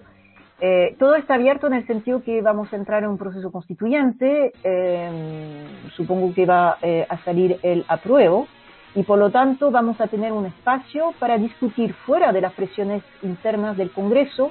Eh, 0.60 0.96
todo 0.98 1.14
está 1.14 1.34
abierto 1.34 1.68
en 1.68 1.74
el 1.74 1.86
sentido 1.86 2.22
que 2.22 2.42
vamos 2.42 2.72
a 2.72 2.76
entrar 2.76 3.04
en 3.04 3.10
un 3.10 3.18
proceso 3.18 3.52
constituyente, 3.52 4.52
eh, 4.64 5.66
supongo 5.94 6.34
que 6.34 6.46
va 6.46 6.78
a 7.08 7.18
salir 7.24 7.58
el 7.62 7.84
apruebo, 7.86 8.48
y 8.94 9.04
por 9.04 9.18
lo 9.18 9.30
tanto 9.30 9.70
vamos 9.70 10.00
a 10.00 10.08
tener 10.08 10.32
un 10.32 10.46
espacio 10.46 11.12
para 11.20 11.38
discutir 11.38 11.92
fuera 12.06 12.32
de 12.32 12.40
las 12.40 12.52
presiones 12.54 13.02
internas 13.22 13.76
del 13.76 13.92
Congreso, 13.92 14.50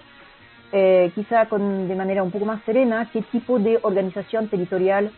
quizá 1.15 1.47
con, 1.49 1.87
de 1.87 1.95
manera 1.95 2.23
un 2.23 2.31
poco 2.31 2.45
más 2.45 2.61
serena, 2.63 3.09
qué 3.11 3.21
tipo 3.23 3.59
de 3.59 3.79
organización 3.81 4.47
territorial 4.47 5.11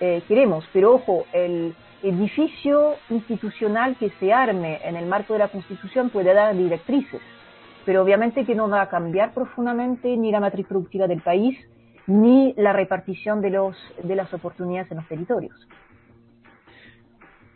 eh, 0.00 0.22
queremos. 0.28 0.68
Pero 0.72 0.94
ojo, 0.94 1.26
el 1.32 1.74
edificio 2.02 2.94
institucional 3.10 3.96
que 3.96 4.10
se 4.20 4.32
arme 4.32 4.80
en 4.84 4.96
el 4.96 5.06
marco 5.06 5.32
de 5.32 5.40
la 5.40 5.48
Constitución 5.48 6.10
puede 6.10 6.34
dar 6.34 6.56
directrices 6.56 7.22
pero 7.86 8.02
obviamente 8.02 8.44
que 8.44 8.54
no 8.54 8.68
va 8.68 8.82
a 8.82 8.88
cambiar 8.88 9.32
profundamente 9.32 10.14
ni 10.16 10.32
la 10.32 10.40
matriz 10.40 10.66
productiva 10.66 11.06
del 11.06 11.22
país 11.22 11.56
ni 12.08 12.52
la 12.56 12.72
repartición 12.72 13.40
de 13.40 13.50
los 13.50 13.76
de 14.02 14.16
las 14.16 14.32
oportunidades 14.34 14.90
en 14.90 14.98
los 14.98 15.08
territorios. 15.08 15.68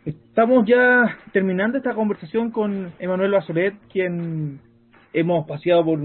Estamos 0.05 0.65
ya 0.65 1.17
terminando 1.31 1.77
esta 1.77 1.93
conversación 1.93 2.49
con 2.49 2.91
Emanuel 2.97 3.31
Basolet, 3.31 3.75
quien 3.91 4.59
hemos 5.13 5.45
paseado 5.45 5.85
por 5.85 5.99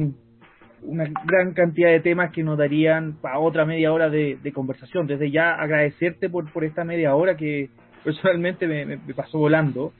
una 0.87 1.05
gran 1.25 1.53
cantidad 1.53 1.91
de 1.91 2.01
temas 2.01 2.33
que 2.33 2.43
nos 2.43 2.57
darían 2.57 3.17
para 3.21 3.39
otra 3.39 3.65
media 3.65 3.93
hora 3.93 4.09
de, 4.09 4.39
conversación. 4.55 5.07
Desde 5.07 5.31
ya 5.31 5.55
agradecerte 5.55 6.31
por, 6.31 6.51
por 6.53 6.65
esta 6.65 6.85
media 6.85 7.15
hora 7.15 7.37
que 7.37 7.69
personalmente 8.05 8.67
me, 8.67 8.97
pasó 9.15 9.39
volando. 9.39 9.93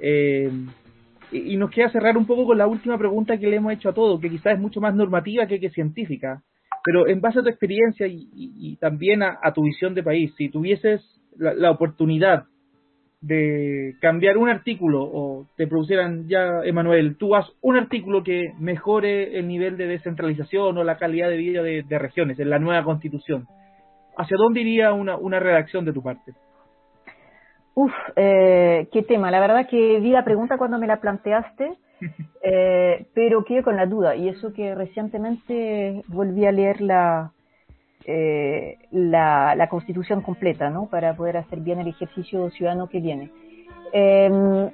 Eh, 0.00 0.50
y 1.32 1.56
nos 1.56 1.70
queda 1.70 1.90
cerrar 1.90 2.16
un 2.16 2.26
poco 2.26 2.46
con 2.46 2.58
la 2.58 2.66
última 2.66 2.96
pregunta 2.98 3.36
que 3.38 3.48
le 3.48 3.56
hemos 3.56 3.72
hecho 3.72 3.88
a 3.88 3.94
todos, 3.94 4.20
que 4.20 4.30
quizás 4.30 4.54
es 4.54 4.60
mucho 4.60 4.80
más 4.80 4.94
normativa 4.94 5.46
que, 5.46 5.70
científica, 5.70 6.42
pero 6.84 7.08
en 7.08 7.20
base 7.20 7.40
a 7.40 7.42
tu 7.42 7.48
experiencia 7.48 8.06
y, 8.06 8.28
y, 8.32 8.52
y 8.72 8.76
también 8.76 9.22
a, 9.22 9.38
a, 9.42 9.52
tu 9.52 9.62
visión 9.62 9.94
de 9.94 10.04
país, 10.04 10.32
si 10.36 10.48
tuvieses 10.48 11.02
la, 11.36 11.52
la, 11.54 11.72
oportunidad 11.72 12.44
de 13.26 13.96
cambiar 14.00 14.36
un 14.36 14.48
artículo 14.48 15.02
o 15.02 15.46
te 15.56 15.66
producieran 15.66 16.28
ya, 16.28 16.60
Emanuel, 16.64 17.16
tú 17.16 17.34
haz 17.34 17.46
un 17.60 17.76
artículo 17.76 18.22
que 18.22 18.52
mejore 18.58 19.38
el 19.38 19.48
nivel 19.48 19.76
de 19.76 19.86
descentralización 19.86 20.78
o 20.78 20.84
la 20.84 20.96
calidad 20.96 21.28
de 21.28 21.36
vida 21.36 21.62
de, 21.62 21.82
de 21.82 21.98
regiones 21.98 22.38
en 22.38 22.50
la 22.50 22.58
nueva 22.58 22.84
constitución, 22.84 23.46
¿hacia 24.16 24.36
dónde 24.36 24.60
iría 24.60 24.92
una, 24.92 25.16
una 25.16 25.40
redacción 25.40 25.84
de 25.84 25.92
tu 25.92 26.02
parte? 26.02 26.32
Uf, 27.74 27.92
eh, 28.16 28.88
qué 28.90 29.02
tema. 29.02 29.30
La 29.30 29.40
verdad 29.40 29.68
que 29.68 30.00
vi 30.00 30.10
la 30.10 30.24
pregunta 30.24 30.56
cuando 30.56 30.78
me 30.78 30.86
la 30.86 31.00
planteaste, 31.00 31.74
eh, 32.42 33.06
pero 33.12 33.44
quedé 33.44 33.62
con 33.62 33.76
la 33.76 33.86
duda. 33.86 34.16
Y 34.16 34.28
eso 34.28 34.52
que 34.52 34.74
recientemente 34.74 36.02
volví 36.08 36.46
a 36.46 36.52
leer 36.52 36.80
la, 36.80 37.32
eh, 38.08 38.78
la, 38.92 39.54
la, 39.56 39.68
Constitución 39.68 40.22
completa, 40.22 40.70
¿no? 40.70 40.86
Para 40.86 41.16
poder 41.16 41.36
hacer 41.38 41.58
bien 41.60 41.80
el 41.80 41.88
ejercicio 41.88 42.48
ciudadano 42.50 42.88
que 42.88 43.00
viene. 43.00 43.32
Eh, 43.92 44.70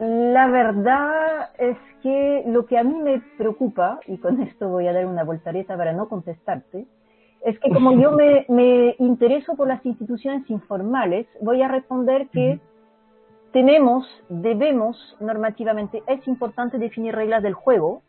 la 0.00 0.46
verdad 0.48 1.50
es 1.58 1.76
que 2.02 2.44
lo 2.46 2.66
que 2.66 2.78
a 2.78 2.84
mí 2.84 2.94
me 3.02 3.20
preocupa, 3.36 4.00
y 4.06 4.16
con 4.18 4.40
esto 4.42 4.68
voy 4.68 4.86
a 4.86 4.92
dar 4.92 5.06
una 5.06 5.24
voltareta 5.24 5.76
para 5.76 5.92
no 5.92 6.08
contestarte, 6.08 6.86
es 7.44 7.58
que 7.60 7.70
como 7.70 7.92
yo 7.92 8.12
me, 8.12 8.46
me 8.48 8.96
intereso 8.98 9.54
por 9.54 9.68
las 9.68 9.84
instituciones 9.84 10.48
informales, 10.48 11.26
voy 11.40 11.62
a 11.62 11.68
responder 11.68 12.28
que 12.28 12.60
tenemos, 13.52 14.06
debemos 14.28 15.16
normativamente, 15.20 16.02
es 16.06 16.26
importante 16.26 16.78
definir 16.78 17.14
reglas 17.14 17.42
del 17.42 17.54
juego, 17.54 18.02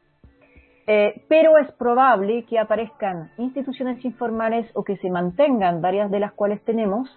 eh, 0.91 1.21
pero 1.27 1.59
es 1.59 1.71
probable 1.73 2.45
que 2.45 2.57
aparezcan 2.57 3.29
instituciones 3.37 4.03
informales 4.03 4.65
o 4.73 4.83
que 4.83 4.97
se 4.97 5.11
mantengan 5.11 5.81
varias 5.83 6.09
de 6.09 6.19
las 6.19 6.31
cuales 6.33 6.63
tenemos, 6.65 7.07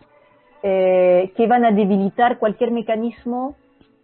eh, 0.62 1.33
que 1.39 1.47
van 1.47 1.64
a 1.64 1.73
debilitar 1.73 2.39
cualquier 2.39 2.70
mecanismo 2.70 3.57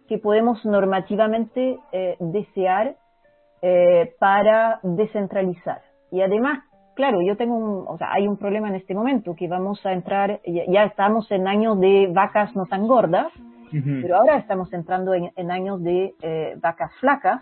que 0.07 0.17
podemos 0.17 0.65
normativamente 0.65 1.77
eh, 1.91 2.17
desear 2.19 2.95
para 4.19 4.79
descentralizar. 4.81 5.81
Y 6.11 6.21
además 6.21 6.63
claro, 6.95 7.19
yo 7.21 7.35
tengo 7.37 7.55
un, 7.55 7.85
o 7.87 7.97
sea, 7.97 8.07
hay 8.11 8.25
un 8.25 8.37
problema 8.37 8.69
en 8.69 8.75
este 8.75 8.95
momento 8.95 9.35
que 9.35 9.47
vamos 9.47 9.85
a 9.85 9.91
entrar, 9.91 10.39
ya, 10.47 10.63
ya 10.67 10.83
estamos 10.85 11.29
en 11.29 11.47
años 11.47 11.79
de 11.79 12.09
vacas 12.11 12.55
no 12.55 12.65
tan 12.65 12.87
gordas, 12.87 13.27
uh 13.35 13.75
-huh. 13.75 14.01
pero 14.01 14.15
ahora 14.15 14.37
estamos 14.37 14.71
entrando 14.73 15.13
en, 15.13 15.29
en 15.35 15.51
años 15.51 15.83
de 15.83 16.15
vacas 16.61 16.91
flacas, 17.01 17.41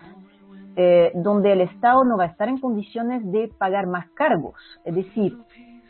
eh, 0.79 1.11
donde 1.15 1.53
el 1.53 1.61
Estado 1.61 2.03
no 2.03 2.17
va 2.17 2.25
a 2.25 2.27
estar 2.27 2.47
en 2.47 2.59
condiciones 2.59 3.29
de 3.31 3.49
pagar 3.57 3.87
más 3.87 4.07
cargos. 4.11 4.53
Es 4.85 4.93
decir, 4.93 5.35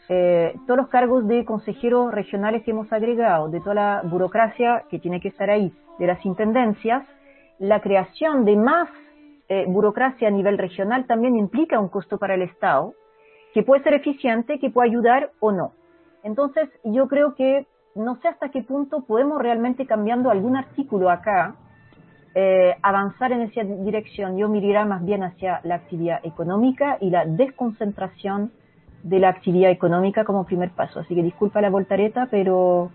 eh, 0.08 0.56
todos 0.66 0.78
los 0.78 0.88
cargos 0.88 1.28
de 1.28 1.44
consejeros 1.44 2.14
regionales 2.14 2.64
que 2.64 2.72
hemos 2.72 2.92
agregado, 2.94 3.50
de 3.50 3.60
toda 3.60 3.76
la 3.76 4.02
burocracia 4.06 4.86
que 4.90 4.98
tiene 4.98 5.20
que 5.20 5.28
estar 5.28 5.50
ahí, 5.50 5.74
de 6.00 6.08
las 6.08 6.26
intendencias, 6.26 7.04
la 7.60 7.82
creación 7.82 8.46
de 8.46 8.56
más 8.56 8.88
eh, 9.50 9.66
burocracia 9.68 10.30
a 10.30 10.32
nivel 10.32 10.58
regional 10.58 11.06
también 11.06 11.36
implica 11.36 11.82
un 11.82 11.90
costo 11.90 12.18
para 12.18 12.36
el 12.36 12.44
Estado, 12.44 12.94
que 13.54 13.64
puede 13.64 13.84
ser 13.84 13.94
eficiente, 13.94 14.58
que 14.58 14.70
puede 14.70 14.88
ayudar 14.88 15.32
o 15.42 15.52
no. 15.52 15.74
Entonces, 16.24 16.70
yo 16.86 17.10
creo 17.10 17.36
que 17.36 17.68
no 17.94 18.16
sé 18.22 18.30
hasta 18.30 18.52
qué 18.52 18.64
punto 18.64 19.02
podemos 19.06 19.42
realmente 19.42 19.86
cambiando 19.86 20.30
algún 20.30 20.56
artículo 20.56 21.10
acá, 21.10 21.56
eh, 22.40 22.76
avanzar 22.84 23.32
en 23.32 23.42
esa 23.42 23.64
dirección. 23.64 24.38
Yo 24.38 24.48
miraría 24.48 24.86
más 24.86 25.04
bien 25.04 25.24
hacia 25.24 25.60
la 25.64 25.74
actividad 25.74 26.24
económica 26.24 27.00
y 27.02 27.10
la 27.10 27.26
desconcentración 27.26 28.52
de 29.02 29.18
la 29.18 29.30
actividad 29.30 29.72
económica 29.72 30.24
como 30.24 30.46
primer 30.46 30.70
paso. 30.70 31.00
Así 31.00 31.16
que 31.16 31.24
disculpa 31.24 31.62
la 31.62 31.72
voltareta, 31.72 32.28
pero... 32.30 32.92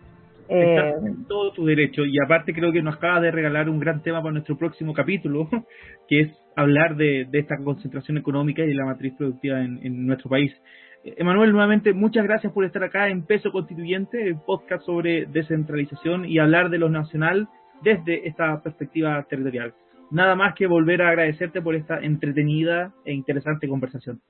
Eh... 0.49 0.95
En 1.05 1.25
todo 1.27 1.51
tu 1.51 1.67
derecho 1.67 2.05
y 2.05 2.15
aparte 2.25 2.55
creo 2.55 2.71
que 2.71 2.83
nos 2.83 2.95
acaba 2.95 3.21
de 3.21 3.33
regalar 3.33 3.69
un 3.69 3.81
gran 3.81 4.01
tema 4.01 4.23
para 4.23 4.31
nuestro 4.31 4.57
próximo 4.57 4.95
capítulo, 4.95 5.49
que 6.09 6.21
es 6.21 6.31
hablar 6.55 6.95
de, 6.95 7.27
de 7.29 7.41
esta 7.41 7.57
concentración 7.57 8.19
económica 8.19 8.63
y 8.63 8.69
de 8.69 8.75
la 8.75 8.85
matriz 8.85 9.13
productiva 9.19 9.61
en, 9.61 9.81
en 9.83 10.07
nuestro 10.07 10.31
país. 10.31 10.53
Emanuel, 11.03 11.51
nuevamente, 11.51 11.93
muchas 11.93 12.23
gracias 12.23 12.53
por 12.53 12.65
estar 12.65 12.85
acá 12.85 13.09
en 13.09 13.27
Peso 13.27 13.51
Constituyente, 13.51 14.25
el 14.25 14.37
podcast 14.37 14.87
sobre 14.87 15.27
descentralización 15.27 16.27
y 16.27 16.39
hablar 16.39 16.71
de 16.71 16.79
lo 16.79 16.89
nacional 16.89 17.49
desde 17.83 18.27
esta 18.27 18.63
perspectiva 18.63 19.23
territorial. 19.25 19.75
Nada 20.11 20.35
más 20.35 20.55
que 20.55 20.67
volver 20.67 21.03
a 21.03 21.09
agradecerte 21.09 21.63
por 21.63 21.75
esta 21.75 21.99
entretenida 21.99 22.93
e 23.05 23.13
interesante 23.13 23.69
conversación. 23.69 24.21